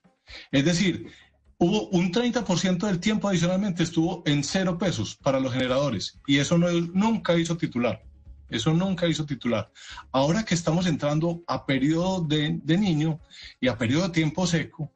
Es 0.53 0.65
decir, 0.65 1.11
hubo 1.59 1.89
un 1.89 2.13
30% 2.13 2.87
del 2.87 3.01
tiempo 3.01 3.29
adicionalmente 3.29 3.83
estuvo 3.83 4.23
en 4.27 4.45
cero 4.45 4.79
pesos 4.79 5.17
para 5.17 5.41
los 5.41 5.53
generadores 5.53 6.19
y 6.27 6.39
eso 6.39 6.57
no, 6.57 6.71
nunca 6.71 7.37
hizo 7.37 7.57
titular. 7.57 8.03
Eso 8.49 8.73
nunca 8.73 9.07
hizo 9.07 9.27
titular. 9.27 9.71
Ahora 10.11 10.45
que 10.45 10.55
estamos 10.55 10.87
entrando 10.87 11.43
a 11.47 11.67
periodo 11.67 12.23
de, 12.23 12.59
de 12.63 12.79
niño 12.79 13.21
y 13.61 13.69
a 13.69 13.77
periodo 13.77 14.05
de 14.05 14.15
tiempo 14.15 14.47
seco, 14.47 14.91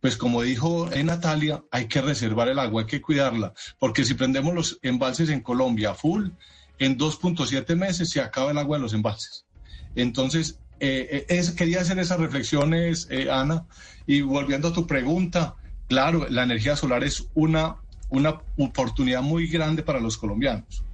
pues 0.00 0.16
como 0.16 0.42
dijo 0.42 0.90
Natalia, 1.04 1.64
hay 1.70 1.86
que 1.86 2.02
reservar 2.02 2.48
el 2.48 2.58
agua, 2.58 2.82
hay 2.82 2.86
que 2.86 3.00
cuidarla, 3.00 3.54
porque 3.78 4.04
si 4.04 4.14
prendemos 4.14 4.54
los 4.54 4.78
embalses 4.82 5.30
en 5.30 5.40
Colombia 5.40 5.94
full, 5.94 6.28
en 6.78 6.98
2.7 6.98 7.74
meses 7.76 8.10
se 8.10 8.20
acaba 8.20 8.50
el 8.50 8.58
agua 8.58 8.76
de 8.76 8.82
los 8.82 8.92
embalses. 8.92 9.46
Entonces, 9.96 10.60
eh, 10.80 11.26
es, 11.28 11.50
quería 11.52 11.80
hacer 11.80 11.98
esas 11.98 12.20
reflexiones, 12.20 13.08
eh, 13.10 13.28
Ana, 13.30 13.66
y 14.06 14.20
volviendo 14.20 14.68
a 14.68 14.72
tu 14.72 14.86
pregunta, 14.86 15.56
claro, 15.88 16.26
la 16.28 16.44
energía 16.44 16.76
solar 16.76 17.02
es 17.02 17.26
una, 17.34 17.76
una 18.10 18.40
oportunidad 18.56 19.22
muy 19.22 19.48
grande 19.48 19.82
para 19.82 20.00
los 20.00 20.16
colombianos. 20.16 20.84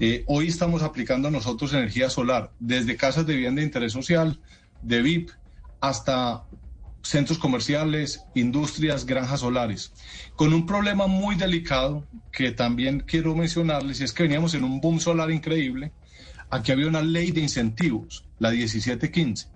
Eh, 0.00 0.24
hoy 0.26 0.48
estamos 0.48 0.82
aplicando 0.82 1.30
nosotros 1.30 1.72
energía 1.72 2.10
solar 2.10 2.50
desde 2.58 2.96
casas 2.96 3.26
de 3.26 3.34
vivienda 3.34 3.60
de 3.60 3.66
interés 3.66 3.92
social, 3.92 4.40
de 4.82 5.02
VIP, 5.02 5.30
hasta 5.80 6.44
centros 7.02 7.38
comerciales, 7.38 8.24
industrias, 8.34 9.06
granjas 9.06 9.40
solares, 9.40 9.92
con 10.36 10.52
un 10.52 10.66
problema 10.66 11.06
muy 11.06 11.36
delicado 11.36 12.06
que 12.32 12.50
también 12.50 13.00
quiero 13.00 13.36
mencionarles, 13.36 14.00
y 14.00 14.04
es 14.04 14.12
que 14.12 14.24
veníamos 14.24 14.54
en 14.54 14.64
un 14.64 14.80
boom 14.80 14.98
solar 15.00 15.30
increíble. 15.30 15.92
Aquí 16.50 16.72
había 16.72 16.88
una 16.88 17.02
ley 17.02 17.30
de 17.30 17.42
incentivos, 17.42 18.24
la 18.38 18.50
1715, 18.50 19.48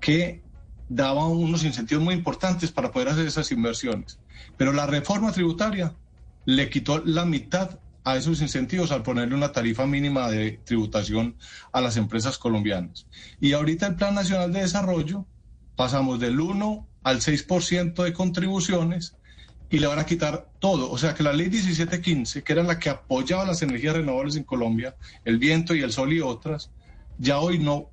que 0.00 0.42
daba 0.88 1.26
unos 1.26 1.64
incentivos 1.64 2.04
muy 2.04 2.14
importantes 2.14 2.70
para 2.70 2.92
poder 2.92 3.08
hacer 3.08 3.26
esas 3.26 3.50
inversiones. 3.52 4.18
Pero 4.56 4.72
la 4.72 4.86
reforma 4.86 5.32
tributaria 5.32 5.94
le 6.44 6.68
quitó 6.70 7.02
la 7.04 7.24
mitad 7.24 7.78
a 8.04 8.16
esos 8.16 8.42
incentivos 8.42 8.92
al 8.92 9.02
ponerle 9.02 9.34
una 9.34 9.52
tarifa 9.52 9.86
mínima 9.86 10.30
de 10.30 10.60
tributación 10.64 11.36
a 11.72 11.80
las 11.80 11.96
empresas 11.96 12.36
colombianas. 12.36 13.06
Y 13.40 13.52
ahorita 13.52 13.86
el 13.86 13.96
Plan 13.96 14.14
Nacional 14.14 14.52
de 14.52 14.60
Desarrollo 14.60 15.26
pasamos 15.74 16.20
del 16.20 16.38
1 16.38 16.86
al 17.02 17.20
6% 17.20 18.02
de 18.02 18.12
contribuciones 18.12 19.16
y 19.70 19.78
le 19.78 19.86
van 19.86 19.98
a 19.98 20.06
quitar 20.06 20.50
todo. 20.58 20.90
O 20.90 20.98
sea 20.98 21.14
que 21.14 21.22
la 21.22 21.32
ley 21.32 21.48
1715, 21.48 22.42
que 22.42 22.52
era 22.52 22.62
la 22.62 22.78
que 22.78 22.90
apoyaba 22.90 23.46
las 23.46 23.62
energías 23.62 23.96
renovables 23.96 24.36
en 24.36 24.44
Colombia, 24.44 24.96
el 25.24 25.38
viento 25.38 25.74
y 25.74 25.80
el 25.80 25.92
sol 25.92 26.12
y 26.12 26.20
otras, 26.20 26.70
ya 27.18 27.38
hoy 27.38 27.58
no 27.58 27.90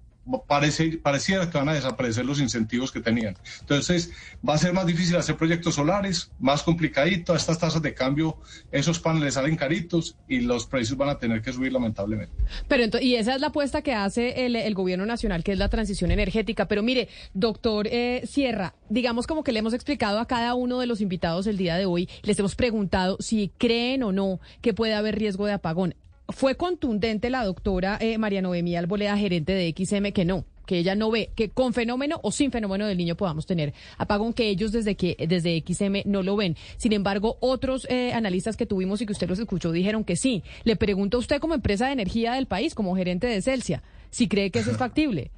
parece, 0.47 0.97
pareciera 0.97 1.49
que 1.49 1.57
van 1.57 1.69
a 1.69 1.73
desaparecer 1.73 2.25
los 2.25 2.39
incentivos 2.39 2.91
que 2.91 3.01
tenían. 3.01 3.35
Entonces, 3.61 4.11
va 4.47 4.53
a 4.53 4.57
ser 4.57 4.73
más 4.73 4.85
difícil 4.85 5.15
hacer 5.15 5.35
proyectos 5.35 5.75
solares, 5.75 6.31
más 6.39 6.63
complicadito, 6.63 7.35
estas 7.35 7.59
tasas 7.59 7.81
de 7.81 7.93
cambio, 7.93 8.37
esos 8.71 8.99
paneles 8.99 9.33
salen 9.33 9.55
caritos 9.55 10.15
y 10.27 10.41
los 10.41 10.65
precios 10.67 10.97
van 10.97 11.09
a 11.09 11.17
tener 11.17 11.41
que 11.41 11.51
subir 11.51 11.73
lamentablemente. 11.73 12.33
Pero 12.67 12.99
y 12.99 13.15
esa 13.15 13.35
es 13.35 13.41
la 13.41 13.47
apuesta 13.47 13.81
que 13.81 13.93
hace 13.93 14.45
el, 14.45 14.55
el 14.55 14.73
gobierno 14.73 15.05
nacional, 15.05 15.43
que 15.43 15.53
es 15.53 15.57
la 15.57 15.69
transición 15.69 16.11
energética. 16.11 16.67
Pero 16.67 16.83
mire, 16.83 17.09
doctor 17.33 17.87
eh, 17.87 18.21
Sierra, 18.25 18.75
digamos 18.89 19.27
como 19.27 19.43
que 19.43 19.51
le 19.51 19.59
hemos 19.59 19.73
explicado 19.73 20.19
a 20.19 20.27
cada 20.27 20.53
uno 20.53 20.79
de 20.79 20.87
los 20.87 21.01
invitados 21.01 21.47
el 21.47 21.57
día 21.57 21.77
de 21.77 21.85
hoy, 21.85 22.09
les 22.23 22.37
hemos 22.39 22.55
preguntado 22.55 23.17
si 23.19 23.51
creen 23.57 24.03
o 24.03 24.11
no 24.11 24.39
que 24.61 24.73
puede 24.73 24.93
haber 24.93 25.17
riesgo 25.17 25.45
de 25.45 25.53
apagón 25.53 25.95
fue 26.29 26.55
contundente 26.55 27.29
la 27.29 27.43
doctora 27.43 27.97
eh, 27.99 28.17
María 28.17 28.41
Noemí 28.41 28.75
Alboleda, 28.75 29.17
gerente 29.17 29.53
de 29.53 29.73
XM, 29.77 30.11
que 30.11 30.25
no, 30.25 30.45
que 30.65 30.77
ella 30.77 30.95
no 30.95 31.11
ve 31.11 31.31
que 31.35 31.49
con 31.49 31.73
fenómeno 31.73 32.19
o 32.23 32.31
sin 32.31 32.51
fenómeno 32.51 32.85
del 32.87 32.97
niño 32.97 33.15
podamos 33.15 33.45
tener 33.45 33.73
apagón 33.97 34.33
que 34.33 34.49
ellos 34.49 34.71
desde 34.71 34.95
que 34.95 35.17
desde 35.27 35.63
XM 35.65 36.03
no 36.05 36.23
lo 36.23 36.35
ven. 36.35 36.55
Sin 36.77 36.93
embargo, 36.93 37.37
otros 37.41 37.85
eh, 37.89 38.13
analistas 38.13 38.57
que 38.57 38.65
tuvimos 38.65 39.01
y 39.01 39.05
que 39.05 39.13
usted 39.13 39.27
los 39.27 39.39
escuchó 39.39 39.71
dijeron 39.71 40.03
que 40.03 40.15
sí. 40.15 40.43
Le 40.63 40.75
pregunto 40.75 41.17
a 41.17 41.19
usted 41.19 41.39
como 41.39 41.53
empresa 41.53 41.87
de 41.87 41.93
energía 41.93 42.33
del 42.33 42.45
país, 42.45 42.75
como 42.75 42.95
gerente 42.95 43.27
de 43.27 43.41
Celsia, 43.41 43.83
si 44.09 44.27
cree 44.27 44.51
que 44.51 44.59
eso 44.59 44.71
es 44.71 44.77
factible. 44.85 45.31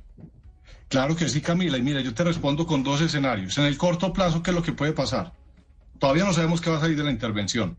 Claro 0.88 1.16
que 1.16 1.28
sí, 1.28 1.42
Camila. 1.42 1.78
Y 1.78 1.82
mira, 1.82 2.02
yo 2.02 2.14
te 2.14 2.24
respondo 2.24 2.68
con 2.68 2.84
dos 2.84 3.02
escenarios. 3.02 3.58
En 3.58 3.66
el 3.66 3.78
corto 3.78 4.14
plazo, 4.14 4.44
¿qué 4.44 4.52
es 4.52 4.56
lo 4.56 4.62
que 4.62 4.74
puede 4.74 4.94
pasar? 4.94 5.34
Todavía 5.98 6.26
no 6.26 6.34
sabemos 6.34 6.62
qué 6.62 6.70
va 6.70 6.78
a 6.78 6.82
salir 6.82 6.98
de 6.98 7.04
la 7.04 7.12
intervención. 7.12 7.78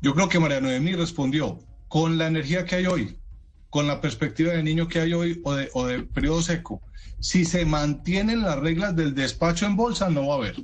Yo 0.00 0.14
creo 0.14 0.28
que 0.28 0.40
María 0.40 0.60
Noemí 0.60 0.94
respondió, 0.94 1.60
con 1.88 2.18
la 2.18 2.26
energía 2.26 2.64
que 2.64 2.76
hay 2.76 2.86
hoy, 2.86 3.18
con 3.70 3.86
la 3.86 4.00
perspectiva 4.00 4.52
de 4.52 4.62
niño 4.62 4.88
que 4.88 5.00
hay 5.00 5.12
hoy 5.12 5.40
o 5.44 5.54
de, 5.54 5.70
o 5.72 5.86
de 5.86 6.02
periodo 6.02 6.42
seco, 6.42 6.82
si 7.20 7.44
se 7.44 7.64
mantienen 7.64 8.42
las 8.42 8.58
reglas 8.58 8.94
del 8.94 9.14
despacho 9.14 9.66
en 9.66 9.76
bolsa, 9.76 10.08
no 10.08 10.28
va 10.28 10.34
a 10.34 10.38
haber. 10.38 10.56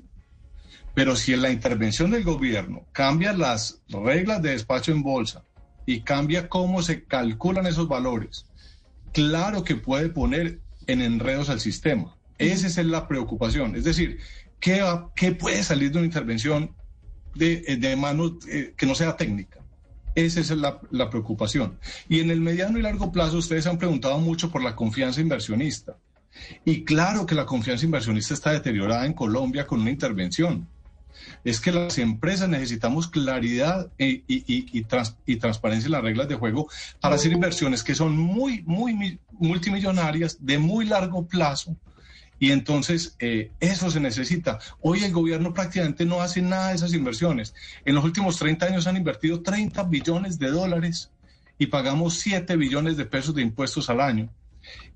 Pero 0.95 1.17
si 1.17 1.33
en 1.33 1.43
la 1.43 1.51
intervención 1.51 2.13
del 2.13 2.23
gobierno 2.23 2.87
cambia 2.93 3.33
las 3.33 3.83
reglas 3.89 4.41
de 4.43 4.51
despacho 4.51 4.93
en 4.93 5.03
bolsa 5.03 5.43
y 5.87 6.01
cambia 6.01 6.49
cómo 6.49 6.83
se 6.83 7.05
calculan 7.05 7.67
esos 7.67 7.89
valores, 7.89 8.47
claro 9.13 9.65
que 9.65 9.75
puede 9.75 10.09
poner 10.09 10.61
en 10.87 11.03
enredos 11.03 11.51
al 11.51 11.61
sistema. 11.61 12.17
Esa 12.39 12.67
es 12.67 12.77
la 12.87 13.09
preocupación. 13.09 13.75
Es 13.75 13.85
decir, 13.85 14.19
¿qué, 14.61 14.85
qué 15.17 15.33
puede 15.33 15.63
salir 15.63 15.91
de 15.91 15.99
una 15.99 16.07
intervención 16.07 16.75
de, 17.35 17.77
de 17.77 17.97
mano 17.97 18.39
eh, 18.49 18.75
que 18.77 18.87
no 18.87 18.95
sea 18.95 19.17
técnica? 19.17 19.64
Esa 20.15 20.41
es 20.41 20.51
la, 20.51 21.11
preocupación. 21.11 21.79
Y 22.09 22.21
en 22.21 22.31
el 22.31 22.41
mediano 22.41 22.79
y 22.79 22.83
largo 22.83 23.11
plazo, 23.11 23.39
ustedes 23.39 23.67
han 23.67 23.79
preguntado 23.79 24.19
mucho 24.19 24.51
por 24.51 24.63
la 24.63 24.77
confianza 24.77 25.21
inversionista. 25.21 25.97
Y 26.65 26.85
claro 26.85 27.27
que 27.27 27.35
la 27.35 27.47
confianza 27.47 27.85
inversionista 27.85 28.35
está 28.35 28.53
deteriorada 28.53 29.07
en 29.07 29.13
Colombia 29.13 29.67
con 29.67 29.81
una 29.81 29.91
intervención. 29.91 30.69
Es 31.43 31.61
que 31.61 31.73
las 31.73 31.99
empresas 31.99 32.49
necesitamos 32.49 33.09
claridad 33.09 33.91
y, 33.99 34.25
y, 34.27 34.45
y, 34.47 34.85
y 35.27 35.37
transparencia 35.37 35.87
en 35.87 35.93
las 35.93 36.03
reglas 36.03 36.29
de 36.29 36.35
juego 36.35 36.69
para 37.01 37.15
hacer 37.17 37.33
inversiones 37.33 37.83
que 37.83 37.95
son 37.95 38.17
muy, 38.17 38.63
muy 38.63 39.19
multimillonarias 39.33 40.39
de 40.41 40.59
muy 40.59 40.87
largo 40.87 41.27
plazo. 41.27 41.77
Y 42.39 42.51
entonces 42.51 43.17
eh, 43.21 43.53
eso 43.61 43.91
se 43.91 44.01
necesita. 44.01 44.59
Hoy 44.81 45.05
el 45.05 45.13
gobierno 45.13 45.55
prácticamente 45.55 46.05
no 46.05 46.21
hace 46.21 46.43
nada 46.43 46.69
de 46.69 46.75
esas 46.75 46.95
inversiones. 46.95 47.55
En 47.85 47.95
los 47.95 48.05
últimos 48.05 48.39
30 48.39 48.67
años 48.67 48.87
han 48.87 48.97
invertido 48.97 49.43
30 49.43 49.83
billones 49.85 50.39
de 50.39 50.51
dólares 50.51 51.11
y 51.59 51.67
pagamos 51.67 52.15
7 52.15 52.57
billones 52.57 52.97
de 52.97 53.07
pesos 53.07 53.35
de 53.35 53.43
impuestos 53.43 53.89
al 53.89 54.01
año. 54.01 54.31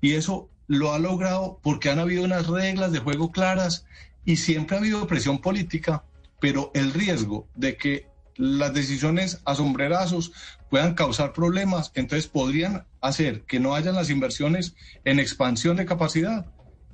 Y 0.01 0.13
eso 0.13 0.49
lo 0.67 0.93
ha 0.93 0.99
logrado 0.99 1.59
porque 1.63 1.89
han 1.89 1.99
habido 1.99 2.23
unas 2.23 2.47
reglas 2.47 2.91
de 2.91 2.99
juego 2.99 3.31
claras 3.31 3.85
y 4.25 4.35
siempre 4.35 4.75
ha 4.75 4.79
habido 4.79 5.07
presión 5.07 5.39
política, 5.39 6.03
pero 6.39 6.71
el 6.73 6.93
riesgo 6.93 7.47
de 7.55 7.77
que 7.77 8.07
las 8.35 8.73
decisiones 8.73 9.41
a 9.45 9.55
sombrerazos 9.55 10.31
puedan 10.69 10.93
causar 10.93 11.33
problemas, 11.33 11.91
entonces 11.95 12.27
podrían 12.27 12.85
hacer 13.01 13.41
que 13.41 13.59
no 13.59 13.75
hayan 13.75 13.95
las 13.95 14.09
inversiones 14.09 14.75
en 15.03 15.19
expansión 15.19 15.77
de 15.77 15.85
capacidad 15.85 16.45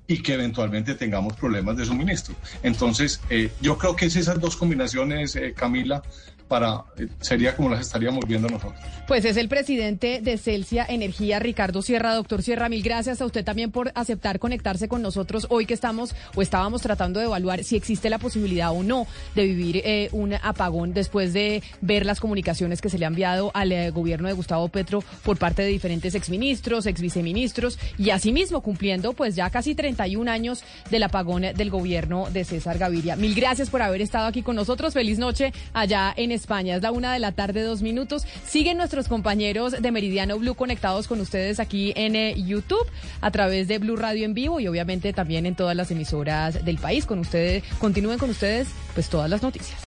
y 0.08 0.22
que 0.22 0.34
eventualmente 0.34 0.96
tengamos 0.96 1.36
problemas 1.36 1.78
de 1.78 1.86
suministro. 1.86 2.36
Entonces, 2.64 3.22
eh, 3.30 3.52
yo 3.62 3.78
creo 3.78 3.96
que 3.96 4.06
es 4.06 4.16
esas 4.16 4.40
dos 4.40 4.56
combinaciones, 4.56 5.36
eh, 5.36 5.54
Camila, 5.56 6.04
para 6.48 6.84
eh, 6.98 7.08
sería 7.20 7.56
como 7.56 7.70
las 7.70 7.82
estaríamos 7.82 8.26
viendo 8.28 8.48
nosotros. 8.48 8.80
Pues 9.08 9.26
es 9.26 9.38
el 9.38 9.50
presidente 9.50 10.20
de 10.22 10.38
Celsia 10.38 10.86
Energía, 10.88 11.40
Ricardo 11.40 11.82
Sierra. 11.82 12.14
Doctor 12.14 12.44
Sierra, 12.44 12.70
mil 12.70 12.84
gracias 12.84 13.22
a 13.22 13.26
usted 13.26 13.44
también 13.44 13.72
por 13.72 13.92
aceptar 13.96 14.40
conectarse 14.40 14.88
con 14.88 15.02
nosotros 15.02 15.48
hoy 15.50 15.66
que 15.66 15.74
estamos 15.74 16.16
o 16.36 16.42
estábamos 16.42 16.82
tratando 16.82 17.20
de 17.20 17.26
evaluar 17.26 17.64
si 17.64 17.76
existe 17.76 18.10
la 18.10 18.20
posibilidad 18.20 18.72
o 18.72 18.84
no 18.84 19.08
de 19.34 19.46
vivir 19.46 19.82
eh, 19.84 20.10
un 20.12 20.34
apagón 20.34 20.94
después 20.94 21.34
de 21.34 21.64
ver 21.82 22.06
las 22.06 22.20
comunicaciones 22.20 22.82
que 22.82 22.90
se 22.90 22.98
le 22.98 23.06
han 23.06 23.16
enviado 23.16 23.50
al 23.54 23.72
eh, 23.72 23.92
gobierno 23.92 24.28
de 24.28 24.34
Gustavo 24.34 24.68
Petro 24.68 25.02
por 25.24 25.38
parte 25.38 25.62
de 25.62 25.70
diferentes 25.70 26.16
exministros, 26.16 26.86
exviceministros 26.86 27.80
y 27.98 28.10
asimismo 28.10 28.62
cumpliendo 28.62 29.14
pues 29.14 29.36
ya 29.36 29.50
casi 29.50 29.74
31 29.74 30.30
años 30.30 30.64
del 30.92 31.04
apagón 31.04 31.44
del 31.44 31.70
gobierno 31.70 32.28
de 32.30 32.44
César 32.44 32.78
Gaviria. 32.78 33.16
Mil 33.16 33.34
gracias 33.34 33.70
por 33.70 33.82
haber 33.82 34.02
estado 34.02 34.28
aquí 34.28 34.42
con 34.42 34.58
nosotros. 34.58 34.94
Feliz 34.94 35.18
noche 35.18 35.54
allá 35.74 36.14
en 36.18 36.32
España. 36.36 36.76
Es 36.76 36.82
la 36.82 36.92
una 36.92 37.14
de 37.14 37.20
la 37.20 37.32
tarde, 37.32 37.64
dos 37.64 37.82
minutos. 37.82 38.26
Siguen 38.46 38.78
nuestros 38.78 39.08
compañeros 39.08 39.82
de 39.82 39.92
Meridiano 39.92 40.38
Blue 40.38 40.56
conectados 40.56 41.08
con 41.08 41.20
ustedes 41.20 41.60
aquí 41.60 41.94
en 41.96 42.16
eh, 42.16 42.36
YouTube 42.38 42.86
a 43.22 43.32
través 43.32 43.68
de 43.68 43.80
Blue 43.80 43.96
Radio 43.96 44.26
en 44.26 44.34
vivo 44.34 44.60
y 44.60 44.68
obviamente 44.68 45.14
también 45.14 45.46
en 45.46 45.56
todas 45.56 45.76
las 45.76 45.92
emisoras 45.92 46.64
del 46.64 46.78
país. 46.78 47.06
Con 47.06 47.20
ustedes, 47.20 47.64
continúen 47.80 48.18
con 48.18 48.30
ustedes, 48.30 48.68
pues 48.94 49.10
todas 49.10 49.30
las 49.30 49.42
noticias. 49.42 49.80